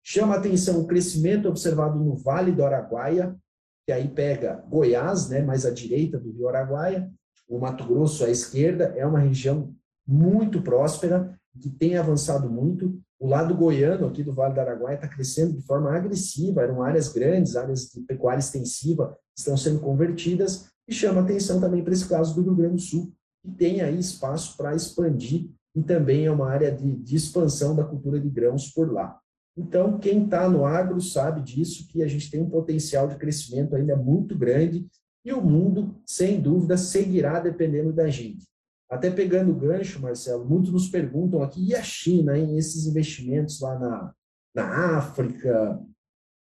chama 0.02 0.36
atenção 0.36 0.80
o 0.80 0.86
crescimento 0.86 1.48
observado 1.48 1.98
no 1.98 2.16
Vale 2.16 2.52
do 2.52 2.64
Araguaia, 2.64 3.36
que 3.84 3.92
aí 3.92 4.08
pega 4.08 4.64
Goiás, 4.68 5.28
né, 5.28 5.42
mais 5.42 5.66
à 5.66 5.70
direita 5.70 6.18
do 6.18 6.30
Rio 6.30 6.48
Araguaia, 6.48 7.10
o 7.48 7.58
Mato 7.58 7.84
Grosso 7.84 8.24
à 8.24 8.30
esquerda 8.30 8.94
é 8.96 9.04
uma 9.04 9.18
região 9.18 9.74
muito 10.06 10.62
próspera, 10.62 11.36
que 11.60 11.68
tem 11.68 11.96
avançado 11.96 12.48
muito. 12.48 13.00
O 13.18 13.26
lado 13.26 13.54
goiano, 13.56 14.06
aqui 14.06 14.22
do 14.22 14.32
Vale 14.32 14.54
do 14.54 14.60
Araguaia, 14.60 14.94
está 14.94 15.08
crescendo 15.08 15.54
de 15.54 15.62
forma 15.66 15.92
agressiva, 15.92 16.62
eram 16.62 16.80
áreas 16.80 17.12
grandes, 17.12 17.56
áreas 17.56 17.86
de 17.86 18.00
pecuária 18.02 18.38
extensiva, 18.38 19.16
estão 19.36 19.56
sendo 19.56 19.80
convertidas, 19.80 20.69
e 20.90 20.94
chama 20.94 21.20
atenção 21.20 21.60
também 21.60 21.84
para 21.84 21.92
esse 21.92 22.08
caso 22.08 22.34
do 22.34 22.42
Rio 22.42 22.56
Grande 22.56 22.74
do 22.74 22.80
Sul, 22.80 23.12
que 23.40 23.52
tem 23.52 23.80
aí 23.80 23.96
espaço 23.96 24.56
para 24.56 24.74
expandir, 24.74 25.48
e 25.72 25.80
também 25.80 26.26
é 26.26 26.30
uma 26.32 26.50
área 26.50 26.72
de, 26.72 26.96
de 26.96 27.14
expansão 27.14 27.76
da 27.76 27.84
cultura 27.84 28.18
de 28.18 28.28
grãos 28.28 28.68
por 28.72 28.92
lá. 28.92 29.16
Então, 29.56 30.00
quem 30.00 30.24
está 30.24 30.48
no 30.48 30.64
agro 30.64 31.00
sabe 31.00 31.42
disso, 31.42 31.86
que 31.86 32.02
a 32.02 32.08
gente 32.08 32.28
tem 32.28 32.42
um 32.42 32.50
potencial 32.50 33.06
de 33.06 33.14
crescimento 33.14 33.76
ainda 33.76 33.94
muito 33.94 34.36
grande, 34.36 34.84
e 35.24 35.32
o 35.32 35.40
mundo, 35.40 35.94
sem 36.04 36.40
dúvida, 36.40 36.76
seguirá 36.76 37.38
dependendo 37.38 37.92
da 37.92 38.08
gente. 38.08 38.44
Até 38.90 39.10
pegando 39.10 39.52
o 39.52 39.54
gancho, 39.54 40.00
Marcelo, 40.00 40.44
muitos 40.44 40.72
nos 40.72 40.88
perguntam 40.88 41.40
aqui, 41.40 41.68
e 41.68 41.74
a 41.74 41.84
China, 41.84 42.36
em 42.36 42.58
esses 42.58 42.86
investimentos 42.86 43.60
lá 43.60 43.78
na, 43.78 44.14
na 44.52 44.96
África? 44.98 45.80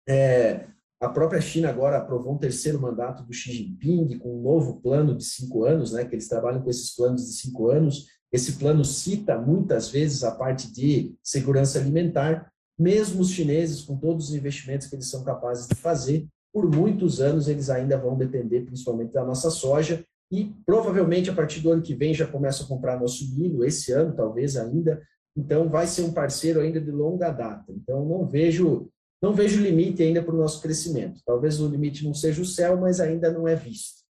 É, 0.08 0.68
a 1.00 1.08
própria 1.08 1.40
China 1.40 1.68
agora 1.68 1.98
aprovou 1.98 2.34
um 2.34 2.38
terceiro 2.38 2.80
mandato 2.80 3.22
do 3.22 3.32
Xi 3.32 3.52
Jinping, 3.52 4.18
com 4.18 4.38
um 4.38 4.42
novo 4.42 4.80
plano 4.80 5.14
de 5.14 5.24
cinco 5.24 5.64
anos, 5.64 5.92
né, 5.92 6.04
que 6.04 6.14
eles 6.14 6.28
trabalham 6.28 6.62
com 6.62 6.70
esses 6.70 6.94
planos 6.94 7.26
de 7.26 7.32
cinco 7.34 7.68
anos. 7.68 8.06
Esse 8.32 8.52
plano 8.52 8.84
cita 8.84 9.38
muitas 9.38 9.90
vezes 9.90 10.24
a 10.24 10.30
parte 10.30 10.72
de 10.72 11.14
segurança 11.22 11.78
alimentar, 11.78 12.50
mesmo 12.78 13.20
os 13.20 13.30
chineses, 13.30 13.82
com 13.82 13.96
todos 13.96 14.30
os 14.30 14.34
investimentos 14.34 14.86
que 14.86 14.96
eles 14.96 15.08
são 15.08 15.22
capazes 15.22 15.66
de 15.66 15.74
fazer, 15.74 16.26
por 16.52 16.70
muitos 16.70 17.20
anos 17.20 17.48
eles 17.48 17.68
ainda 17.68 17.98
vão 17.98 18.16
depender 18.16 18.62
principalmente 18.62 19.12
da 19.12 19.24
nossa 19.24 19.50
soja, 19.50 20.04
e 20.32 20.52
provavelmente 20.64 21.30
a 21.30 21.34
partir 21.34 21.60
do 21.60 21.70
ano 21.70 21.82
que 21.82 21.94
vem 21.94 22.12
já 22.12 22.26
começa 22.26 22.64
a 22.64 22.66
comprar 22.66 22.98
nosso 22.98 23.32
milho, 23.34 23.64
esse 23.64 23.92
ano 23.92 24.14
talvez 24.14 24.56
ainda, 24.56 25.00
então 25.36 25.68
vai 25.68 25.86
ser 25.86 26.02
um 26.02 26.12
parceiro 26.12 26.60
ainda 26.60 26.80
de 26.80 26.90
longa 26.90 27.30
data. 27.30 27.70
Então 27.70 28.04
não 28.06 28.26
vejo 28.26 28.88
não 29.22 29.32
vejo 29.32 29.62
limite 29.62 30.02
ainda 30.02 30.22
para 30.22 30.34
o 30.34 30.38
nosso 30.38 30.60
crescimento. 30.60 31.20
Talvez 31.24 31.60
o 31.60 31.68
limite 31.68 32.04
não 32.04 32.14
seja 32.14 32.42
o 32.42 32.46
céu, 32.46 32.76
mas 32.76 33.00
ainda 33.00 33.30
não 33.30 33.48
é 33.48 33.54
visto. 33.54 34.04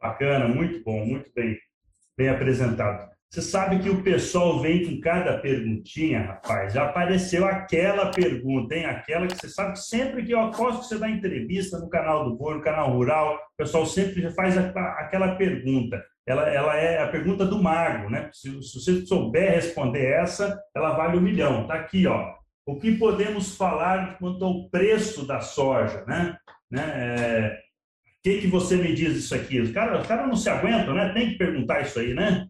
Bacana, 0.00 0.48
muito 0.48 0.84
bom, 0.84 1.04
muito 1.04 1.30
bem, 1.34 1.58
bem 2.16 2.28
apresentado. 2.28 3.14
Você 3.34 3.42
sabe 3.42 3.80
que 3.80 3.90
o 3.90 4.00
pessoal 4.00 4.60
vem 4.60 4.84
com 4.84 5.00
cada 5.00 5.38
perguntinha, 5.38 6.20
rapaz. 6.20 6.72
Já 6.72 6.84
apareceu 6.84 7.44
aquela 7.44 8.12
pergunta, 8.12 8.76
hein? 8.76 8.84
Aquela 8.84 9.26
que 9.26 9.34
você 9.34 9.48
sabe 9.48 9.72
que 9.72 9.80
sempre 9.80 10.24
que 10.24 10.30
eu 10.30 10.38
aposto 10.38 10.82
que 10.82 10.86
você 10.86 10.98
dá 10.98 11.10
entrevista 11.10 11.78
no 11.78 11.88
canal 11.88 12.24
do 12.24 12.36
Boi, 12.36 12.54
no 12.54 12.62
canal 12.62 12.92
Rural, 12.92 13.34
o 13.34 13.56
pessoal 13.56 13.86
sempre 13.86 14.30
faz 14.30 14.56
aquela 14.56 15.34
pergunta. 15.34 16.00
Ela, 16.24 16.48
ela 16.48 16.76
é 16.76 17.02
a 17.02 17.08
pergunta 17.08 17.44
do 17.44 17.60
mago, 17.60 18.08
né? 18.08 18.30
Se, 18.32 18.62
se 18.62 18.80
você 18.80 19.04
souber 19.04 19.54
responder 19.54 20.04
essa, 20.04 20.56
ela 20.72 20.94
vale 20.94 21.18
um 21.18 21.20
milhão. 21.20 21.66
Tá 21.66 21.74
aqui, 21.74 22.06
ó. 22.06 22.43
O 22.66 22.78
que 22.78 22.96
podemos 22.96 23.56
falar 23.56 24.18
quanto 24.18 24.44
ao 24.44 24.68
preço 24.70 25.26
da 25.26 25.40
soja, 25.40 26.04
né? 26.06 26.36
né? 26.70 26.82
É... 26.82 27.58
O 28.06 28.22
que, 28.24 28.40
que 28.40 28.46
você 28.46 28.76
me 28.76 28.94
diz 28.94 29.16
isso 29.16 29.34
aqui? 29.34 29.60
Os 29.60 29.70
caras 29.70 30.00
os 30.00 30.06
cara 30.06 30.26
não 30.26 30.34
se 30.34 30.48
aguentam, 30.48 30.94
né? 30.94 31.12
Tem 31.12 31.30
que 31.30 31.38
perguntar 31.38 31.82
isso 31.82 31.98
aí, 31.98 32.14
né? 32.14 32.48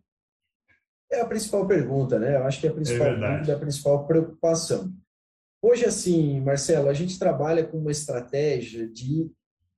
É 1.11 1.21
a 1.21 1.27
principal 1.27 1.67
pergunta, 1.67 2.19
né? 2.19 2.37
Eu 2.37 2.45
acho 2.45 2.61
que 2.61 2.67
é 2.69 2.71
a 2.71 2.75
principal 2.75 3.09
é 3.09 3.15
dúvida, 3.17 3.57
a 3.57 3.59
principal 3.59 4.07
preocupação. 4.07 4.93
Hoje, 5.61 5.85
assim, 5.85 6.41
Marcelo, 6.41 6.89
a 6.89 6.95
gente 6.95 7.19
trabalha 7.19 7.65
com 7.65 7.79
uma 7.79 7.91
estratégia 7.91 8.87
de 8.87 9.31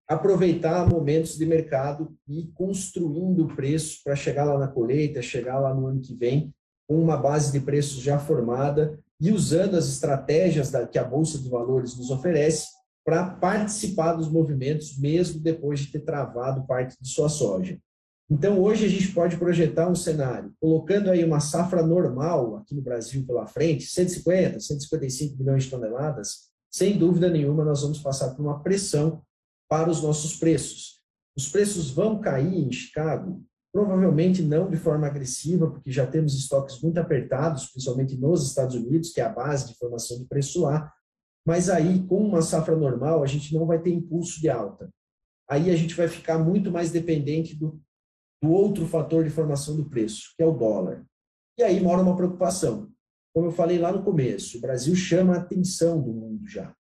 aproveitar 0.07 0.87
momentos 0.87 1.39
de 1.39 1.47
mercado 1.47 2.15
e 2.29 2.47
construindo 2.55 3.45
o 3.45 3.57
preço 3.57 4.03
para 4.05 4.15
chegar 4.15 4.45
lá 4.45 4.59
na 4.59 4.69
colheita, 4.69 5.23
chegar 5.23 5.59
lá 5.59 5.75
no 5.75 5.87
ano 5.87 6.01
que 6.01 6.15
vem, 6.15 6.55
com 6.87 7.01
uma 7.01 7.17
base 7.17 7.53
de 7.53 7.61
preços 7.65 8.03
já 8.03 8.19
formada 8.19 8.99
e 9.21 9.33
usando 9.33 9.77
as 9.77 9.89
estratégias 9.89 10.71
da, 10.71 10.87
que 10.87 10.99
a 10.99 11.05
Bolsa 11.05 11.39
de 11.39 11.49
Valores 11.49 11.97
nos 11.97 12.11
oferece 12.11 12.69
para 13.05 13.25
participar 13.25 14.15
dos 14.15 14.29
movimentos, 14.29 14.99
mesmo 14.99 15.41
depois 15.41 15.81
de 15.81 15.93
ter 15.93 16.01
travado 16.01 16.67
parte 16.67 16.97
de 17.01 17.09
sua 17.09 17.29
soja. 17.29 17.79
Então, 18.29 18.61
hoje 18.61 18.85
a 18.85 18.89
gente 18.89 19.13
pode 19.13 19.37
projetar 19.37 19.89
um 19.89 19.95
cenário, 19.95 20.53
colocando 20.61 21.11
aí 21.11 21.25
uma 21.25 21.39
safra 21.39 21.87
normal 21.87 22.57
aqui 22.57 22.75
no 22.75 22.83
Brasil 22.83 23.25
pela 23.25 23.47
frente, 23.47 23.87
150, 23.87 24.59
155 24.59 25.39
milhões 25.39 25.65
de 25.65 25.71
toneladas, 25.71 26.49
sem 26.69 26.99
dúvida 26.99 27.31
nenhuma 27.31 27.65
nós 27.65 27.83
vamos 27.83 28.01
passar 28.01 28.35
por 28.35 28.43
uma 28.45 28.61
pressão 28.61 29.23
para 29.69 29.89
os 29.89 30.03
nossos 30.03 30.37
preços. 30.37 31.01
Os 31.37 31.49
preços 31.49 31.91
vão 31.91 32.21
cair 32.21 32.67
em 32.67 32.73
Chicago? 32.73 33.45
Provavelmente 33.77 34.43
não 34.43 34.71
de 34.71 34.77
forma 34.77 35.07
agressiva, 35.07 35.71
porque 35.71 35.93
já 35.93 36.07
temos 36.07 36.35
estoques 36.35 36.81
muito 36.81 36.99
apertados, 36.99 37.67
principalmente 37.67 38.17
nos 38.17 38.49
Estados 38.49 38.75
Unidos, 38.75 39.11
que 39.11 39.21
é 39.21 39.25
a 39.25 39.29
base 39.29 39.69
de 39.69 39.79
formação 39.79 40.19
de 40.19 40.25
preço 40.25 40.63
lá. 40.63 40.91
Mas 41.47 41.69
aí, 41.69 42.03
com 42.07 42.27
uma 42.27 42.41
safra 42.41 42.75
normal, 42.75 43.23
a 43.23 43.27
gente 43.27 43.55
não 43.55 43.67
vai 43.67 43.81
ter 43.81 43.91
impulso 43.91 44.41
de 44.41 44.49
alta. 44.49 44.89
Aí 45.49 45.71
a 45.71 45.77
gente 45.77 45.95
vai 45.95 46.09
ficar 46.09 46.39
muito 46.39 46.71
mais 46.71 46.91
dependente 46.91 47.55
do 47.55 47.79
do 48.43 48.51
outro 48.53 48.87
fator 48.87 49.25
de 49.25 49.31
formação 49.31 49.77
do 49.77 49.89
preço, 49.89 50.35
que 50.37 50.43
é 50.43 50.47
o 50.47 50.53
dólar. 50.53 51.05
E 51.59 51.63
aí 51.63 51.81
mora 51.81 52.03
uma 52.03 52.17
preocupação. 52.17 52.93
Como 53.35 53.49
eu 53.49 53.53
falei 53.53 53.79
lá 53.79 53.93
no 53.93 54.05
começo, 54.05 54.59
o 54.59 54.61
Brasil 54.61 54.95
chama 54.95 55.35
a 55.35 55.39
atenção 55.39 56.01
do 56.01 56.13
mundo 56.13 56.47
já. 56.47 56.75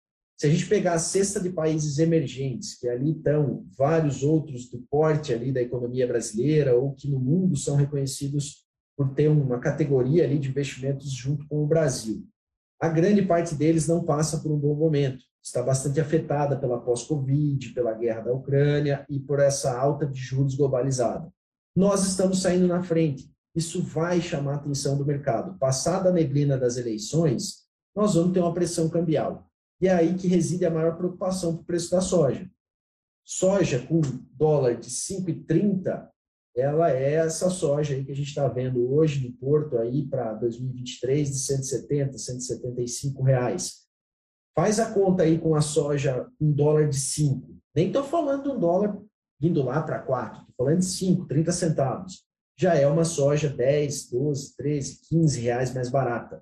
Se 0.44 0.48
a 0.48 0.50
gente 0.50 0.66
pegar 0.66 0.96
a 0.96 1.00
cesta 1.00 1.40
de 1.40 1.50
países 1.50 2.00
emergentes, 2.00 2.78
que 2.78 2.90
ali 2.90 3.12
estão 3.12 3.66
vários 3.78 4.24
outros 4.24 4.70
do 4.70 4.78
porte 4.90 5.32
ali 5.32 5.54
da 5.54 5.62
economia 5.62 6.06
brasileira 6.06 6.76
ou 6.76 6.92
que 6.92 7.10
no 7.10 7.18
mundo 7.18 7.56
são 7.56 7.78
reconhecidos 7.78 8.66
por 8.98 9.14
ter 9.14 9.30
uma 9.30 9.58
categoria 9.58 10.26
ali 10.26 10.38
de 10.38 10.50
investimentos 10.50 11.10
junto 11.14 11.48
com 11.48 11.64
o 11.64 11.66
Brasil. 11.66 12.28
A 12.78 12.90
grande 12.90 13.22
parte 13.22 13.56
deles 13.56 13.88
não 13.88 14.04
passa 14.04 14.42
por 14.42 14.52
um 14.52 14.60
bom 14.60 14.76
momento. 14.76 15.24
Está 15.42 15.64
bastante 15.64 16.02
afetada 16.02 16.60
pela 16.60 16.78
pós-Covid, 16.78 17.70
pela 17.70 17.94
guerra 17.94 18.24
da 18.24 18.34
Ucrânia 18.34 19.06
e 19.10 19.22
por 19.22 19.40
essa 19.40 19.74
alta 19.80 20.06
de 20.06 20.20
juros 20.20 20.56
globalizada 20.56 21.32
nós 21.74 22.06
estamos 22.06 22.42
saindo 22.42 22.68
na 22.68 22.84
frente. 22.84 23.32
Isso 23.56 23.82
vai 23.82 24.20
chamar 24.20 24.52
a 24.52 24.56
atenção 24.56 24.98
do 24.98 25.06
mercado. 25.06 25.58
Passada 25.58 26.10
a 26.10 26.12
neblina 26.12 26.58
das 26.58 26.76
eleições, 26.76 27.64
nós 27.96 28.16
vamos 28.16 28.34
ter 28.34 28.42
uma 28.42 28.54
pressão 28.54 28.90
cambial. 28.90 29.50
E 29.84 29.88
é 29.90 29.94
aí 29.94 30.14
que 30.16 30.30
reside 30.30 30.66
a 30.66 30.72
maior 30.72 30.96
preocupação 30.96 31.56
para 31.56 31.62
o 31.62 31.66
preço 31.66 31.92
da 31.92 32.00
soja. 32.00 32.50
Soja 33.22 33.86
com 33.86 34.00
dólar 34.32 34.80
de 34.80 34.90
5,30, 34.90 36.08
ela 36.56 36.90
é 36.90 37.16
essa 37.16 37.50
soja 37.50 37.94
aí 37.94 38.06
que 38.06 38.14
a 38.14 38.16
gente 38.16 38.30
está 38.30 38.48
vendo 38.48 38.94
hoje 38.94 39.28
no 39.28 39.34
Porto 39.34 39.78
aí 39.78 40.08
para 40.08 40.36
2023 40.36 41.32
de 41.32 41.38
170, 41.38 42.18
175 42.18 43.24
reais. 43.24 43.86
Faz 44.56 44.80
a 44.80 44.90
conta 44.94 45.24
aí 45.24 45.38
com 45.38 45.54
a 45.54 45.60
soja 45.60 46.30
com 46.40 46.50
dólar 46.54 46.88
de 46.88 46.98
5. 46.98 47.54
Nem 47.76 47.88
estou 47.88 48.06
falando 48.06 48.44
de 48.44 48.50
um 48.52 48.60
dólar 48.62 48.98
indo 49.42 49.62
lá 49.64 49.84
para 49.84 50.00
4, 50.00 50.40
estou 50.40 50.66
falando 50.66 50.80
de 50.80 50.86
5, 50.86 51.26
30 51.26 51.52
centavos, 51.52 52.26
já 52.58 52.74
é 52.74 52.88
uma 52.88 53.04
soja 53.04 53.50
10, 53.50 54.12
12, 54.12 54.56
13, 54.56 55.02
15 55.10 55.42
reais 55.42 55.74
mais 55.74 55.90
barata. 55.90 56.42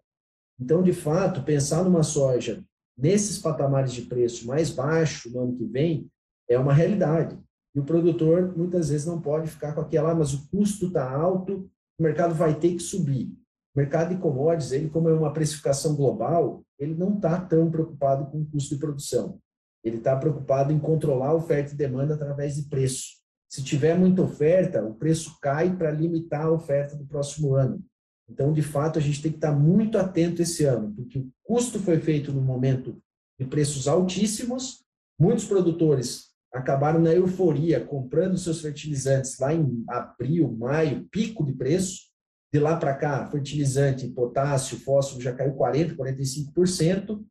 Então, 0.60 0.84
de 0.84 0.94
fato, 0.94 1.42
pensar 1.42 1.84
numa 1.84 2.04
soja 2.04 2.64
nesses 3.02 3.40
patamares 3.40 3.92
de 3.92 4.04
preço 4.04 4.46
mais 4.46 4.70
baixo 4.70 5.30
no 5.32 5.42
ano 5.42 5.58
que 5.58 5.66
vem 5.66 6.08
é 6.48 6.58
uma 6.60 6.74
realidade. 6.74 7.38
E 7.74 7.80
o 7.80 7.84
produtor 7.84 8.56
muitas 8.56 8.90
vezes 8.90 9.08
não 9.08 9.20
pode 9.20 9.50
ficar 9.50 9.74
com 9.74 9.82
aquela, 9.82 10.12
ah, 10.12 10.16
mas 10.16 10.34
o 10.34 10.48
custo 10.50 10.88
está 10.88 11.10
alto, 11.10 11.70
o 12.00 12.04
mercado 12.04 12.36
vai 12.36 12.54
ter 12.54 12.74
que 12.74 12.84
subir. 12.84 13.28
O 13.74 13.80
mercado 13.80 14.14
de 14.14 14.22
commodities, 14.22 14.72
ele 14.72 14.90
como 14.90 15.10
é 15.10 15.14
uma 15.14 15.34
precificação 15.34 15.96
global, 15.96 16.62
ele 16.78 16.94
não 16.94 17.16
está 17.16 17.40
tão 17.40 17.72
preocupado 17.72 18.30
com 18.30 18.42
o 18.42 18.46
custo 18.46 18.76
de 18.76 18.82
produção. 18.82 19.40
Ele 19.84 19.98
está 19.98 20.16
preocupado 20.16 20.72
em 20.72 20.80
controlar 20.80 21.30
a 21.30 21.36
oferta 21.36 21.74
e 21.74 21.78
demanda 21.78 22.14
através 22.14 22.56
de 22.56 22.64
preço. 22.64 23.22
Se 23.50 23.64
tiver 23.64 23.98
muita 23.98 24.22
oferta, 24.22 24.84
o 24.84 24.94
preço 24.94 25.38
cai 25.42 25.76
para 25.76 25.92
limitar 25.92 26.46
a 26.46 26.52
oferta 26.52 26.96
do 26.96 27.06
próximo 27.06 27.56
ano. 27.56 27.84
Então, 28.32 28.54
de 28.54 28.62
fato, 28.62 28.98
a 28.98 29.02
gente 29.02 29.22
tem 29.22 29.32
que 29.32 29.38
estar 29.38 29.52
muito 29.52 29.98
atento 29.98 30.42
esse 30.42 30.64
ano, 30.64 30.94
porque 30.96 31.20
o 31.20 31.30
custo 31.44 31.80
foi 31.80 32.00
feito 32.00 32.32
no 32.32 32.42
momento 32.42 32.98
de 33.38 33.46
preços 33.46 33.90
altíssimos. 33.90 34.86
Muitos 35.20 35.46
produtores 35.46 36.30
acabaram 36.54 37.02
na 37.02 37.14
euforia 37.14 37.84
comprando 37.84 38.38
seus 38.38 38.62
fertilizantes 38.62 39.38
lá 39.38 39.54
em 39.54 39.84
abril, 39.90 40.50
maio, 40.58 41.06
pico 41.12 41.46
de 41.46 41.52
preço. 41.52 42.10
De 42.54 42.60
lá 42.60 42.76
para 42.76 42.94
cá, 42.94 43.30
fertilizante, 43.30 44.08
potássio, 44.10 44.78
fósforo 44.80 45.22
já 45.22 45.34
caiu 45.34 45.54
40%, 45.56 45.96
45%. 45.96 47.22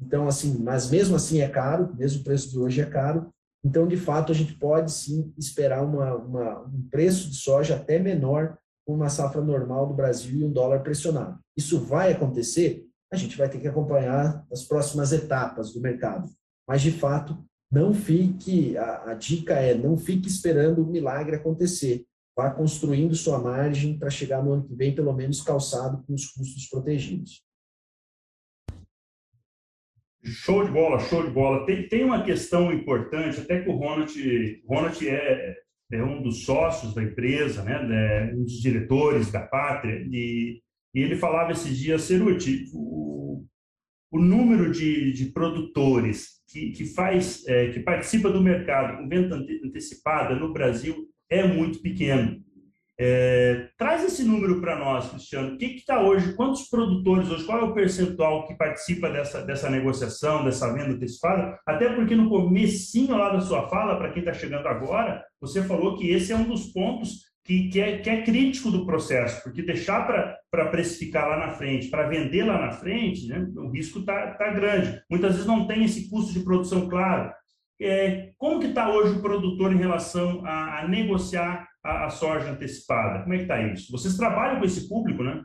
Então, 0.00 0.28
assim, 0.28 0.58
mas 0.62 0.90
mesmo 0.90 1.16
assim 1.16 1.40
é 1.40 1.48
caro, 1.48 1.94
mesmo 1.96 2.20
o 2.20 2.24
preço 2.24 2.50
de 2.50 2.58
hoje 2.58 2.80
é 2.80 2.86
caro. 2.86 3.30
Então, 3.64 3.86
de 3.86 3.96
fato, 3.96 4.32
a 4.32 4.34
gente 4.34 4.54
pode 4.54 4.92
sim 4.92 5.32
esperar 5.36 5.82
uma, 5.82 6.14
uma, 6.14 6.60
um 6.62 6.88
preço 6.90 7.30
de 7.30 7.36
soja 7.36 7.76
até 7.76 7.98
menor 7.98 8.58
uma 8.86 9.08
safra 9.08 9.40
normal 9.40 9.88
do 9.88 9.94
Brasil 9.94 10.38
e 10.38 10.44
um 10.44 10.52
dólar 10.52 10.80
pressionado. 10.80 11.38
Isso 11.56 11.80
vai 11.80 12.12
acontecer? 12.12 12.86
A 13.12 13.16
gente 13.16 13.36
vai 13.36 13.48
ter 13.48 13.58
que 13.58 13.68
acompanhar 13.68 14.46
as 14.52 14.62
próximas 14.64 15.12
etapas 15.12 15.72
do 15.72 15.80
mercado. 15.80 16.28
Mas, 16.68 16.82
de 16.82 16.92
fato, 16.92 17.36
não 17.70 17.92
fique, 17.92 18.76
a, 18.76 19.10
a 19.10 19.14
dica 19.14 19.54
é, 19.54 19.74
não 19.74 19.96
fique 19.96 20.28
esperando 20.28 20.82
o 20.82 20.86
milagre 20.86 21.36
acontecer. 21.36 22.04
Vá 22.36 22.50
construindo 22.50 23.14
sua 23.14 23.38
margem 23.38 23.98
para 23.98 24.10
chegar 24.10 24.42
no 24.42 24.52
ano 24.52 24.64
que 24.64 24.74
vem, 24.74 24.94
pelo 24.94 25.12
menos 25.12 25.40
calçado 25.40 26.04
com 26.04 26.14
os 26.14 26.26
custos 26.26 26.68
protegidos. 26.68 27.42
Show 30.22 30.64
de 30.64 30.72
bola, 30.72 30.98
show 30.98 31.24
de 31.24 31.30
bola. 31.30 31.64
Tem, 31.64 31.88
tem 31.88 32.04
uma 32.04 32.24
questão 32.24 32.72
importante, 32.72 33.40
até 33.40 33.62
que 33.62 33.70
o 33.70 33.76
Ronald, 33.76 34.12
Ronald 34.66 35.08
é, 35.08 35.56
é 35.92 36.02
um 36.02 36.22
dos 36.22 36.44
sócios 36.44 36.94
da 36.94 37.02
empresa, 37.02 37.62
né, 37.62 38.30
é 38.30 38.34
um 38.34 38.42
dos 38.42 38.60
diretores 38.60 39.30
da 39.30 39.40
Pátria, 39.40 40.06
e, 40.10 40.60
e 40.94 41.00
ele 41.00 41.16
falava 41.16 41.52
esses 41.52 41.78
dias, 41.78 42.02
Ceruti, 42.02 42.64
o, 42.74 43.44
o 44.10 44.18
número 44.18 44.70
de, 44.70 45.12
de 45.12 45.26
produtores 45.26 46.36
que, 46.48 46.70
que 46.70 46.86
faz, 46.86 47.46
é, 47.46 47.70
que 47.70 47.80
participa 47.80 48.30
do 48.30 48.42
mercado 48.42 48.98
com 48.98 49.08
venda 49.08 49.36
antecipada 49.64 50.34
no 50.34 50.52
Brasil 50.52 51.08
é 51.28 51.46
muito 51.46 51.80
pequeno. 51.80 52.42
É, 52.98 53.68
esse 54.06 54.24
número 54.24 54.60
para 54.60 54.78
nós, 54.78 55.10
Cristiano. 55.10 55.54
O 55.54 55.58
que 55.58 55.66
está 55.66 56.00
hoje? 56.00 56.34
Quantos 56.34 56.68
produtores 56.68 57.28
hoje? 57.28 57.44
Qual 57.44 57.58
é 57.58 57.64
o 57.64 57.74
percentual 57.74 58.46
que 58.46 58.56
participa 58.56 59.10
dessa, 59.10 59.42
dessa 59.42 59.68
negociação, 59.68 60.44
dessa 60.44 60.72
venda 60.72 60.94
antecipada? 60.94 61.58
Até 61.66 61.92
porque 61.92 62.14
no 62.14 62.28
comecinho 62.28 63.16
lá 63.16 63.30
da 63.30 63.40
sua 63.40 63.68
fala, 63.68 63.96
para 63.96 64.10
quem 64.10 64.20
está 64.20 64.32
chegando 64.32 64.66
agora, 64.66 65.24
você 65.40 65.62
falou 65.62 65.96
que 65.96 66.10
esse 66.10 66.32
é 66.32 66.36
um 66.36 66.48
dos 66.48 66.72
pontos 66.72 67.26
que, 67.44 67.68
que, 67.68 67.80
é, 67.80 67.98
que 67.98 68.10
é 68.10 68.22
crítico 68.22 68.70
do 68.70 68.84
processo, 68.84 69.42
porque 69.42 69.62
deixar 69.62 70.06
para 70.50 70.66
precificar 70.66 71.28
lá 71.28 71.38
na 71.38 71.52
frente, 71.52 71.88
para 71.88 72.08
vender 72.08 72.44
lá 72.44 72.60
na 72.60 72.72
frente, 72.72 73.28
né, 73.28 73.46
o 73.56 73.70
risco 73.70 74.00
está 74.00 74.32
tá 74.32 74.50
grande. 74.50 75.00
Muitas 75.08 75.32
vezes 75.32 75.46
não 75.46 75.66
tem 75.66 75.84
esse 75.84 76.10
custo 76.10 76.32
de 76.32 76.40
produção 76.40 76.88
claro. 76.88 77.32
É, 77.80 78.30
como 78.38 78.58
que 78.58 78.68
está 78.68 78.90
hoje 78.90 79.18
o 79.18 79.22
produtor 79.22 79.72
em 79.72 79.78
relação 79.78 80.42
a, 80.44 80.80
a 80.80 80.88
negociar 80.88 81.68
a, 81.86 82.06
a, 82.06 82.10
soja 82.10 82.50
antecipada? 82.50 83.22
Como 83.22 83.34
é 83.34 83.38
que 83.38 83.42
está 83.44 83.60
isso? 83.72 83.92
Vocês 83.92 84.16
trabalham 84.16 84.58
com 84.58 84.64
esse 84.64 84.88
público, 84.88 85.22
né? 85.22 85.42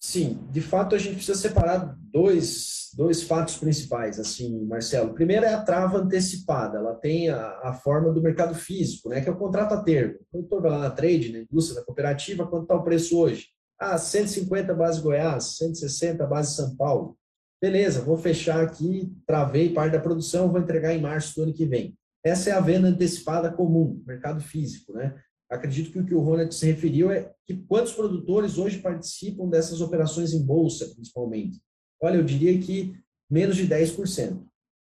Sim, 0.00 0.46
de 0.50 0.60
fato 0.60 0.94
a 0.94 0.98
gente 0.98 1.16
precisa 1.16 1.38
separar 1.38 1.96
dois, 1.98 2.90
dois 2.94 3.22
fatos 3.22 3.56
principais, 3.56 4.20
assim, 4.20 4.62
Marcelo. 4.66 5.14
Primeiro 5.14 5.46
é 5.46 5.54
a 5.54 5.62
trava 5.62 5.96
antecipada, 5.98 6.76
ela 6.76 6.94
tem 6.94 7.30
a, 7.30 7.60
a 7.62 7.72
forma 7.72 8.12
do 8.12 8.20
mercado 8.20 8.54
físico, 8.54 9.08
né, 9.08 9.22
que 9.22 9.28
é 9.30 9.32
o 9.32 9.38
contrato 9.38 9.72
a 9.72 9.82
termo. 9.82 10.16
O 10.20 10.26
produtor 10.30 10.60
vai 10.60 10.70
lá 10.72 10.78
na 10.78 10.90
trade, 10.90 11.32
na 11.32 11.38
indústria, 11.38 11.80
na 11.80 11.86
cooperativa, 11.86 12.46
quanto 12.46 12.64
está 12.64 12.74
o 12.74 12.84
preço 12.84 13.18
hoje? 13.18 13.46
Ah, 13.80 13.96
150 13.96 14.74
base 14.74 15.00
Goiás, 15.00 15.56
160 15.56 16.26
base 16.26 16.54
São 16.54 16.76
Paulo. 16.76 17.16
Beleza, 17.60 18.02
vou 18.02 18.18
fechar 18.18 18.62
aqui, 18.62 19.10
travei 19.26 19.72
parte 19.72 19.92
da 19.92 20.00
produção, 20.00 20.52
vou 20.52 20.60
entregar 20.60 20.92
em 20.92 21.00
março 21.00 21.34
do 21.34 21.44
ano 21.44 21.54
que 21.54 21.64
vem. 21.64 21.96
Essa 22.22 22.50
é 22.50 22.52
a 22.52 22.60
venda 22.60 22.88
antecipada 22.88 23.50
comum, 23.50 24.02
mercado 24.06 24.42
físico, 24.42 24.92
né? 24.92 25.14
Acredito 25.50 25.92
que 25.92 25.98
o 25.98 26.06
que 26.06 26.14
o 26.14 26.20
Ronald 26.20 26.54
se 26.54 26.66
referiu 26.66 27.10
é 27.10 27.32
que 27.46 27.56
quantos 27.66 27.92
produtores 27.92 28.58
hoje 28.58 28.78
participam 28.78 29.48
dessas 29.48 29.80
operações 29.80 30.32
em 30.32 30.44
bolsa, 30.44 30.86
principalmente. 30.94 31.60
Olha, 32.00 32.16
eu 32.16 32.24
diria 32.24 32.58
que 32.60 32.94
menos 33.30 33.56
de 33.56 33.66
10%. 33.66 34.42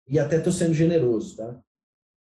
E 0.09 0.19
até 0.19 0.39
estou 0.39 0.53
sendo 0.53 0.73
generoso, 0.73 1.37
tá? 1.37 1.61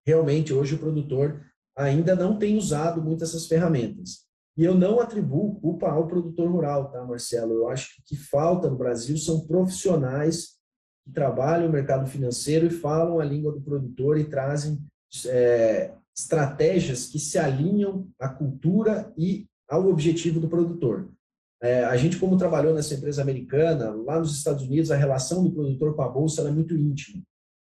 Realmente, 0.06 0.52
hoje 0.52 0.74
o 0.74 0.78
produtor 0.78 1.44
ainda 1.76 2.14
não 2.14 2.38
tem 2.38 2.56
usado 2.56 3.02
muito 3.02 3.22
essas 3.22 3.46
ferramentas. 3.46 4.26
E 4.56 4.64
eu 4.64 4.74
não 4.74 4.98
atribuo 4.98 5.60
culpa 5.60 5.90
ao 5.90 6.06
produtor 6.06 6.50
rural, 6.50 6.90
tá, 6.90 7.04
Marcelo? 7.04 7.52
Eu 7.52 7.68
acho 7.68 7.94
que 7.94 8.00
o 8.00 8.04
que 8.06 8.16
falta 8.16 8.70
no 8.70 8.78
Brasil 8.78 9.16
são 9.18 9.46
profissionais 9.46 10.56
que 11.04 11.12
trabalham 11.12 11.66
no 11.66 11.72
mercado 11.72 12.08
financeiro 12.08 12.66
e 12.66 12.70
falam 12.70 13.20
a 13.20 13.24
língua 13.24 13.52
do 13.52 13.60
produtor 13.60 14.18
e 14.18 14.24
trazem 14.24 14.78
é, 15.26 15.92
estratégias 16.16 17.06
que 17.06 17.18
se 17.18 17.38
alinham 17.38 18.08
à 18.18 18.28
cultura 18.28 19.12
e 19.18 19.46
ao 19.68 19.88
objetivo 19.88 20.40
do 20.40 20.48
produtor. 20.48 21.10
É, 21.62 21.84
a 21.84 21.96
gente, 21.96 22.18
como 22.18 22.36
trabalhou 22.36 22.74
nessa 22.74 22.94
empresa 22.94 23.22
americana, 23.22 23.90
lá 23.90 24.18
nos 24.18 24.36
Estados 24.36 24.62
Unidos, 24.64 24.90
a 24.90 24.96
relação 24.96 25.42
do 25.42 25.52
produtor 25.52 25.94
com 25.94 26.02
a 26.02 26.08
bolsa 26.08 26.42
é 26.42 26.50
muito 26.50 26.76
íntima. 26.76 27.22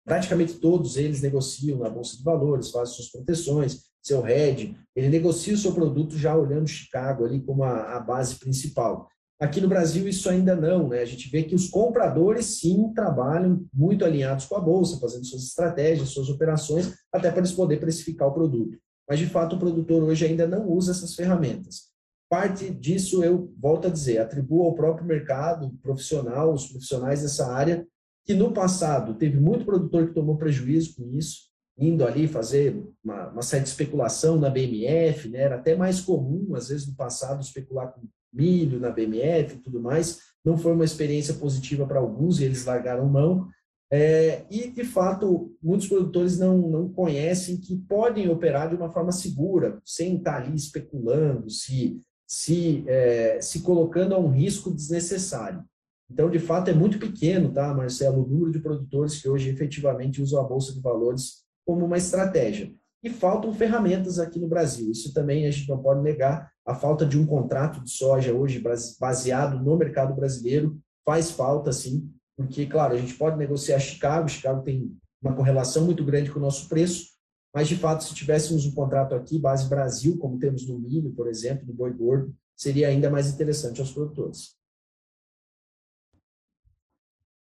Praticamente 0.05 0.55
todos 0.55 0.97
eles 0.97 1.23
negociam 1.23 1.79
na 1.79 1.89
bolsa 1.89 2.17
de 2.17 2.23
valores, 2.23 2.71
fazem 2.71 2.95
suas 2.95 3.11
proteções, 3.11 3.85
seu 4.03 4.27
hedge, 4.27 4.77
ele 4.95 5.09
negocia 5.09 5.55
o 5.55 5.59
seu 5.59 5.73
produto 5.73 6.19
já 6.19 6.37
olhando 6.37 6.69
Chicago 6.69 7.25
ali 7.25 7.41
como 7.41 7.65
a, 7.65 7.97
a 7.97 8.01
base 8.01 8.37
principal. 8.37 9.09
Aqui 9.41 9.61
no 9.61 9.69
Brasil 9.69 10.09
isso 10.09 10.31
ainda 10.31 10.55
não, 10.55 10.89
né? 10.89 11.01
A 11.01 11.05
gente 11.05 11.29
vê 11.29 11.43
que 11.43 11.55
os 11.55 11.69
compradores 11.69 12.61
sim 12.61 12.93
trabalham 12.95 13.67
muito 13.73 14.05
alinhados 14.05 14.47
com 14.47 14.57
a 14.57 14.61
bolsa, 14.61 15.01
fazendo 15.01 15.25
suas 15.25 15.43
estratégias, 15.43 16.11
suas 16.11 16.29
operações, 16.29 16.95
até 17.13 17.31
para 17.31 17.41
eles 17.41 17.53
poderem 17.53 17.81
precificar 17.81 18.29
o 18.29 18.33
produto. 18.35 18.79
Mas 19.09 19.19
de 19.19 19.27
fato 19.27 19.57
o 19.57 19.59
produtor 19.59 20.03
hoje 20.03 20.25
ainda 20.25 20.47
não 20.47 20.69
usa 20.69 20.93
essas 20.93 21.15
ferramentas. 21.15 21.93
Parte 22.31 22.71
disso 22.71 23.23
eu 23.23 23.53
volto 23.61 23.89
a 23.89 23.91
dizer, 23.91 24.19
atribuo 24.19 24.65
ao 24.65 24.75
próprio 24.75 25.07
mercado 25.07 25.71
profissional, 25.83 26.53
os 26.53 26.69
profissionais 26.69 27.23
dessa 27.23 27.53
área, 27.53 27.87
que 28.25 28.35
no 28.35 28.53
passado 28.53 29.15
teve 29.15 29.39
muito 29.39 29.67
produtor 29.67 30.09
que 30.09 30.15
tomou 30.15 30.39
prejuízo 30.39 30.97
com 30.97 31.11
isso, 31.11 31.51
indo 31.77 32.07
ali 32.07 32.27
fazer 32.27 32.83
uma, 33.05 33.29
uma 33.31 33.43
certa 33.43 33.69
especulação 33.69 34.39
na 34.39 34.49
BMF, 34.49 35.29
né? 35.29 35.41
era 35.41 35.57
até 35.57 35.77
mais 35.77 36.01
comum, 36.01 36.55
às 36.55 36.69
vezes, 36.69 36.87
no 36.87 36.95
passado, 36.95 37.43
especular 37.43 37.93
com 37.93 38.01
milho 38.35 38.81
na 38.81 38.91
BMF 38.91 39.55
e 39.55 39.61
tudo 39.61 39.81
mais. 39.81 40.21
Não 40.45 40.59
foi 40.59 40.73
uma 40.73 40.85
experiência 40.85 41.35
positiva 41.35 41.87
para 41.87 42.01
alguns 42.01 42.41
e 42.41 42.45
eles 42.45 42.65
largaram 42.65 43.09
mão. 43.09 43.49
É, 43.91 44.45
e, 44.51 44.71
de 44.71 44.85
fato, 44.85 45.55
muitos 45.63 45.87
produtores 45.87 46.39
não, 46.39 46.59
não 46.59 46.89
conhecem 46.89 47.59
que 47.59 47.77
podem 47.77 48.29
operar 48.29 48.69
de 48.69 48.75
uma 48.75 48.91
forma 48.91 49.13
segura, 49.13 49.81
sem 49.85 50.17
estar 50.17 50.43
ali 50.43 50.55
especulando, 50.57 51.49
se, 51.49 52.01
se, 52.27 52.83
é, 52.89 53.41
se 53.41 53.61
colocando 53.61 54.15
a 54.15 54.19
um 54.19 54.31
risco 54.31 54.75
desnecessário. 54.75 55.65
Então, 56.11 56.31
de 56.31 56.39
fato, 56.39 56.71
é 56.71 56.75
muito 56.75 56.99
pequeno, 56.99 57.53
tá, 57.53 57.73
Marcelo, 57.73 58.25
o 58.25 58.29
número 58.29 58.53
de 58.53 58.59
produtores 58.59 59.21
que 59.21 59.29
hoje 59.29 59.49
efetivamente 59.49 60.21
usam 60.21 60.41
a 60.41 60.45
Bolsa 60.45 60.73
de 60.73 60.81
Valores 60.81 61.45
como 61.65 61.85
uma 61.85 61.97
estratégia. 61.97 62.73
E 63.03 63.11
faltam 63.11 63.53
ferramentas 63.53 64.19
aqui 64.19 64.39
no 64.39 64.49
Brasil. 64.49 64.91
Isso 64.91 65.13
também 65.13 65.47
a 65.47 65.51
gente 65.51 65.69
não 65.69 65.83
pode 65.83 66.03
negar. 66.03 66.51
A 66.67 66.75
falta 66.75 67.05
de 67.05 67.19
um 67.19 67.27
contrato 67.27 67.83
de 67.83 67.91
soja 67.91 68.33
hoje 68.33 68.63
baseado 68.99 69.63
no 69.63 69.77
mercado 69.77 70.15
brasileiro 70.15 70.79
faz 71.05 71.31
falta, 71.31 71.73
sim, 71.73 72.11
porque, 72.37 72.67
claro, 72.67 72.95
a 72.95 72.97
gente 72.97 73.15
pode 73.15 73.37
negociar 73.37 73.79
Chicago, 73.79 74.29
Chicago 74.29 74.63
tem 74.63 74.97
uma 75.23 75.35
correlação 75.35 75.85
muito 75.85 76.05
grande 76.05 76.31
com 76.31 76.39
o 76.39 76.43
nosso 76.43 76.69
preço, 76.69 77.15
mas, 77.55 77.69
de 77.69 77.77
fato, 77.77 78.03
se 78.03 78.15
tivéssemos 78.15 78.67
um 78.67 78.75
contrato 78.75 79.15
aqui, 79.15 79.39
base 79.39 79.69
Brasil, 79.69 80.19
como 80.19 80.39
temos 80.39 80.67
no 80.67 80.79
milho, 80.79 81.13
por 81.13 81.29
exemplo, 81.29 81.67
no 81.67 81.73
boi 81.73 81.93
gordo, 81.93 82.35
seria 82.57 82.89
ainda 82.89 83.09
mais 83.11 83.33
interessante 83.33 83.81
aos 83.81 83.93
produtores. 83.93 84.57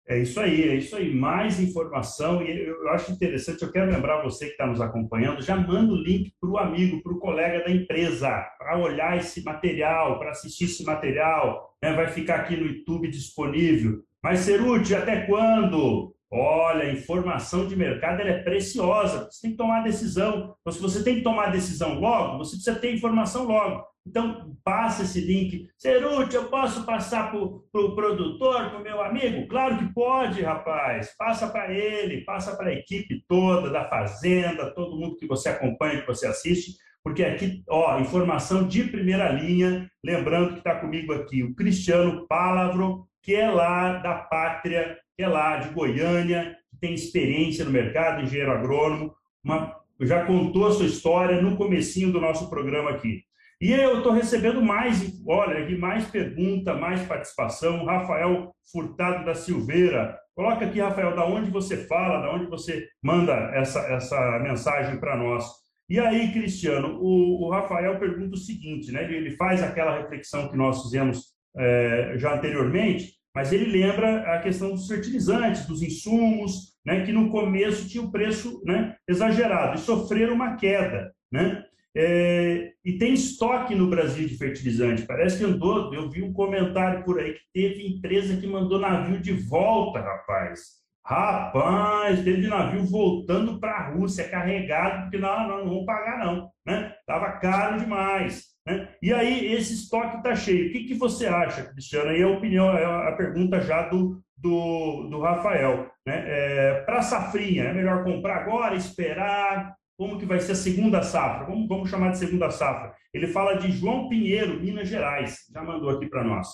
É 0.09 0.19
isso 0.19 0.41
aí, 0.41 0.69
é 0.71 0.75
isso 0.77 0.97
aí. 0.97 1.15
Mais 1.15 1.61
informação, 1.61 2.43
e 2.43 2.67
eu 2.67 2.89
acho 2.91 3.13
interessante, 3.13 3.63
eu 3.63 3.71
quero 3.71 3.91
lembrar 3.91 4.23
você 4.23 4.47
que 4.47 4.53
está 4.53 4.67
nos 4.67 4.81
acompanhando, 4.81 5.43
já 5.43 5.55
manda 5.55 5.93
o 5.93 6.03
link 6.03 6.33
para 6.41 6.49
o 6.49 6.57
amigo, 6.57 7.03
para 7.03 7.13
o 7.13 7.19
colega 7.19 7.63
da 7.63 7.71
empresa, 7.71 8.31
para 8.59 8.79
olhar 8.79 9.19
esse 9.19 9.45
material, 9.45 10.19
para 10.19 10.31
assistir 10.31 10.65
esse 10.65 10.83
material, 10.83 11.75
né? 11.83 11.93
vai 11.93 12.09
ficar 12.09 12.37
aqui 12.37 12.57
no 12.57 12.67
YouTube 12.67 13.11
disponível. 13.11 14.03
Mas, 14.25 14.41
Ceruti, 14.41 14.95
até 14.95 15.27
quando? 15.27 16.15
Olha, 16.31 16.93
informação 16.93 17.67
de 17.67 17.75
mercado 17.75 18.21
é 18.21 18.43
preciosa, 18.43 19.29
você 19.31 19.41
tem 19.43 19.51
que 19.53 19.57
tomar 19.57 19.83
decisão. 19.83 20.55
Então, 20.61 20.73
se 20.73 20.81
você 20.81 21.03
tem 21.03 21.17
que 21.17 21.23
tomar 21.23 21.51
decisão 21.51 21.99
logo, 21.99 22.39
você 22.39 22.57
precisa 22.57 22.79
ter 22.79 22.95
informação 22.95 23.45
logo. 23.45 23.83
Então, 24.07 24.57
passa 24.65 25.03
esse 25.03 25.21
link. 25.21 25.69
Ceruti, 25.77 26.35
eu 26.35 26.49
posso 26.49 26.85
passar 26.85 27.31
para 27.31 27.41
o 27.41 27.61
pro 27.71 27.95
produtor, 27.95 28.71
para 28.71 28.79
o 28.79 28.83
meu 28.83 29.03
amigo? 29.03 29.47
Claro 29.49 29.79
que 29.79 29.93
pode, 29.93 30.43
rapaz. 30.43 31.15
Passa 31.17 31.49
para 31.49 31.73
ele, 31.73 32.25
passa 32.25 32.57
para 32.57 32.71
a 32.71 32.75
equipe 32.75 33.23
toda 33.27 33.71
da 33.71 33.89
Fazenda, 33.89 34.75
todo 34.75 34.99
mundo 34.99 35.17
que 35.17 35.27
você 35.27 35.51
acompanha, 35.51 36.01
que 36.01 36.07
você 36.07 36.27
assiste, 36.27 36.77
porque 37.03 37.23
aqui, 37.25 37.63
ó, 37.69 37.99
informação 37.99 38.67
de 38.67 38.85
primeira 38.85 39.31
linha. 39.31 39.91
Lembrando 40.05 40.53
que 40.53 40.59
está 40.59 40.75
comigo 40.75 41.13
aqui 41.13 41.43
o 41.43 41.55
Cristiano 41.55 42.27
Palavro, 42.27 43.08
que 43.23 43.35
é 43.35 43.51
lá 43.51 43.95
da 43.99 44.15
Pátria, 44.15 44.99
que 45.17 45.23
é 45.23 45.29
lá 45.29 45.57
de 45.57 45.71
Goiânia, 45.71 46.57
que 46.71 46.79
tem 46.79 46.95
experiência 46.95 47.65
no 47.65 47.71
mercado, 47.71 48.23
engenheiro 48.23 48.53
agrônomo, 48.53 49.15
uma, 49.45 49.75
já 50.01 50.25
contou 50.25 50.67
a 50.67 50.73
sua 50.73 50.87
história 50.87 51.41
no 51.41 51.57
comecinho 51.57 52.13
do 52.13 52.21
nosso 52.21 52.49
programa 52.49 52.91
aqui. 52.91 53.23
E 53.61 53.73
eu 53.73 53.99
estou 53.99 54.13
recebendo 54.13 54.63
mais, 54.63 55.21
olha, 55.27 55.59
aqui 55.59 55.77
mais 55.77 56.07
pergunta, 56.07 56.75
mais 56.75 57.03
participação. 57.03 57.85
Rafael 57.85 58.55
Furtado 58.71 59.25
da 59.25 59.35
Silveira. 59.35 60.17
Coloca 60.37 60.65
aqui, 60.65 60.79
Rafael, 60.79 61.17
da 61.17 61.27
onde 61.27 61.51
você 61.51 61.79
fala, 61.89 62.21
da 62.21 62.33
onde 62.33 62.47
você 62.47 62.87
manda 63.03 63.33
essa, 63.55 63.81
essa 63.93 64.39
mensagem 64.39 65.01
para 65.01 65.17
nós. 65.17 65.45
E 65.91 65.99
aí, 65.99 66.33
Cristiano, 66.33 66.99
o, 67.01 67.47
o, 67.47 67.51
Rafael 67.51 67.99
pergunta 67.99 68.37
o 68.37 68.39
seguinte, 68.39 68.93
né? 68.93 69.03
Ele 69.13 69.33
faz 69.33 69.61
aquela 69.61 69.99
reflexão 69.99 70.49
que 70.49 70.57
nós 70.57 70.83
fizemos 70.83 71.33
é, 71.59 72.15
já 72.17 72.35
anteriormente, 72.35 73.15
mas 73.35 73.53
ele 73.53 73.67
lembra 73.67 74.35
a 74.35 74.41
questão 74.41 74.71
dos 74.71 74.87
fertilizantes, 74.87 75.67
dos 75.67 75.83
insumos, 75.83 76.77
né, 76.85 77.05
que 77.05 77.13
no 77.13 77.31
começo 77.31 77.89
tinha 77.89 78.03
o 78.03 78.11
preço 78.11 78.63
né, 78.65 78.97
exagerado 79.09 79.77
e 79.77 79.81
sofreram 79.81 80.35
uma 80.35 80.57
queda. 80.57 81.13
Né? 81.31 81.63
É, 81.97 82.73
e 82.85 82.97
tem 82.97 83.13
estoque 83.13 83.75
no 83.75 83.89
Brasil 83.89 84.27
de 84.27 84.37
fertilizante. 84.37 85.07
Parece 85.07 85.39
que 85.39 85.45
andou, 85.45 85.93
eu 85.93 86.09
vi 86.09 86.23
um 86.23 86.33
comentário 86.33 87.05
por 87.05 87.19
aí 87.19 87.35
que 87.35 87.41
teve 87.53 87.87
empresa 87.87 88.37
que 88.37 88.47
mandou 88.47 88.79
navio 88.79 89.21
de 89.21 89.33
volta, 89.33 90.01
rapaz. 90.01 90.79
Rapaz, 91.05 92.23
teve 92.23 92.47
navio 92.47 92.85
voltando 92.85 93.59
para 93.59 93.73
a 93.73 93.89
Rússia 93.93 94.29
carregado, 94.29 95.03
porque 95.03 95.17
não, 95.17 95.49
não, 95.49 95.65
não 95.65 95.75
vão 95.75 95.85
pagar 95.87 96.19
não, 96.25 96.51
né? 96.67 96.95
Tava 97.07 97.33
caro 97.39 97.81
demais, 97.81 98.45
né? 98.69 98.89
E 99.03 99.13
aí 99.15 99.55
esse 99.55 99.73
estoque 99.73 100.19
está 100.19 100.37
cheio. 100.37 100.69
O 100.69 100.73
que, 100.73 100.85
que 100.85 100.95
você 100.95 101.27
acha, 101.27 101.65
Cristiano? 101.65 102.11
Aí 102.11 102.23
a 102.23 102.29
opinião, 102.29 102.77
é 102.77 102.85
a 102.85 103.13
pergunta 103.13 103.61
já 103.61 103.89
do, 103.89 104.23
do, 104.37 105.09
do 105.09 105.21
Rafael, 105.21 105.91
né? 106.07 106.25
É, 106.27 106.83
para 106.83 106.99
a 106.99 107.03
safrinha, 107.03 107.65
é 107.65 107.73
melhor 107.73 108.05
comprar 108.05 108.43
agora, 108.43 108.75
esperar? 108.77 109.75
Como 109.97 110.19
que 110.19 110.27
vai 110.27 110.39
ser 110.39 110.53
a 110.53 110.55
segunda 110.57 111.03
safra? 111.03 111.47
Vamos, 111.47 111.67
vamos 111.67 111.91
chamar 111.91 112.11
de 112.11 112.19
segunda 112.19 112.51
safra. 112.51 112.95
Ele 113.13 113.27
fala 113.27 113.55
de 113.55 113.73
João 113.73 114.09
Pinheiro, 114.09 114.61
Minas 114.61 114.89
Gerais. 114.89 115.47
Já 115.53 115.63
mandou 115.63 115.89
aqui 115.89 116.07
para 116.07 116.23
nós. 116.23 116.47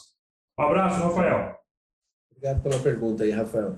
Um 0.58 0.62
abraço, 0.62 1.02
Rafael. 1.02 1.56
Obrigado 2.30 2.62
pela 2.62 2.80
pergunta 2.80 3.24
aí, 3.24 3.32
Rafael. 3.32 3.76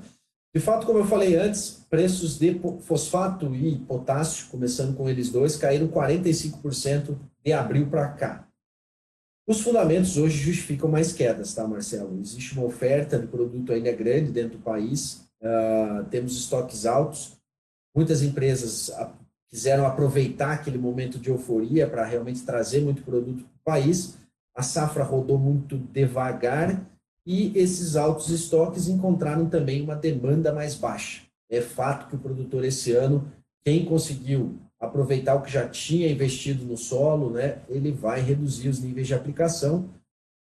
De 0.57 0.63
fato, 0.63 0.87
como 0.87 1.01
eu 1.01 1.05
falei 1.05 1.37
antes, 1.37 1.85
preços 1.91 2.39
de 2.39 2.59
fosfato 2.81 3.55
e 3.55 3.77
potássio, 3.81 4.47
começando 4.47 4.97
com 4.97 5.07
eles 5.07 5.29
dois, 5.29 5.55
caíram 5.55 5.87
45% 5.87 7.15
de 7.45 7.53
abril 7.53 7.91
para 7.91 8.09
cá. 8.09 8.49
Os 9.47 9.61
fundamentos 9.61 10.17
hoje 10.17 10.39
justificam 10.39 10.89
mais 10.89 11.13
quedas, 11.13 11.53
tá, 11.53 11.69
Marcelo? 11.69 12.19
Existe 12.23 12.55
uma 12.55 12.65
oferta 12.65 13.19
de 13.19 13.27
produto 13.27 13.71
ainda 13.71 13.93
grande 13.93 14.33
dentro 14.33 14.57
do 14.57 14.65
país, 14.65 15.29
uh, 15.43 16.05
temos 16.09 16.35
estoques 16.39 16.87
altos, 16.87 17.37
muitas 17.95 18.23
empresas 18.23 18.91
quiseram 19.51 19.85
aproveitar 19.85 20.53
aquele 20.53 20.79
momento 20.79 21.19
de 21.19 21.29
euforia 21.29 21.87
para 21.87 22.07
realmente 22.07 22.47
trazer 22.47 22.81
muito 22.81 23.03
produto 23.03 23.45
para 23.45 23.75
o 23.75 23.83
país, 23.83 24.17
a 24.57 24.63
safra 24.63 25.05
rodou 25.05 25.39
muito 25.39 25.77
devagar 25.77 26.81
e 27.27 27.51
esses 27.59 27.97
altos 27.97 28.31
estoques 28.31 28.87
encontraram 28.89 29.47
também 29.47 29.83
uma 29.83 29.97
demanda 29.97 30.53
mais 30.53 30.75
baixa. 30.75 31.23
É 31.51 31.61
fato 31.61 32.09
que 32.09 32.17
o 32.17 32.19
produtor 32.19 32.65
esse 32.65 32.93
ano, 32.93 33.31
quem 33.65 33.85
conseguiu 33.85 34.57
aproveitar 34.79 35.35
o 35.35 35.43
que 35.43 35.51
já 35.51 35.69
tinha 35.69 36.11
investido 36.11 36.65
no 36.65 36.77
solo, 36.77 37.31
né, 37.31 37.59
ele 37.69 37.91
vai 37.91 38.21
reduzir 38.21 38.69
os 38.69 38.81
níveis 38.81 39.07
de 39.07 39.15
aplicação. 39.15 39.89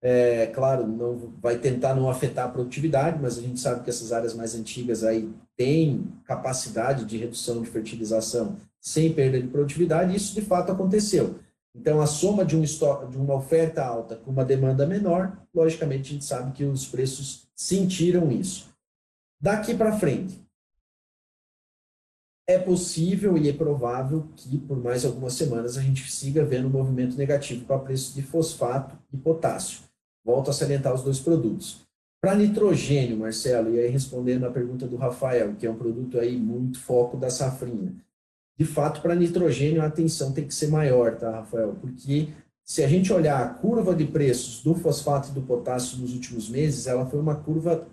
É, 0.01 0.47
claro, 0.47 0.85
não 0.85 1.33
vai 1.41 1.57
tentar 1.57 1.95
não 1.95 2.09
afetar 2.09 2.45
a 2.45 2.51
produtividade, 2.51 3.19
mas 3.21 3.37
a 3.37 3.41
gente 3.41 3.59
sabe 3.59 3.83
que 3.83 3.89
essas 3.89 4.11
áreas 4.11 4.33
mais 4.33 4.53
antigas 4.53 5.03
aí 5.03 5.29
têm 5.55 6.05
capacidade 6.25 7.05
de 7.05 7.17
redução 7.17 7.61
de 7.61 7.69
fertilização 7.69 8.57
sem 8.81 9.13
perda 9.13 9.39
de 9.39 9.47
produtividade, 9.47 10.11
e 10.11 10.17
isso 10.17 10.35
de 10.35 10.41
fato 10.41 10.73
aconteceu. 10.73 11.39
Então, 11.75 11.99
a 11.99 12.05
soma 12.05 12.45
de, 12.45 12.55
um 12.55 12.63
estoque, 12.63 13.11
de 13.11 13.17
uma 13.17 13.33
oferta 13.33 13.83
alta 13.83 14.15
com 14.15 14.29
uma 14.29 14.45
demanda 14.45 14.85
menor, 14.85 15.41
logicamente 15.53 16.09
a 16.09 16.13
gente 16.13 16.25
sabe 16.25 16.51
que 16.51 16.63
os 16.63 16.87
preços 16.87 17.47
sentiram 17.55 18.31
isso. 18.31 18.69
Daqui 19.41 19.75
para 19.75 19.97
frente, 19.97 20.39
é 22.47 22.59
possível 22.59 23.37
e 23.37 23.49
é 23.49 23.53
provável 23.53 24.27
que 24.35 24.57
por 24.59 24.77
mais 24.77 25.03
algumas 25.03 25.33
semanas 25.33 25.77
a 25.77 25.81
gente 25.81 26.11
siga 26.11 26.45
vendo 26.45 26.67
um 26.67 26.71
movimento 26.71 27.17
negativo 27.17 27.65
para 27.65 27.79
preços 27.79 28.13
de 28.13 28.21
fosfato 28.21 28.95
e 29.11 29.17
potássio. 29.17 29.81
Volto 30.23 30.51
a 30.51 30.53
salientar 30.53 30.93
os 30.93 31.03
dois 31.03 31.19
produtos. 31.19 31.81
Para 32.21 32.35
nitrogênio, 32.35 33.17
Marcelo, 33.17 33.73
e 33.73 33.79
aí 33.79 33.89
respondendo 33.89 34.45
a 34.45 34.51
pergunta 34.51 34.87
do 34.87 34.95
Rafael, 34.95 35.55
que 35.55 35.65
é 35.65 35.71
um 35.71 35.77
produto 35.77 36.19
aí 36.19 36.37
muito 36.37 36.79
foco 36.79 37.17
da 37.17 37.29
safrinha 37.29 37.93
de 38.57 38.65
fato, 38.65 39.01
para 39.01 39.15
nitrogênio 39.15 39.81
a 39.81 39.87
atenção 39.87 40.31
tem 40.31 40.47
que 40.47 40.53
ser 40.53 40.67
maior, 40.67 41.17
tá, 41.17 41.31
Rafael? 41.31 41.75
Porque 41.81 42.29
se 42.63 42.83
a 42.83 42.87
gente 42.87 43.11
olhar 43.11 43.41
a 43.41 43.49
curva 43.49 43.95
de 43.95 44.05
preços 44.05 44.63
do 44.63 44.75
fosfato 44.75 45.29
e 45.29 45.33
do 45.33 45.41
potássio 45.41 45.97
nos 45.97 46.13
últimos 46.13 46.47
meses, 46.49 46.87
ela 46.87 47.05
foi 47.05 47.19
uma 47.19 47.35
curva 47.35 47.87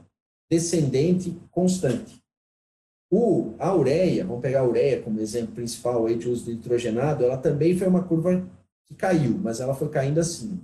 descendente 0.50 1.36
constante. 1.50 2.20
O, 3.10 3.54
a 3.58 3.74
ureia, 3.74 4.24
vamos 4.24 4.42
pegar 4.42 4.60
a 4.60 4.68
ureia 4.68 5.02
como 5.02 5.20
exemplo 5.20 5.54
principal 5.54 6.06
aí 6.06 6.16
de 6.16 6.28
uso 6.28 6.44
de 6.44 6.54
nitrogenado, 6.54 7.24
ela 7.24 7.36
também 7.36 7.76
foi 7.76 7.88
uma 7.88 8.04
curva 8.04 8.46
que 8.86 8.94
caiu, 8.94 9.38
mas 9.38 9.60
ela 9.60 9.74
foi 9.74 9.88
caindo 9.88 10.20
assim. 10.20 10.60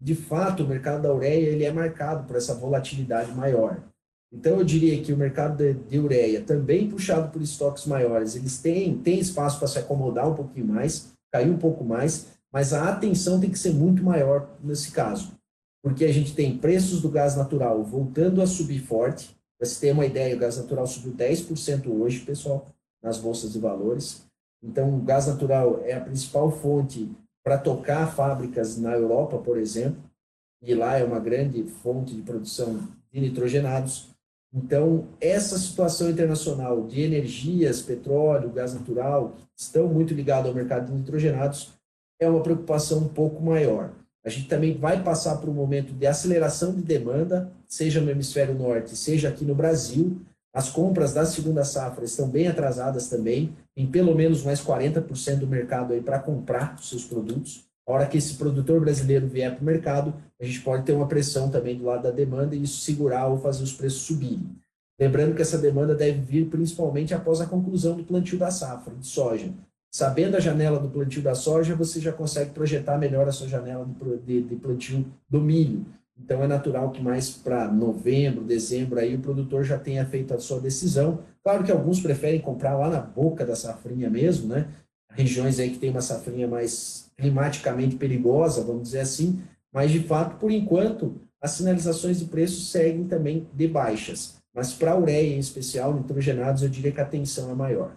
De 0.00 0.16
fato, 0.16 0.64
o 0.64 0.66
mercado 0.66 1.02
da 1.02 1.14
ureia 1.14 1.48
ele 1.48 1.64
é 1.64 1.72
marcado 1.72 2.26
por 2.26 2.34
essa 2.34 2.54
volatilidade 2.54 3.32
maior. 3.32 3.80
Então, 4.32 4.58
eu 4.58 4.64
diria 4.64 5.02
que 5.02 5.12
o 5.12 5.16
mercado 5.16 5.58
de, 5.58 5.74
de 5.74 5.98
ureia, 5.98 6.40
também 6.40 6.88
puxado 6.88 7.30
por 7.30 7.42
estoques 7.42 7.86
maiores, 7.86 8.34
eles 8.34 8.58
têm, 8.58 8.96
têm 8.96 9.18
espaço 9.18 9.58
para 9.58 9.68
se 9.68 9.78
acomodar 9.78 10.28
um 10.28 10.34
pouquinho 10.34 10.66
mais, 10.66 11.12
cair 11.30 11.50
um 11.50 11.58
pouco 11.58 11.84
mais, 11.84 12.28
mas 12.50 12.72
a 12.72 12.88
atenção 12.88 13.38
tem 13.38 13.50
que 13.50 13.58
ser 13.58 13.72
muito 13.74 14.02
maior 14.02 14.48
nesse 14.62 14.90
caso, 14.90 15.32
porque 15.82 16.04
a 16.04 16.12
gente 16.12 16.34
tem 16.34 16.56
preços 16.56 17.02
do 17.02 17.10
gás 17.10 17.36
natural 17.36 17.82
voltando 17.82 18.40
a 18.40 18.46
subir 18.46 18.80
forte. 18.80 19.36
Para 19.58 19.68
você 19.68 19.80
ter 19.80 19.92
uma 19.92 20.06
ideia, 20.06 20.34
o 20.34 20.38
gás 20.38 20.56
natural 20.56 20.86
subiu 20.86 21.12
10% 21.12 21.88
hoje, 21.88 22.20
pessoal, 22.20 22.66
nas 23.02 23.18
bolsas 23.18 23.52
de 23.52 23.58
valores. 23.58 24.24
Então, 24.62 24.96
o 24.96 25.00
gás 25.00 25.26
natural 25.26 25.82
é 25.84 25.94
a 25.94 26.00
principal 26.00 26.50
fonte 26.50 27.10
para 27.44 27.58
tocar 27.58 28.14
fábricas 28.14 28.78
na 28.78 28.92
Europa, 28.92 29.38
por 29.38 29.58
exemplo, 29.58 30.02
e 30.62 30.74
lá 30.74 30.96
é 30.96 31.04
uma 31.04 31.18
grande 31.18 31.64
fonte 31.64 32.14
de 32.14 32.22
produção 32.22 32.88
de 33.10 33.20
nitrogenados. 33.20 34.11
Então, 34.54 35.06
essa 35.18 35.58
situação 35.58 36.10
internacional 36.10 36.86
de 36.86 37.00
energias, 37.00 37.80
petróleo, 37.80 38.50
gás 38.50 38.74
natural, 38.74 39.34
que 39.56 39.62
estão 39.62 39.88
muito 39.88 40.12
ligados 40.12 40.48
ao 40.48 40.54
mercado 40.54 40.86
de 40.86 40.92
nitrogenados, 40.92 41.72
é 42.20 42.28
uma 42.28 42.42
preocupação 42.42 42.98
um 42.98 43.08
pouco 43.08 43.42
maior. 43.42 43.90
A 44.24 44.28
gente 44.28 44.48
também 44.48 44.76
vai 44.76 45.02
passar 45.02 45.36
por 45.38 45.48
um 45.48 45.54
momento 45.54 45.92
de 45.92 46.06
aceleração 46.06 46.72
de 46.72 46.82
demanda, 46.82 47.50
seja 47.66 48.00
no 48.00 48.10
hemisfério 48.10 48.54
norte, 48.54 48.94
seja 48.94 49.28
aqui 49.28 49.44
no 49.44 49.54
Brasil. 49.54 50.20
As 50.54 50.68
compras 50.68 51.14
da 51.14 51.24
segunda 51.24 51.64
safra 51.64 52.04
estão 52.04 52.28
bem 52.28 52.46
atrasadas 52.46 53.08
também, 53.08 53.56
em 53.74 53.86
pelo 53.86 54.14
menos 54.14 54.44
mais 54.44 54.60
40% 54.60 55.38
do 55.38 55.46
mercado 55.46 55.94
aí 55.94 56.00
para 56.00 56.18
comprar 56.18 56.76
os 56.78 56.90
seus 56.90 57.04
produtos. 57.04 57.64
A 57.86 57.92
hora 57.92 58.06
que 58.06 58.18
esse 58.18 58.34
produtor 58.34 58.80
brasileiro 58.80 59.26
vier 59.26 59.54
para 59.54 59.62
o 59.62 59.64
mercado, 59.64 60.14
a 60.40 60.44
gente 60.44 60.60
pode 60.60 60.84
ter 60.84 60.92
uma 60.92 61.08
pressão 61.08 61.50
também 61.50 61.76
do 61.76 61.84
lado 61.84 62.02
da 62.02 62.10
demanda 62.10 62.54
e 62.54 62.62
isso 62.62 62.80
segurar 62.80 63.26
ou 63.26 63.38
fazer 63.38 63.64
os 63.64 63.72
preços 63.72 64.02
subirem. 64.02 64.50
Lembrando 64.98 65.34
que 65.34 65.42
essa 65.42 65.58
demanda 65.58 65.94
deve 65.94 66.20
vir 66.20 66.46
principalmente 66.46 67.12
após 67.12 67.40
a 67.40 67.46
conclusão 67.46 67.96
do 67.96 68.04
plantio 68.04 68.38
da 68.38 68.50
safra 68.50 68.94
de 68.94 69.06
soja. 69.06 69.52
Sabendo 69.90 70.36
a 70.36 70.40
janela 70.40 70.78
do 70.78 70.88
plantio 70.88 71.20
da 71.20 71.34
soja, 71.34 71.74
você 71.74 72.00
já 72.00 72.12
consegue 72.12 72.52
projetar 72.52 72.96
melhor 72.98 73.28
a 73.28 73.32
sua 73.32 73.48
janela 73.48 73.86
de, 74.24 74.42
de 74.42 74.56
plantio 74.56 75.04
do 75.28 75.40
milho. 75.40 75.84
Então 76.18 76.42
é 76.42 76.46
natural 76.46 76.90
que 76.92 77.02
mais 77.02 77.30
para 77.30 77.66
novembro, 77.68 78.44
dezembro, 78.44 78.98
aí 78.98 79.14
o 79.14 79.20
produtor 79.20 79.64
já 79.64 79.78
tenha 79.78 80.06
feito 80.06 80.32
a 80.32 80.38
sua 80.38 80.60
decisão. 80.60 81.18
Claro 81.42 81.64
que 81.64 81.72
alguns 81.72 82.00
preferem 82.00 82.40
comprar 82.40 82.76
lá 82.76 82.88
na 82.88 83.00
boca 83.00 83.44
da 83.44 83.56
safrinha 83.56 84.08
mesmo, 84.08 84.48
né? 84.48 84.68
Regiões 85.10 85.58
aí 85.58 85.70
que 85.70 85.78
tem 85.78 85.90
uma 85.90 86.00
safrinha 86.00 86.46
mais 86.46 87.10
climaticamente 87.22 87.94
perigosa, 87.94 88.64
vamos 88.64 88.82
dizer 88.82 89.00
assim, 89.00 89.42
mas 89.72 89.92
de 89.92 90.00
fato, 90.00 90.38
por 90.38 90.50
enquanto, 90.50 91.20
as 91.40 91.52
sinalizações 91.52 92.18
de 92.18 92.26
preço 92.26 92.60
seguem 92.62 93.06
também 93.06 93.48
de 93.54 93.68
baixas. 93.68 94.42
Mas 94.54 94.74
para 94.74 94.92
a 94.92 94.98
ureia 94.98 95.34
em 95.34 95.38
especial, 95.38 95.94
nitrogenados, 95.94 96.62
eu 96.62 96.68
diria 96.68 96.92
que 96.92 97.00
a 97.00 97.06
tensão 97.06 97.50
é 97.50 97.54
maior. 97.54 97.96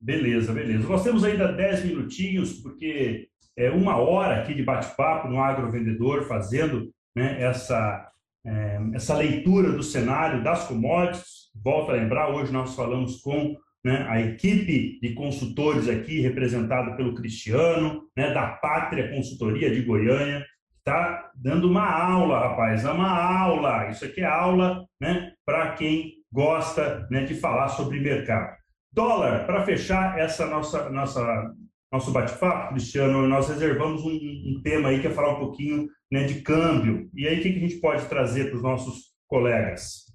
Beleza, 0.00 0.52
beleza. 0.52 0.88
Nós 0.88 1.02
temos 1.02 1.24
ainda 1.24 1.52
10 1.52 1.84
minutinhos, 1.84 2.54
porque 2.54 3.28
é 3.56 3.68
uma 3.68 3.96
hora 3.96 4.40
aqui 4.40 4.54
de 4.54 4.62
bate-papo 4.62 5.28
no 5.28 5.42
agrovendedor, 5.42 6.22
fazendo 6.22 6.90
né, 7.16 7.42
essa, 7.42 8.10
é, 8.46 8.78
essa 8.94 9.16
leitura 9.16 9.72
do 9.72 9.82
cenário 9.82 10.42
das 10.42 10.66
commodities. 10.66 11.50
Volto 11.54 11.90
a 11.90 11.94
lembrar, 11.94 12.32
hoje 12.32 12.52
nós 12.52 12.74
falamos 12.74 13.20
com 13.20 13.56
né, 13.84 14.06
a 14.08 14.20
equipe 14.20 14.98
de 15.00 15.14
consultores 15.14 15.88
aqui, 15.88 16.20
representada 16.20 16.96
pelo 16.96 17.14
Cristiano, 17.14 18.02
né, 18.16 18.32
da 18.32 18.48
Pátria 18.48 19.10
Consultoria 19.10 19.70
de 19.70 19.82
Goiânia, 19.82 20.44
está 20.78 21.30
dando 21.34 21.68
uma 21.68 21.88
aula, 21.88 22.48
rapaz, 22.48 22.84
é 22.84 22.90
uma 22.90 23.10
aula. 23.10 23.88
Isso 23.90 24.04
aqui 24.04 24.20
é 24.20 24.26
aula 24.26 24.84
né, 25.00 25.32
para 25.44 25.72
quem 25.72 26.14
gosta 26.32 27.06
né, 27.10 27.24
de 27.24 27.34
falar 27.34 27.68
sobre 27.68 28.00
mercado. 28.00 28.56
Dólar, 28.92 29.46
para 29.46 29.64
fechar 29.64 30.18
essa 30.18 30.46
nossa, 30.46 30.88
nossa 30.90 31.54
nosso 31.90 32.10
bate-papo, 32.12 32.74
Cristiano, 32.74 33.26
nós 33.26 33.48
reservamos 33.48 34.02
um, 34.02 34.10
um, 34.10 34.60
tema 34.62 34.90
aí 34.90 35.00
que 35.00 35.06
é 35.06 35.10
falar 35.10 35.36
um 35.36 35.38
pouquinho 35.38 35.88
né, 36.12 36.24
de 36.24 36.42
câmbio. 36.42 37.08
E 37.14 37.26
aí, 37.26 37.38
o 37.38 37.42
que, 37.42 37.52
que 37.52 37.58
a 37.58 37.68
gente 37.68 37.80
pode 37.80 38.06
trazer 38.06 38.48
para 38.48 38.56
os 38.56 38.62
nossos 38.62 39.14
colegas? 39.26 40.07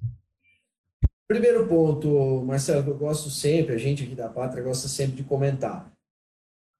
Primeiro 1.33 1.67
ponto, 1.67 2.43
Marcelo, 2.45 2.83
que 2.83 2.91
eu 2.91 2.95
gosto 2.95 3.27
sempre, 3.31 3.73
a 3.73 3.77
gente 3.79 4.03
aqui 4.03 4.13
da 4.13 4.29
Pátria 4.29 4.61
gosta 4.61 4.87
sempre 4.87 5.15
de 5.15 5.23
comentar. 5.23 5.91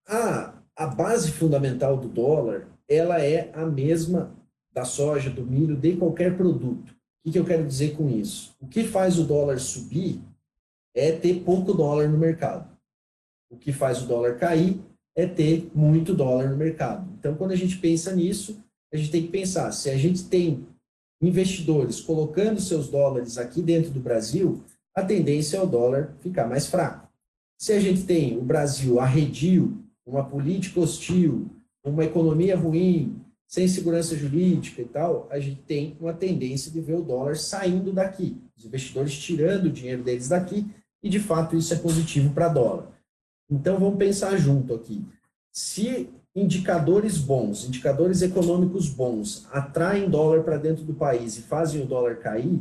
A, 0.08 0.54
a 0.76 0.86
base 0.86 1.32
fundamental 1.32 1.98
do 1.98 2.08
dólar, 2.08 2.68
ela 2.88 3.20
é 3.20 3.50
a 3.56 3.66
mesma 3.66 4.32
da 4.72 4.86
soja, 4.86 5.32
do 5.32 5.44
milho, 5.44 5.76
de 5.76 5.98
qualquer 5.98 6.38
produto. 6.38 6.96
O 7.26 7.32
que, 7.32 7.40
eu 7.40 7.44
quero 7.44 7.66
dizer 7.66 7.98
com 7.98 8.08
isso? 8.08 8.56
O 8.62 8.68
que 8.68 8.84
faz 8.84 9.18
o 9.18 9.24
dólar 9.24 9.58
subir 9.58 10.22
é 10.96 11.12
ter 11.12 11.40
pouco 11.40 11.74
dólar 11.74 12.08
no 12.08 12.20
mercado. 12.20 12.70
O 13.50 13.58
que 13.58 13.74
faz 13.74 14.04
o 14.04 14.08
dólar 14.08 14.38
cair 14.38 14.80
é 15.18 15.26
ter 15.26 15.72
muito 15.74 16.14
dólar 16.14 16.48
no 16.52 16.58
mercado. 16.58 17.12
Então, 17.18 17.34
quando 17.34 17.54
a 17.54 17.58
gente 17.58 17.80
pensa 17.80 18.16
nisso, 18.16 18.64
a 18.94 18.98
gente 18.98 19.10
tem 19.10 19.24
que 19.24 19.30
pensar, 19.30 19.72
se 19.72 19.90
a 19.90 19.98
gente 19.98 20.26
tem 20.26 20.68
investidores 21.22 22.02
colocando 22.02 22.60
seus 22.60 22.90
dólares 22.90 23.38
aqui 23.38 23.62
dentro 23.62 23.92
do 23.92 24.00
Brasil, 24.00 24.64
a 24.96 25.04
tendência 25.04 25.58
é 25.58 25.62
o 25.62 25.66
dólar 25.66 26.16
ficar 26.22 26.48
mais 26.48 26.68
fraco. 26.68 27.08
Se 27.58 27.72
a 27.74 27.80
gente 27.80 28.04
tem 28.04 28.38
o 28.38 28.42
Brasil 28.42 29.00
arredio, 29.00 29.78
uma 30.06 30.24
política 30.24 30.80
hostil, 30.80 31.50
uma 31.84 32.04
economia 32.04 32.58
ruim, 32.58 33.20
sem 33.48 33.68
segurança 33.68 34.16
jurídica 34.16 34.82
e 34.82 34.86
tal, 34.86 35.28
a 35.30 35.40
gente 35.40 35.62
tem 35.62 35.96
uma 36.00 36.14
tendência 36.14 36.72
de 36.72 36.82
ver 36.82 36.96
o 36.96 37.04
dólar 37.04 37.38
saindo 37.38 37.92
daqui, 37.92 38.38
os 38.58 38.66
investidores 38.66 39.18
tirando 39.18 39.66
o 39.66 39.72
dinheiro 39.72 40.04
deles 40.04 40.28
daqui, 40.28 40.66
e 41.02 41.10
de 41.10 41.20
fato 41.20 41.56
isso 41.56 41.74
é 41.74 41.78
positivo 41.78 42.34
para 42.34 42.50
dólar. 42.50 42.88
Então 43.50 43.78
vamos 43.78 43.98
pensar 43.98 44.36
junto 44.38 44.74
aqui. 44.74 45.06
Se 45.52 46.10
indicadores 46.36 47.18
bons, 47.18 47.66
indicadores 47.66 48.22
econômicos 48.22 48.90
bons, 48.90 49.48
atraem 49.52 50.10
dólar 50.10 50.44
para 50.44 50.58
dentro 50.58 50.84
do 50.84 50.94
país 50.94 51.38
e 51.38 51.44
fazem 51.44 51.82
o 51.82 51.86
dólar 51.86 52.18
cair, 52.18 52.60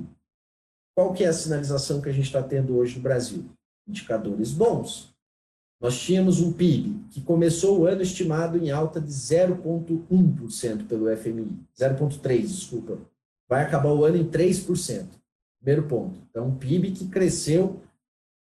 qual 0.95 1.15
que 1.15 1.25
é 1.25 1.29
a 1.29 1.33
sinalização 1.33 2.01
que 2.01 2.09
a 2.09 2.13
gente 2.13 2.27
está 2.27 2.43
tendo 2.43 2.77
hoje 2.77 2.97
no 2.97 3.03
Brasil? 3.03 3.47
Indicadores 3.89 4.53
bons. 4.53 5.11
Nós 5.81 5.99
tínhamos 5.99 6.41
um 6.41 6.53
PIB 6.53 7.07
que 7.11 7.21
começou 7.21 7.81
o 7.81 7.87
ano 7.87 8.03
estimado 8.03 8.59
em 8.59 8.71
alta 8.71 9.01
de 9.01 9.11
0,1% 9.11 10.87
pelo 10.87 11.17
FMI, 11.17 11.59
0,3%, 11.77 12.43
desculpa. 12.43 12.99
Vai 13.49 13.65
acabar 13.65 13.93
o 13.93 14.05
ano 14.05 14.17
em 14.17 14.25
3%. 14.25 15.07
Primeiro 15.61 15.89
ponto. 15.89 16.21
Então, 16.29 16.49
um 16.49 16.57
PIB 16.57 16.93
que 16.93 17.09
cresceu 17.09 17.83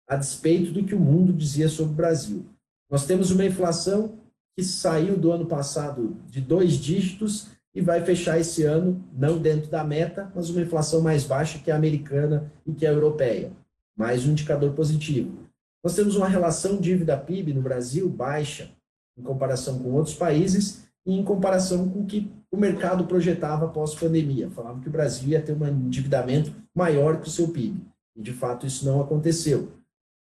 a 0.07 0.15
despeito 0.15 0.71
do 0.71 0.83
que 0.83 0.95
o 0.95 0.99
mundo 0.99 1.31
dizia 1.31 1.69
sobre 1.69 1.93
o 1.93 1.95
Brasil. 1.95 2.45
Nós 2.89 3.05
temos 3.05 3.31
uma 3.31 3.45
inflação 3.45 4.17
que 4.55 4.63
saiu 4.63 5.17
do 5.17 5.31
ano 5.31 5.45
passado 5.45 6.17
de 6.27 6.39
dois 6.39 6.73
dígitos 6.73 7.47
e 7.73 7.81
vai 7.81 8.03
fechar 8.05 8.39
esse 8.39 8.63
ano 8.63 9.03
não 9.11 9.37
dentro 9.37 9.69
da 9.69 9.83
meta, 9.83 10.31
mas 10.35 10.49
uma 10.49 10.61
inflação 10.61 11.01
mais 11.01 11.23
baixa 11.23 11.57
que 11.57 11.71
a 11.71 11.75
americana 11.75 12.51
e 12.65 12.71
que 12.71 12.85
a 12.85 12.91
europeia. 12.91 13.51
Mais 13.97 14.25
um 14.25 14.31
indicador 14.31 14.73
positivo. 14.73 15.43
Nós 15.83 15.95
temos 15.95 16.15
uma 16.15 16.27
relação 16.27 16.77
dívida-PIB 16.77 17.53
no 17.53 17.61
Brasil 17.61 18.07
baixa 18.07 18.69
em 19.17 19.21
comparação 19.21 19.79
com 19.79 19.91
outros 19.91 20.15
países 20.15 20.83
e 21.05 21.13
em 21.13 21.23
comparação 21.23 21.89
com 21.89 22.01
o 22.01 22.05
que 22.05 22.31
o 22.51 22.57
mercado 22.57 23.05
projetava 23.05 23.67
pós-pandemia. 23.67 24.49
Falava 24.51 24.79
que 24.79 24.87
o 24.87 24.91
Brasil 24.91 25.29
ia 25.29 25.41
ter 25.41 25.53
um 25.53 25.67
endividamento 25.67 26.53
maior 26.73 27.19
que 27.19 27.27
o 27.27 27.31
seu 27.31 27.49
PIB. 27.49 27.81
E, 28.15 28.21
de 28.21 28.31
fato, 28.31 28.65
isso 28.65 28.85
não 28.85 29.01
aconteceu. 29.01 29.71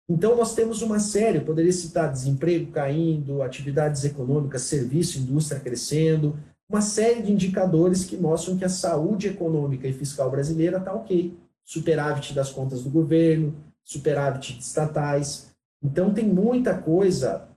Então, 0.09 0.35
nós 0.35 0.53
temos 0.53 0.81
uma 0.81 0.99
série, 0.99 1.39
poderia 1.39 1.71
citar 1.71 2.11
desemprego 2.11 2.71
caindo, 2.71 3.41
atividades 3.41 4.03
econômicas, 4.03 4.63
serviço, 4.63 5.17
indústria 5.17 5.59
crescendo, 5.59 6.37
uma 6.69 6.81
série 6.81 7.21
de 7.21 7.31
indicadores 7.31 8.03
que 8.03 8.17
mostram 8.17 8.57
que 8.57 8.65
a 8.65 8.69
saúde 8.69 9.27
econômica 9.27 9.87
e 9.87 9.93
fiscal 9.93 10.29
brasileira 10.29 10.77
está 10.77 10.93
ok. 10.93 11.37
Superávit 11.63 12.33
das 12.33 12.51
contas 12.51 12.83
do 12.83 12.89
governo, 12.89 13.55
superávit 13.83 14.59
estatais. 14.59 15.51
Então, 15.81 16.13
tem 16.13 16.25
muita 16.25 16.77
coisa 16.77 17.47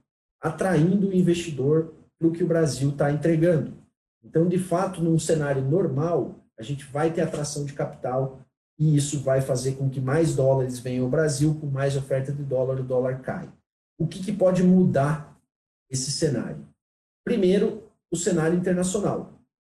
atraindo 0.41 1.09
o 1.09 1.13
investidor 1.13 1.93
para 2.17 2.27
o 2.27 2.31
que 2.31 2.43
o 2.43 2.47
Brasil 2.47 2.89
está 2.89 3.11
entregando. 3.11 3.73
Então, 4.23 4.47
de 4.47 4.57
fato, 4.57 5.01
num 5.01 5.19
cenário 5.19 5.61
normal, 5.61 6.35
a 6.57 6.63
gente 6.63 6.85
vai 6.85 7.11
ter 7.11 7.21
atração 7.21 7.65
de 7.65 7.73
capital 7.73 8.39
e 8.79 8.95
isso 8.95 9.19
vai 9.21 9.41
fazer 9.41 9.73
com 9.73 9.89
que 9.89 9.99
mais 9.99 10.35
dólares 10.35 10.79
venham 10.79 11.05
ao 11.05 11.11
Brasil, 11.11 11.55
com 11.59 11.67
mais 11.67 11.97
oferta 11.97 12.31
de 12.31 12.43
dólar, 12.43 12.79
o 12.79 12.83
dólar 12.83 13.21
cai. 13.21 13.49
O 13.97 14.05
que, 14.05 14.23
que 14.23 14.31
pode 14.31 14.61
mudar 14.61 15.35
esse 15.89 16.11
cenário? 16.11 16.63
Primeiro, 17.25 17.83
o 18.11 18.15
cenário 18.15 18.57
internacional. 18.57 19.33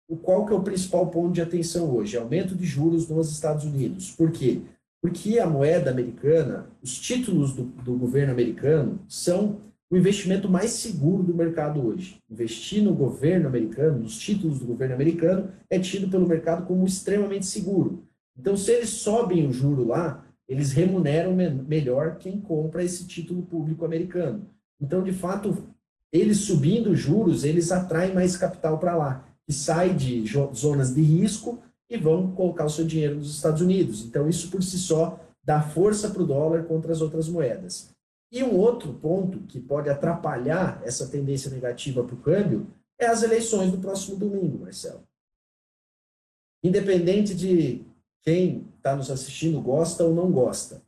O 0.08 0.16
qual 0.16 0.44
que 0.44 0.52
é 0.52 0.56
o 0.56 0.62
principal 0.62 1.06
ponto 1.06 1.32
de 1.32 1.40
atenção 1.40 1.90
hoje? 1.94 2.16
Aumento 2.18 2.54
de 2.54 2.66
juros 2.66 3.08
nos 3.08 3.30
Estados 3.30 3.64
Unidos. 3.64 4.10
Por 4.10 4.30
quê? 4.30 4.60
Porque 5.00 5.38
a 5.38 5.46
moeda 5.46 5.90
americana, 5.90 6.66
os 6.82 6.98
títulos 6.98 7.54
do, 7.54 7.64
do 7.64 7.96
governo 7.96 8.32
americano 8.32 9.00
são 9.08 9.60
o 9.90 9.96
investimento 9.96 10.48
mais 10.48 10.72
seguro 10.72 11.22
do 11.22 11.34
mercado 11.34 11.84
hoje. 11.84 12.18
Investir 12.30 12.82
no 12.82 12.94
governo 12.94 13.48
americano, 13.48 14.00
nos 14.00 14.18
títulos 14.18 14.58
do 14.58 14.66
governo 14.66 14.94
americano, 14.94 15.50
é 15.70 15.78
tido 15.78 16.08
pelo 16.08 16.28
mercado 16.28 16.66
como 16.66 16.86
extremamente 16.86 17.46
seguro. 17.46 18.04
Então, 18.38 18.56
se 18.56 18.72
eles 18.72 18.90
sobem 18.90 19.46
o 19.46 19.52
juro 19.52 19.86
lá, 19.86 20.24
eles 20.48 20.72
remuneram 20.72 21.34
me 21.34 21.48
melhor 21.48 22.16
quem 22.16 22.40
compra 22.40 22.82
esse 22.82 23.06
título 23.06 23.42
público 23.42 23.84
americano. 23.84 24.48
Então, 24.80 25.02
de 25.02 25.12
fato, 25.12 25.68
eles 26.12 26.38
subindo 26.38 26.94
juros, 26.94 27.44
eles 27.44 27.70
atraem 27.70 28.14
mais 28.14 28.36
capital 28.36 28.78
para 28.78 28.96
lá, 28.96 29.24
que 29.46 29.52
sai 29.52 29.94
de 29.94 30.24
zonas 30.54 30.94
de 30.94 31.02
risco 31.02 31.62
e 31.88 31.96
vão 31.96 32.32
colocar 32.32 32.64
o 32.64 32.70
seu 32.70 32.84
dinheiro 32.84 33.16
nos 33.16 33.34
Estados 33.34 33.60
Unidos. 33.60 34.04
Então, 34.04 34.28
isso 34.28 34.50
por 34.50 34.62
si 34.62 34.78
só 34.78 35.20
dá 35.44 35.60
força 35.60 36.10
para 36.10 36.22
o 36.22 36.26
dólar 36.26 36.64
contra 36.64 36.92
as 36.92 37.00
outras 37.00 37.28
moedas. 37.28 37.90
E 38.32 38.42
um 38.44 38.56
outro 38.56 38.92
ponto 38.94 39.40
que 39.40 39.58
pode 39.58 39.88
atrapalhar 39.88 40.80
essa 40.84 41.08
tendência 41.08 41.50
negativa 41.50 42.04
para 42.04 42.14
o 42.14 42.20
câmbio 42.20 42.66
é 42.98 43.06
as 43.06 43.22
eleições 43.22 43.72
do 43.72 43.78
próximo 43.78 44.16
domingo, 44.16 44.58
Marcelo. 44.58 45.02
Independente 46.62 47.34
de 47.34 47.84
quem 48.22 48.68
está 48.76 48.94
nos 48.94 49.10
assistindo 49.10 49.60
gosta 49.60 50.04
ou 50.04 50.14
não 50.14 50.30
gosta. 50.30 50.82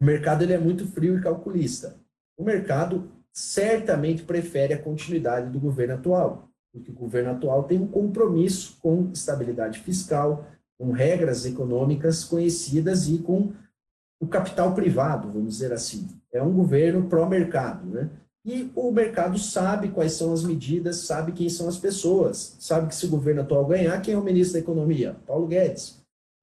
O 0.00 0.04
mercado 0.04 0.42
ele 0.42 0.52
é 0.52 0.58
muito 0.58 0.86
frio 0.86 1.18
e 1.18 1.22
calculista. 1.22 1.96
O 2.36 2.44
mercado 2.44 3.10
certamente 3.32 4.22
prefere 4.22 4.74
a 4.74 4.82
continuidade 4.82 5.50
do 5.50 5.60
governo 5.60 5.94
atual, 5.94 6.48
porque 6.72 6.90
o 6.90 6.94
governo 6.94 7.30
atual 7.30 7.64
tem 7.64 7.78
um 7.78 7.86
compromisso 7.86 8.78
com 8.80 9.10
estabilidade 9.12 9.80
fiscal, 9.80 10.46
com 10.78 10.92
regras 10.92 11.44
econômicas 11.44 12.24
conhecidas 12.24 13.08
e 13.08 13.18
com 13.18 13.52
o 14.20 14.26
capital 14.26 14.74
privado, 14.74 15.30
vamos 15.30 15.54
dizer 15.54 15.72
assim. 15.72 16.08
É 16.32 16.42
um 16.42 16.52
governo 16.52 17.08
pró-mercado, 17.08 17.86
né? 17.86 18.10
E 18.44 18.70
o 18.74 18.90
mercado 18.90 19.38
sabe 19.38 19.88
quais 19.88 20.12
são 20.12 20.32
as 20.32 20.42
medidas, 20.42 20.98
sabe 20.98 21.32
quem 21.32 21.48
são 21.48 21.68
as 21.68 21.76
pessoas, 21.76 22.56
sabe 22.58 22.88
que 22.88 22.94
se 22.94 23.06
o 23.06 23.10
governo 23.10 23.42
atual 23.42 23.66
ganhar, 23.66 24.00
quem 24.00 24.14
é 24.14 24.18
o 24.18 24.22
ministro 24.22 24.54
da 24.54 24.60
Economia? 24.60 25.16
Paulo 25.26 25.46
Guedes. 25.46 25.97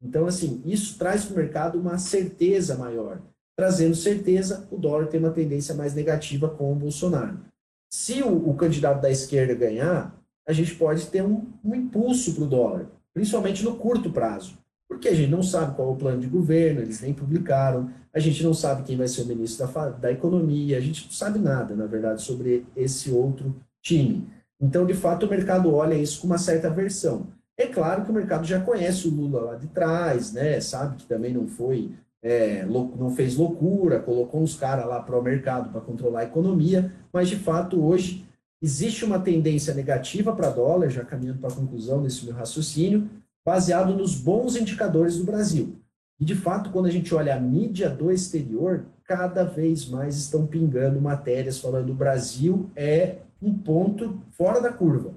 Então, 0.06 0.28
assim, 0.28 0.62
isso 0.64 1.00
traz 1.00 1.26
para 1.26 1.34
o 1.34 1.38
mercado 1.38 1.80
uma 1.80 1.98
certeza 1.98 2.78
maior. 2.78 3.22
Trazendo 3.58 3.96
certeza, 3.96 4.68
o 4.70 4.78
dólar 4.78 5.08
tem 5.08 5.20
uma 5.20 5.32
tendência 5.32 5.74
mais 5.74 5.96
negativa 5.96 6.48
com 6.48 6.72
o 6.72 6.76
Bolsonaro. 6.76 7.40
Se 7.90 8.22
o, 8.22 8.50
o 8.50 8.54
candidato 8.54 9.02
da 9.02 9.10
esquerda 9.10 9.56
ganhar, 9.56 10.16
a 10.48 10.54
gente 10.54 10.76
pode 10.76 11.08
ter 11.08 11.24
um, 11.24 11.48
um 11.64 11.74
impulso 11.74 12.36
para 12.36 12.44
o 12.44 12.48
dólar, 12.48 12.88
principalmente 13.14 13.64
no 13.64 13.76
curto 13.78 14.12
prazo. 14.12 14.58
Porque 14.88 15.08
a 15.08 15.16
gente 15.16 15.32
não 15.32 15.42
sabe 15.42 15.76
qual 15.76 15.90
é 15.90 15.92
o 15.94 15.96
plano 15.96 16.22
de 16.22 16.28
governo, 16.28 16.82
eles 16.82 17.02
nem 17.02 17.14
publicaram, 17.14 17.90
a 18.14 18.20
gente 18.20 18.44
não 18.44 18.54
sabe 18.54 18.84
quem 18.84 18.96
vai 18.96 19.08
ser 19.08 19.24
o 19.24 19.26
ministro 19.26 19.66
da, 19.66 19.90
da 19.90 20.12
Economia, 20.12 20.78
a 20.78 20.82
gente 20.82 21.06
não 21.06 21.12
sabe 21.12 21.40
nada, 21.40 21.76
na 21.76 21.88
verdade, 21.88 22.22
sobre 22.22 22.64
esse 22.76 23.10
outro 23.10 23.56
time. 23.82 24.28
Então, 24.62 24.86
de 24.86 24.94
fato, 24.94 25.26
o 25.26 25.30
mercado 25.30 25.74
olha 25.74 25.96
isso 25.96 26.22
com 26.22 26.28
uma 26.28 26.38
certa 26.38 26.68
aversão. 26.68 27.28
É 27.58 27.68
claro 27.68 28.04
que 28.04 28.12
o 28.12 28.14
mercado 28.14 28.46
já 28.46 28.60
conhece 28.60 29.08
o 29.08 29.12
Lula 29.12 29.40
lá 29.40 29.56
de 29.56 29.68
trás, 29.68 30.34
né? 30.34 30.60
Sabe 30.60 30.98
que 30.98 31.06
também 31.06 31.34
não 31.34 31.48
foi, 31.48 31.92
é, 32.22 32.66
não 32.66 33.16
fez 33.16 33.38
loucura, 33.38 34.02
colocou 34.02 34.42
uns 34.42 34.56
caras 34.56 34.86
lá 34.86 35.02
para 35.02 35.18
o 35.18 35.24
mercado 35.24 35.70
para 35.70 35.80
controlar 35.80 36.22
a 36.22 36.26
economia, 36.26 36.92
mas 37.14 37.30
de 37.30 37.38
fato 37.38 37.82
hoje 37.82 38.26
existe 38.62 39.06
uma 39.06 39.20
tendência 39.20 39.74
negativa 39.74 40.36
para 40.36 40.50
dólar, 40.50 40.90
já 40.90 41.06
caminhando 41.06 41.40
para 41.40 41.50
a 41.50 41.56
conclusão 41.56 42.04
desse 42.04 42.26
meu 42.26 42.34
raciocínio, 42.34 43.10
baseado 43.46 43.96
nos 43.96 44.16
bons 44.16 44.58
indicadores 44.58 45.18
do 45.18 45.24
Brasil. 45.24 45.78
E 46.20 46.26
de 46.26 46.36
fato, 46.36 46.72
quando 46.72 46.88
a 46.88 46.92
gente 46.92 47.14
olha 47.16 47.36
a 47.36 47.40
mídia 47.40 47.90
do 47.90 48.12
exterior, 48.12 48.86
cada 49.06 49.44
vez 49.44 49.88
mais 49.88 50.18
estão 50.18 50.46
pingando 50.46 51.00
matérias 51.00 51.60
falando 51.60 51.86
que 51.86 51.92
o 51.92 51.96
Brasil 51.96 52.70
é 52.76 53.18
um 53.42 53.54
ponto 53.54 54.22
fora 54.32 54.60
da 54.60 54.74
curva 54.74 55.14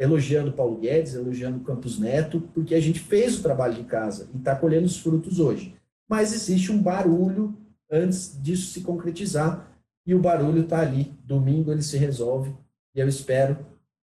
elogiando 0.00 0.52
Paulo 0.52 0.78
Guedes, 0.78 1.14
elogiando 1.14 1.60
Campos 1.60 1.98
Neto, 1.98 2.40
porque 2.54 2.74
a 2.74 2.80
gente 2.80 2.98
fez 2.98 3.38
o 3.38 3.42
trabalho 3.42 3.74
de 3.74 3.84
casa 3.84 4.30
e 4.34 4.38
está 4.38 4.56
colhendo 4.56 4.86
os 4.86 4.98
frutos 4.98 5.38
hoje. 5.38 5.76
Mas 6.08 6.32
existe 6.32 6.72
um 6.72 6.82
barulho 6.82 7.54
antes 7.90 8.40
disso 8.42 8.72
se 8.72 8.80
concretizar 8.80 9.78
e 10.06 10.14
o 10.14 10.18
barulho 10.18 10.62
está 10.62 10.80
ali. 10.80 11.14
Domingo 11.22 11.70
ele 11.70 11.82
se 11.82 11.98
resolve 11.98 12.56
e 12.94 12.98
eu 12.98 13.06
espero 13.06 13.56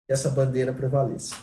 que 0.06 0.14
essa 0.14 0.30
bandeira 0.30 0.72
prevaleça. 0.72 1.36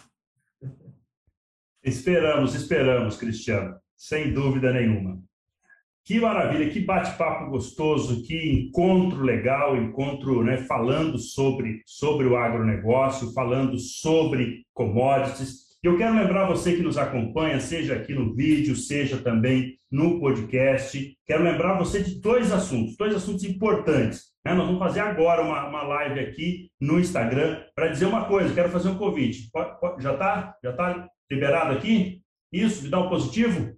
Esperamos, 1.82 2.54
esperamos, 2.54 3.16
Cristiano, 3.16 3.76
sem 3.96 4.32
dúvida 4.32 4.72
nenhuma. 4.72 5.20
Que 6.04 6.20
maravilha, 6.20 6.68
que 6.68 6.80
bate-papo 6.80 7.50
gostoso, 7.50 8.22
que 8.24 8.36
encontro 8.36 9.22
legal, 9.22 9.74
encontro 9.74 10.44
né, 10.44 10.58
falando 10.58 11.16
sobre, 11.16 11.80
sobre 11.86 12.26
o 12.26 12.36
agronegócio, 12.36 13.32
falando 13.32 13.78
sobre 13.78 14.66
commodities. 14.74 15.64
Eu 15.82 15.96
quero 15.96 16.14
lembrar 16.14 16.46
você 16.46 16.76
que 16.76 16.82
nos 16.82 16.98
acompanha, 16.98 17.58
seja 17.58 17.94
aqui 17.94 18.12
no 18.12 18.34
vídeo, 18.34 18.76
seja 18.76 19.16
também 19.16 19.78
no 19.90 20.20
podcast. 20.20 21.16
Quero 21.26 21.42
lembrar 21.42 21.78
você 21.78 22.02
de 22.02 22.20
dois 22.20 22.52
assuntos, 22.52 22.98
dois 22.98 23.14
assuntos 23.14 23.42
importantes. 23.44 24.24
Né? 24.44 24.52
Nós 24.52 24.66
vamos 24.66 24.80
fazer 24.80 25.00
agora 25.00 25.40
uma, 25.40 25.66
uma 25.66 25.82
live 25.84 26.20
aqui 26.20 26.68
no 26.78 27.00
Instagram 27.00 27.62
para 27.74 27.88
dizer 27.88 28.04
uma 28.04 28.26
coisa. 28.26 28.52
Quero 28.52 28.68
fazer 28.68 28.90
um 28.90 28.98
convite. 28.98 29.48
Pode, 29.50 29.80
pode, 29.80 30.02
já 30.02 30.12
está? 30.12 30.54
Já 30.62 30.70
está 30.70 31.08
liberado 31.30 31.72
aqui? 31.72 32.20
Isso? 32.52 32.84
Me 32.84 32.90
dá 32.90 33.00
um 33.00 33.08
positivo? 33.08 33.73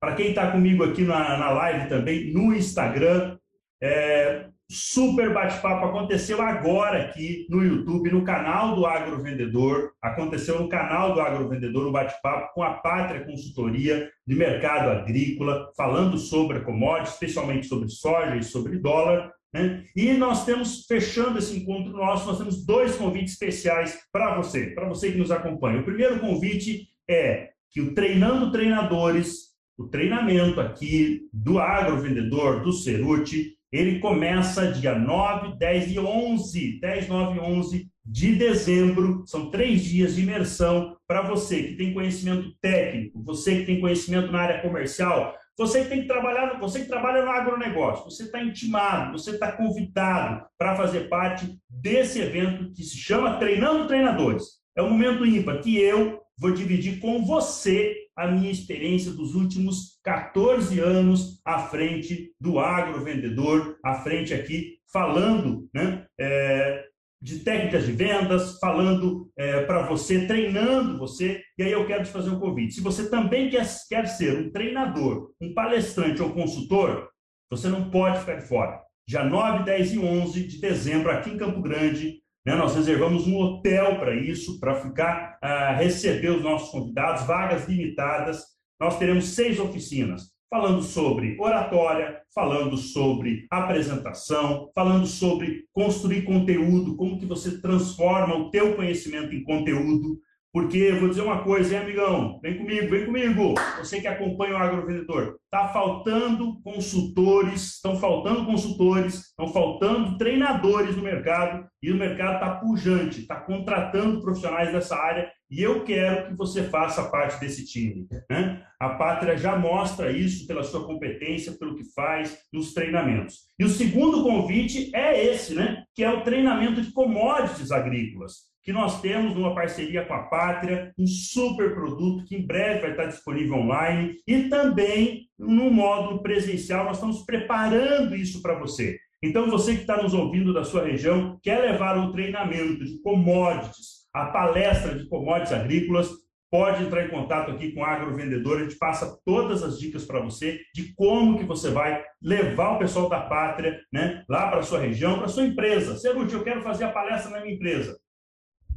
Para 0.00 0.14
quem 0.14 0.28
está 0.28 0.50
comigo 0.50 0.82
aqui 0.82 1.02
na, 1.02 1.36
na 1.36 1.50
live 1.50 1.88
também, 1.88 2.32
no 2.32 2.54
Instagram, 2.54 3.36
é, 3.82 4.46
super 4.70 5.32
bate-papo 5.34 5.84
aconteceu 5.84 6.40
agora 6.40 7.02
aqui 7.02 7.46
no 7.50 7.62
YouTube, 7.62 8.10
no 8.10 8.24
canal 8.24 8.74
do 8.76 8.86
Agrovendedor. 8.86 9.90
Aconteceu 10.00 10.60
no 10.60 10.68
canal 10.68 11.12
do 11.12 11.20
Agrovendedor 11.20 11.88
um 11.88 11.92
bate-papo 11.92 12.54
com 12.54 12.62
a 12.62 12.74
Pátria 12.74 13.24
Consultoria 13.24 14.10
de 14.26 14.34
Mercado 14.34 14.90
Agrícola, 14.90 15.70
falando 15.76 16.16
sobre 16.16 16.58
a 16.58 16.64
commodity, 16.64 17.10
especialmente 17.10 17.66
sobre 17.66 17.88
soja 17.88 18.36
e 18.36 18.42
sobre 18.42 18.78
dólar. 18.78 19.30
Né? 19.52 19.84
E 19.96 20.12
nós 20.12 20.46
temos, 20.46 20.86
fechando 20.86 21.38
esse 21.38 21.58
encontro 21.58 21.92
nosso, 21.92 22.26
nós 22.26 22.38
temos 22.38 22.64
dois 22.64 22.96
convites 22.96 23.32
especiais 23.32 23.98
para 24.12 24.36
você, 24.36 24.68
para 24.68 24.88
você 24.88 25.10
que 25.10 25.18
nos 25.18 25.30
acompanha. 25.30 25.80
O 25.80 25.84
primeiro 25.84 26.20
convite 26.20 26.88
é 27.08 27.50
que 27.72 27.80
o 27.80 27.94
Treinando 27.94 28.52
Treinadores, 28.52 29.49
o 29.80 29.88
treinamento 29.88 30.60
aqui 30.60 31.22
do 31.32 31.58
Agrovendedor, 31.58 32.62
do 32.62 32.70
Ceruti, 32.70 33.54
ele 33.72 33.98
começa 33.98 34.70
dia 34.70 34.94
9, 34.94 35.56
10 35.56 35.92
e 35.92 35.98
11, 35.98 36.80
10, 36.80 37.08
9 37.08 37.38
e 37.38 37.40
11 37.40 37.88
de 38.04 38.34
dezembro. 38.34 39.22
São 39.26 39.50
três 39.50 39.82
dias 39.82 40.14
de 40.14 40.22
imersão 40.22 40.96
para 41.08 41.22
você 41.22 41.62
que 41.62 41.76
tem 41.76 41.94
conhecimento 41.94 42.52
técnico, 42.60 43.22
você 43.22 43.60
que 43.60 43.64
tem 43.64 43.80
conhecimento 43.80 44.30
na 44.30 44.40
área 44.40 44.60
comercial, 44.60 45.34
você 45.56 45.82
que 45.82 45.88
tem 45.88 46.02
que 46.02 46.08
trabalhar, 46.08 46.58
você 46.60 46.80
que 46.80 46.88
trabalha 46.88 47.24
no 47.24 47.30
agronegócio, 47.30 48.04
você 48.04 48.24
está 48.24 48.42
intimado, 48.42 49.12
você 49.12 49.30
está 49.30 49.50
convidado 49.52 50.44
para 50.58 50.76
fazer 50.76 51.08
parte 51.08 51.56
desse 51.70 52.20
evento 52.20 52.70
que 52.72 52.82
se 52.82 52.98
chama 52.98 53.38
Treinando 53.38 53.86
Treinadores. 53.86 54.60
É 54.76 54.82
um 54.82 54.90
momento 54.90 55.24
ímpar 55.24 55.62
que 55.62 55.78
eu 55.78 56.20
vou 56.38 56.52
dividir 56.52 57.00
com 57.00 57.24
você 57.24 57.94
a 58.20 58.30
minha 58.30 58.50
experiência 58.50 59.12
dos 59.12 59.34
últimos 59.34 59.98
14 60.04 60.78
anos 60.78 61.40
à 61.42 61.58
frente 61.60 62.34
do 62.38 62.60
agrovendedor, 62.60 63.78
à 63.82 63.94
frente 63.94 64.34
aqui, 64.34 64.76
falando 64.92 65.66
né, 65.72 66.04
é, 66.20 66.84
de 67.22 67.38
técnicas 67.38 67.86
de 67.86 67.92
vendas, 67.92 68.58
falando 68.58 69.30
é, 69.38 69.62
para 69.64 69.86
você, 69.86 70.26
treinando 70.26 70.98
você. 70.98 71.40
E 71.56 71.62
aí 71.62 71.72
eu 71.72 71.86
quero 71.86 72.04
te 72.04 72.10
fazer 72.10 72.28
um 72.28 72.38
convite. 72.38 72.74
Se 72.74 72.82
você 72.82 73.08
também 73.08 73.48
quer, 73.48 73.66
quer 73.88 74.06
ser 74.06 74.38
um 74.38 74.52
treinador, 74.52 75.32
um 75.40 75.54
palestrante 75.54 76.20
ou 76.20 76.34
consultor, 76.34 77.08
você 77.50 77.68
não 77.68 77.90
pode 77.90 78.20
ficar 78.20 78.34
de 78.34 78.46
fora. 78.46 78.82
Dia 79.08 79.24
9, 79.24 79.64
10 79.64 79.94
e 79.94 79.98
11 79.98 80.46
de 80.46 80.60
dezembro, 80.60 81.10
aqui 81.10 81.30
em 81.30 81.38
Campo 81.38 81.62
Grande, 81.62 82.19
né? 82.44 82.54
Nós 82.54 82.74
reservamos 82.74 83.26
um 83.26 83.36
hotel 83.36 83.98
para 83.98 84.14
isso, 84.14 84.58
para 84.58 84.74
ficar 84.74 85.38
uh, 85.42 85.76
receber 85.76 86.30
os 86.30 86.42
nossos 86.42 86.70
convidados, 86.70 87.26
vagas 87.26 87.68
limitadas. 87.68 88.44
Nós 88.80 88.98
teremos 88.98 89.28
seis 89.28 89.58
oficinas, 89.60 90.30
falando 90.48 90.82
sobre 90.82 91.36
oratória, 91.38 92.22
falando 92.34 92.76
sobre 92.76 93.46
apresentação, 93.50 94.70
falando 94.74 95.06
sobre 95.06 95.64
construir 95.72 96.22
conteúdo, 96.22 96.96
como 96.96 97.18
que 97.18 97.26
você 97.26 97.60
transforma 97.60 98.34
o 98.36 98.50
teu 98.50 98.74
conhecimento 98.74 99.34
em 99.34 99.42
conteúdo. 99.42 100.18
Porque 100.52 100.78
eu 100.78 100.98
vou 100.98 101.08
dizer 101.08 101.22
uma 101.22 101.44
coisa, 101.44 101.74
hein, 101.74 101.82
amigão? 101.82 102.40
Vem 102.42 102.58
comigo, 102.58 102.90
vem 102.90 103.06
comigo. 103.06 103.54
Você 103.78 104.00
que 104.00 104.08
acompanha 104.08 104.54
o 104.54 104.56
agrovendedor. 104.56 105.36
Está 105.44 105.68
faltando 105.68 106.60
consultores, 106.62 107.74
estão 107.74 107.96
faltando 107.96 108.44
consultores, 108.44 109.26
estão 109.26 109.48
faltando 109.48 110.18
treinadores 110.18 110.96
no 110.96 111.04
mercado 111.04 111.68
e 111.80 111.92
o 111.92 111.96
mercado 111.96 112.34
está 112.34 112.56
pujante, 112.56 113.20
está 113.20 113.36
contratando 113.36 114.20
profissionais 114.20 114.72
dessa 114.72 114.96
área 114.96 115.30
e 115.50 115.62
eu 115.62 115.84
quero 115.84 116.28
que 116.28 116.34
você 116.34 116.64
faça 116.64 117.10
parte 117.10 117.40
desse 117.40 117.66
time. 117.66 118.06
Né? 118.30 118.62
A 118.78 118.90
Pátria 118.90 119.36
já 119.36 119.58
mostra 119.58 120.12
isso 120.12 120.46
pela 120.46 120.62
sua 120.62 120.86
competência, 120.86 121.52
pelo 121.58 121.74
que 121.74 121.84
faz 121.92 122.38
nos 122.52 122.72
treinamentos. 122.72 123.40
E 123.58 123.64
o 123.64 123.68
segundo 123.68 124.22
convite 124.22 124.90
é 124.94 125.24
esse, 125.24 125.54
né? 125.54 125.84
que 125.94 126.04
é 126.04 126.10
o 126.10 126.22
treinamento 126.22 126.80
de 126.80 126.92
commodities 126.92 127.70
agrícolas 127.70 128.50
que 128.62 128.72
nós 128.72 129.00
temos 129.00 129.34
numa 129.34 129.54
parceria 129.54 130.04
com 130.04 130.12
a 130.12 130.24
Pátria, 130.24 130.92
um 130.98 131.06
super 131.06 131.74
produto 131.74 132.24
que 132.26 132.36
em 132.36 132.46
breve 132.46 132.80
vai 132.80 132.90
estar 132.90 133.06
disponível 133.06 133.56
online 133.56 134.16
e 134.26 134.44
também 134.44 135.28
no 135.38 135.70
módulo 135.70 136.22
presencial. 136.22 136.84
Nós 136.84 136.96
estamos 136.96 137.24
preparando 137.24 138.14
isso 138.14 138.42
para 138.42 138.58
você. 138.58 138.98
Então, 139.22 139.50
você 139.50 139.74
que 139.74 139.82
está 139.82 140.02
nos 140.02 140.14
ouvindo 140.14 140.52
da 140.52 140.64
sua 140.64 140.84
região, 140.84 141.38
quer 141.42 141.60
levar 141.60 141.98
o 141.98 142.12
treinamento 142.12 142.84
de 142.84 143.00
commodities, 143.02 143.99
a 144.12 144.26
palestra 144.26 144.96
de 144.98 145.08
commodities 145.08 145.52
agrícolas, 145.52 146.10
pode 146.50 146.82
entrar 146.82 147.06
em 147.06 147.10
contato 147.10 147.50
aqui 147.50 147.72
com 147.72 147.80
o 147.80 147.84
Agrovendedor, 147.84 148.58
a 148.58 148.62
gente 148.64 148.76
passa 148.76 149.16
todas 149.24 149.62
as 149.62 149.78
dicas 149.78 150.04
para 150.04 150.20
você 150.20 150.60
de 150.74 150.92
como 150.94 151.38
que 151.38 151.44
você 151.44 151.70
vai 151.70 152.02
levar 152.20 152.72
o 152.72 152.78
pessoal 152.78 153.08
da 153.08 153.20
pátria 153.20 153.80
né, 153.92 154.24
lá 154.28 154.48
para 154.48 154.58
a 154.58 154.64
sua 154.64 154.80
região, 154.80 155.16
para 155.16 155.26
a 155.26 155.28
sua 155.28 155.44
empresa. 155.44 155.96
Ceruti, 155.96 156.34
eu 156.34 156.42
quero 156.42 156.60
fazer 156.62 156.84
a 156.84 156.90
palestra 156.90 157.30
na 157.30 157.40
minha 157.40 157.54
empresa 157.54 157.96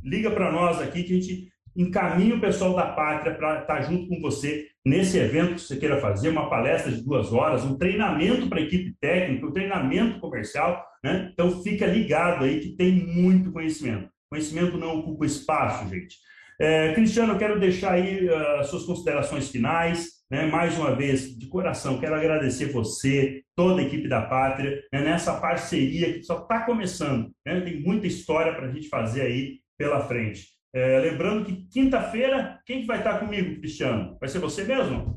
liga 0.04 0.30
para 0.30 0.52
nós 0.52 0.82
aqui 0.82 1.04
que 1.04 1.14
a 1.14 1.16
gente 1.16 1.48
encaminha 1.76 2.36
o 2.36 2.42
pessoal 2.42 2.76
da 2.76 2.88
Pátria 2.88 3.34
para 3.34 3.62
estar 3.62 3.78
tá 3.78 3.82
junto 3.82 4.08
com 4.08 4.22
você 4.22 4.68
nesse 4.86 5.18
evento 5.18 5.56
que 5.56 5.62
você 5.62 5.78
queira 5.78 6.00
fazer, 6.00 6.30
uma 6.30 6.50
palestra 6.50 6.92
de 6.92 7.04
duas 7.04 7.32
horas, 7.32 7.64
um 7.64 7.78
treinamento 7.78 8.48
para 8.48 8.60
a 8.60 8.64
equipe 8.64 8.96
técnica, 9.00 9.48
um 9.48 9.52
treinamento 9.52 10.20
comercial. 10.20 10.86
Né? 11.04 11.30
Então, 11.34 11.64
fica 11.64 11.88
ligado 11.88 12.44
aí 12.44 12.60
que 12.60 12.76
tem 12.76 12.92
muito 12.92 13.52
conhecimento. 13.52 14.10
Conhecimento 14.34 14.80
não 14.80 14.98
ocupa 14.98 15.28
espaço, 15.28 15.88
gente. 15.88 16.18
É, 16.60 16.92
Cristiano, 16.96 17.34
eu 17.34 17.38
quero 17.38 17.60
deixar 17.60 17.94
aí 17.94 18.28
uh, 18.28 18.60
as 18.62 18.68
suas 18.68 18.84
considerações 18.84 19.52
finais. 19.52 20.08
Né? 20.32 20.48
Mais 20.48 20.76
uma 20.76 20.96
vez, 20.96 21.38
de 21.38 21.46
coração, 21.46 22.00
quero 22.00 22.16
agradecer 22.16 22.72
você, 22.72 23.44
toda 23.56 23.80
a 23.80 23.86
equipe 23.86 24.08
da 24.08 24.24
Pátria, 24.24 24.82
né? 24.92 25.04
nessa 25.04 25.40
parceria 25.40 26.14
que 26.14 26.24
só 26.24 26.40
está 26.40 26.62
começando. 26.66 27.32
Né? 27.46 27.62
Tem 27.62 27.80
muita 27.80 28.08
história 28.08 28.56
para 28.56 28.66
a 28.66 28.72
gente 28.72 28.90
fazer 28.90 29.22
aí 29.22 29.60
pela 29.78 30.02
frente. 30.08 30.48
É, 30.74 31.00
lembrando 31.00 31.46
que 31.46 31.68
quinta-feira, 31.68 32.60
quem 32.66 32.82
que 32.82 32.88
vai 32.88 32.98
estar 32.98 33.20
comigo, 33.20 33.60
Cristiano? 33.60 34.18
Vai 34.20 34.30
ser 34.30 34.40
você 34.40 34.64
mesmo? 34.64 35.16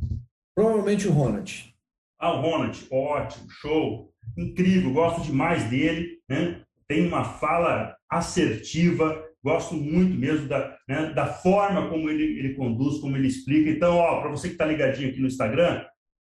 Provavelmente 0.55 1.09
o 1.09 1.13
Ronald. 1.13 1.75
Ah, 2.21 2.35
o 2.35 2.43
Ronald, 2.43 2.87
ótimo, 2.93 3.47
show, 3.49 4.13
incrível, 4.37 4.93
gosto 4.93 5.23
demais 5.23 5.65
dele, 5.71 6.19
né? 6.29 6.66
Tem 6.89 7.07
uma 7.07 7.25
fala 7.25 7.97
assertiva, 8.09 9.25
gosto 9.43 9.75
muito 9.75 10.17
mesmo 10.19 10.49
da, 10.49 10.77
né, 10.89 11.13
da 11.13 11.27
forma 11.27 11.89
como 11.89 12.09
ele, 12.09 12.39
ele 12.39 12.55
conduz, 12.55 12.99
como 13.01 13.17
ele 13.17 13.29
explica. 13.29 13.71
Então, 13.71 13.97
ó, 13.97 14.21
para 14.21 14.31
você 14.31 14.49
que 14.49 14.55
está 14.55 14.65
ligadinho 14.65 15.11
aqui 15.11 15.21
no 15.21 15.27
Instagram, 15.27 15.85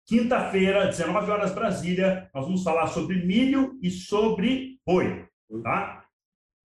quinta-feira, 0.07 0.87
19 0.87 1.31
horas 1.31 1.53
Brasília, 1.53 2.29
nós 2.35 2.45
vamos 2.45 2.63
falar 2.63 2.87
sobre 2.89 3.25
milho 3.25 3.79
e 3.83 3.91
sobre 3.91 4.79
boi, 4.87 5.27
tá? 5.63 6.05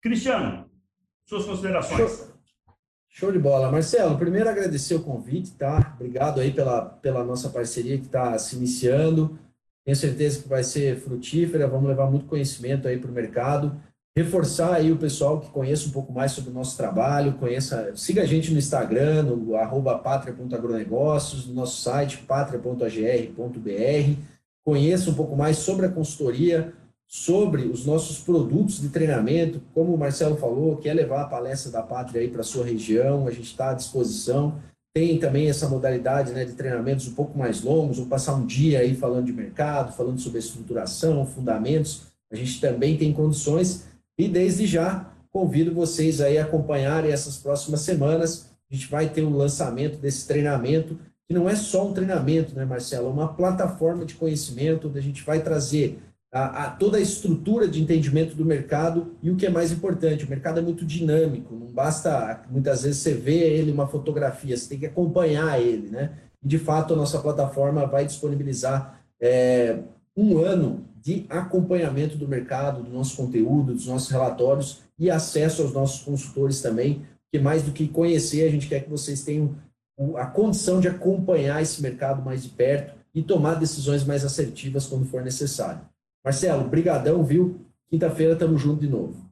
Cristiano, 0.02 0.70
suas 1.26 1.44
considerações. 1.44 2.34
Show, 3.08 3.32
de 3.32 3.38
bola. 3.38 3.72
Marcelo, 3.72 4.18
primeiro 4.18 4.50
agradecer 4.50 4.94
o 4.94 5.02
convite, 5.02 5.52
tá? 5.52 5.94
Obrigado 5.96 6.38
aí 6.38 6.52
pela, 6.52 6.84
pela 6.84 7.24
nossa 7.24 7.48
parceria 7.48 7.96
que 7.96 8.04
está 8.04 8.38
se 8.38 8.56
iniciando. 8.56 9.38
Tenho 9.86 9.96
certeza 9.96 10.42
que 10.42 10.48
vai 10.48 10.64
ser 10.64 10.98
frutífera, 10.98 11.68
vamos 11.68 11.88
levar 11.88 12.10
muito 12.10 12.26
conhecimento 12.26 12.88
aí 12.88 12.98
para 12.98 13.08
o 13.08 13.14
mercado. 13.14 13.80
Reforçar 14.18 14.74
aí 14.74 14.90
o 14.90 14.96
pessoal 14.96 15.40
que 15.40 15.48
conheça 15.50 15.86
um 15.86 15.92
pouco 15.92 16.12
mais 16.12 16.32
sobre 16.32 16.50
o 16.50 16.52
nosso 16.52 16.76
trabalho, 16.76 17.34
conheça, 17.34 17.92
siga 17.94 18.22
a 18.22 18.26
gente 18.26 18.50
no 18.50 18.58
Instagram, 18.58 19.22
no 19.22 19.54
arroba 19.54 19.96
patria.agronegócios, 19.96 21.46
no 21.46 21.54
nosso 21.54 21.82
site 21.82 22.18
patria.agr.br, 22.18 24.20
conheça 24.64 25.10
um 25.10 25.14
pouco 25.14 25.36
mais 25.36 25.58
sobre 25.58 25.86
a 25.86 25.90
consultoria, 25.90 26.72
sobre 27.06 27.68
os 27.68 27.86
nossos 27.86 28.18
produtos 28.18 28.80
de 28.80 28.88
treinamento, 28.88 29.62
como 29.72 29.94
o 29.94 29.98
Marcelo 29.98 30.36
falou, 30.36 30.78
quer 30.78 30.94
levar 30.94 31.22
a 31.22 31.28
palestra 31.28 31.70
da 31.70 31.82
Pátria 31.82 32.22
aí 32.22 32.28
para 32.28 32.42
sua 32.42 32.64
região, 32.64 33.28
a 33.28 33.30
gente 33.30 33.50
está 33.50 33.70
à 33.70 33.74
disposição. 33.74 34.60
Tem 34.96 35.18
também 35.18 35.50
essa 35.50 35.68
modalidade 35.68 36.32
né, 36.32 36.46
de 36.46 36.52
treinamentos 36.52 37.06
um 37.06 37.12
pouco 37.12 37.38
mais 37.38 37.60
longos, 37.60 37.98
ou 37.98 38.06
passar 38.06 38.34
um 38.34 38.46
dia 38.46 38.78
aí 38.78 38.96
falando 38.96 39.26
de 39.26 39.32
mercado, 39.34 39.94
falando 39.94 40.18
sobre 40.18 40.38
estruturação, 40.38 41.26
fundamentos. 41.26 42.04
A 42.32 42.34
gente 42.34 42.58
também 42.62 42.96
tem 42.96 43.12
condições 43.12 43.84
e 44.16 44.26
desde 44.26 44.66
já 44.66 45.12
convido 45.30 45.74
vocês 45.74 46.22
aí 46.22 46.38
a 46.38 46.44
acompanharem 46.44 47.12
essas 47.12 47.36
próximas 47.36 47.82
semanas. 47.82 48.48
A 48.70 48.74
gente 48.74 48.90
vai 48.90 49.06
ter 49.06 49.20
o 49.20 49.28
um 49.28 49.36
lançamento 49.36 49.98
desse 49.98 50.26
treinamento, 50.26 50.98
que 51.28 51.34
não 51.34 51.46
é 51.46 51.54
só 51.54 51.86
um 51.86 51.92
treinamento, 51.92 52.54
né, 52.54 52.64
Marcelo? 52.64 53.08
É 53.08 53.12
uma 53.12 53.28
plataforma 53.34 54.06
de 54.06 54.14
conhecimento 54.14 54.88
onde 54.88 54.98
a 54.98 55.02
gente 55.02 55.22
vai 55.22 55.42
trazer 55.42 55.98
a, 56.36 56.64
a, 56.64 56.70
toda 56.70 56.98
a 56.98 57.00
estrutura 57.00 57.66
de 57.66 57.82
entendimento 57.82 58.36
do 58.36 58.44
mercado 58.44 59.14
e 59.22 59.30
o 59.30 59.36
que 59.36 59.46
é 59.46 59.50
mais 59.50 59.72
importante, 59.72 60.26
o 60.26 60.28
mercado 60.28 60.60
é 60.60 60.62
muito 60.62 60.84
dinâmico, 60.84 61.54
não 61.54 61.68
basta 61.68 62.42
muitas 62.50 62.82
vezes 62.82 62.98
você 62.98 63.14
ver 63.14 63.54
ele 63.54 63.72
uma 63.72 63.86
fotografia, 63.86 64.54
você 64.54 64.68
tem 64.68 64.78
que 64.78 64.86
acompanhar 64.86 65.58
ele, 65.58 65.88
né? 65.88 66.12
E 66.44 66.46
de 66.46 66.58
fato 66.58 66.92
a 66.92 66.96
nossa 66.96 67.18
plataforma 67.20 67.86
vai 67.86 68.04
disponibilizar 68.04 69.00
é, 69.18 69.78
um 70.14 70.38
ano 70.38 70.84
de 71.00 71.24
acompanhamento 71.30 72.18
do 72.18 72.28
mercado, 72.28 72.82
do 72.82 72.90
nosso 72.90 73.16
conteúdo, 73.16 73.72
dos 73.72 73.86
nossos 73.86 74.10
relatórios 74.10 74.82
e 74.98 75.10
acesso 75.10 75.62
aos 75.62 75.72
nossos 75.72 76.02
consultores 76.02 76.60
também, 76.60 77.06
que 77.32 77.38
mais 77.38 77.62
do 77.62 77.72
que 77.72 77.88
conhecer, 77.88 78.46
a 78.46 78.50
gente 78.50 78.68
quer 78.68 78.80
que 78.80 78.90
vocês 78.90 79.22
tenham 79.22 79.54
a 80.16 80.26
condição 80.26 80.80
de 80.80 80.88
acompanhar 80.88 81.62
esse 81.62 81.80
mercado 81.80 82.22
mais 82.22 82.42
de 82.42 82.50
perto 82.50 82.94
e 83.14 83.22
tomar 83.22 83.54
decisões 83.54 84.04
mais 84.04 84.22
assertivas 84.22 84.86
quando 84.86 85.06
for 85.06 85.22
necessário. 85.22 85.80
Marcelo, 86.26 86.68
brigadão, 86.68 87.22
viu? 87.22 87.64
Quinta-feira 87.88 88.32
estamos 88.32 88.60
juntos 88.60 88.80
de 88.80 88.88
novo. 88.88 89.30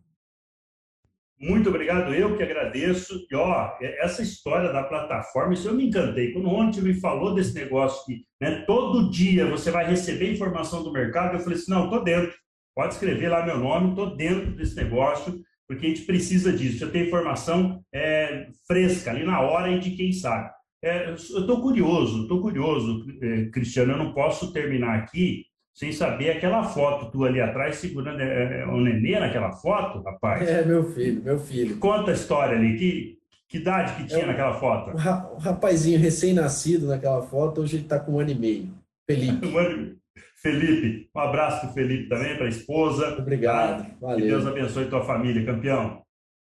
Muito 1.41 1.69
obrigado, 1.69 2.15
eu 2.15 2.37
que 2.37 2.43
agradeço. 2.45 3.27
E 3.29 3.35
ó, 3.35 3.77
essa 3.81 4.23
história 4.23 4.73
da 4.73 4.85
plataforma, 4.85 5.55
isso 5.55 5.67
eu 5.67 5.75
me 5.75 5.89
encantei. 5.89 6.33
Quando 6.33 6.49
ontem 6.49 6.81
me 6.81 6.95
falou 6.95 7.35
desse 7.35 7.53
negócio 7.53 8.07
que 8.07 8.25
né, 8.41 8.63
todo 8.65 9.11
dia 9.11 9.45
você 9.45 9.73
vai 9.73 9.85
receber 9.91 10.33
informação 10.33 10.85
do 10.85 10.93
mercado, 10.93 11.35
eu 11.35 11.41
falei 11.41 11.59
assim: 11.59 11.73
não, 11.73 11.87
estou 11.87 12.05
dentro. 12.05 12.33
Pode 12.77 12.95
escrever 12.95 13.29
lá 13.29 13.45
meu 13.45 13.59
nome, 13.59 13.91
estou 13.91 14.15
dentro 14.15 14.55
desse 14.55 14.77
negócio, 14.77 15.43
porque 15.67 15.87
a 15.87 15.89
gente 15.89 16.03
precisa 16.03 16.53
disso. 16.53 16.79
Já 16.79 16.89
tem 16.89 17.09
informação 17.09 17.85
é, 17.93 18.47
fresca 18.69 19.11
ali 19.11 19.25
na 19.25 19.41
hora 19.41 19.69
e 19.69 19.81
de 19.81 19.97
quem 19.97 20.13
sabe. 20.13 20.49
É, 20.81 21.09
eu 21.09 21.15
estou 21.15 21.61
curioso, 21.61 22.23
estou 22.23 22.41
curioso, 22.41 23.05
é, 23.21 23.47
Cristiano. 23.47 23.95
Eu 23.95 23.99
não 23.99 24.15
posso 24.15 24.53
terminar 24.53 24.97
aqui 24.97 25.45
sem 25.75 25.93
saber 25.93 26.31
aquela 26.31 26.63
foto 26.63 27.11
tu 27.11 27.25
ali 27.25 27.41
atrás 27.41 27.77
segurando 27.77 28.21
é, 28.21 28.61
é, 28.61 28.67
o 28.67 28.81
nenê 28.81 29.19
naquela 29.19 29.51
foto, 29.51 30.01
rapaz. 30.03 30.49
É, 30.49 30.65
meu 30.65 30.85
filho, 30.85 31.23
meu 31.23 31.39
filho. 31.39 31.79
Conta 31.79 32.13
a 32.13 32.15
história 32.15 32.57
ali, 32.57 32.79
que, 32.79 33.19
que 33.49 33.59
idade 33.59 33.97
que 33.97 34.07
tinha 34.07 34.23
é, 34.23 34.27
naquela 34.27 34.55
foto? 34.55 34.93
O, 34.95 35.39
rapazinho 35.39 35.99
recém-nascido 35.99 36.87
naquela 36.87 37.23
foto, 37.23 37.61
hoje 37.61 37.77
ele 37.77 37.83
está 37.83 37.99
com 37.99 38.13
um 38.13 38.21
ano 38.21 38.31
e 38.31 38.35
meio. 38.37 38.71
Felipe. 39.05 39.49
Felipe, 40.37 41.09
um 41.15 41.21
abraço 41.21 41.61
para 41.63 41.71
o 41.71 41.73
Felipe 41.73 42.09
também, 42.09 42.37
para 42.37 42.45
a 42.45 42.51
esposa. 42.51 43.17
Obrigado, 43.19 43.83
tá? 43.85 43.97
valeu. 43.99 44.19
Que 44.19 44.27
Deus 44.27 44.47
abençoe 44.47 44.91
tua 44.91 45.03
família, 45.03 45.45
campeão. 45.45 46.03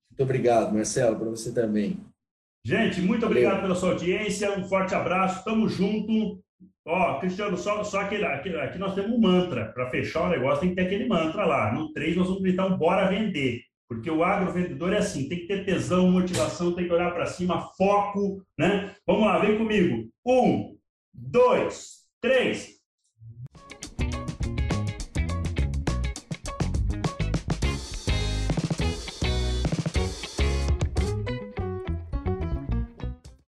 Muito 0.09 0.23
obrigado, 0.23 0.73
Marcelo, 0.73 1.15
para 1.15 1.29
você 1.29 1.53
também. 1.53 1.99
Gente, 2.65 3.01
muito 3.01 3.25
obrigado 3.25 3.61
pela 3.61 3.75
sua 3.75 3.91
audiência, 3.91 4.57
um 4.57 4.67
forte 4.67 4.95
abraço, 4.95 5.43
tamo 5.45 5.69
junto. 5.69 6.42
Ó, 6.85 7.19
Cristiano, 7.19 7.57
só, 7.57 7.83
só 7.83 8.01
aquele, 8.01 8.25
aquele, 8.25 8.59
aqui 8.59 8.77
nós 8.77 8.93
temos 8.93 9.11
um 9.11 9.19
mantra. 9.19 9.71
Para 9.71 9.89
fechar 9.89 10.23
o 10.23 10.29
negócio, 10.29 10.61
tem 10.61 10.69
que 10.69 10.75
ter 10.75 10.83
aquele 10.83 11.07
mantra 11.07 11.45
lá. 11.45 11.71
No 11.73 11.93
3, 11.93 12.15
nós 12.17 12.27
vamos 12.27 12.41
gritar 12.43 12.65
um 12.65 12.77
bora 12.77 13.07
vender. 13.07 13.61
Porque 13.87 14.09
o 14.09 14.23
agrovendedor 14.23 14.91
é 14.93 14.97
assim, 14.97 15.29
tem 15.29 15.39
que 15.39 15.47
ter 15.47 15.65
tesão, 15.65 16.11
motivação, 16.11 16.73
tem 16.73 16.85
que 16.85 16.93
olhar 16.93 17.13
para 17.13 17.25
cima, 17.25 17.69
foco, 17.77 18.43
né? 18.57 18.95
Vamos 19.05 19.25
lá, 19.25 19.39
vem 19.39 19.57
comigo. 19.57 20.09
Um, 20.25 20.77
dois, 21.13 22.03
três. 22.19 22.82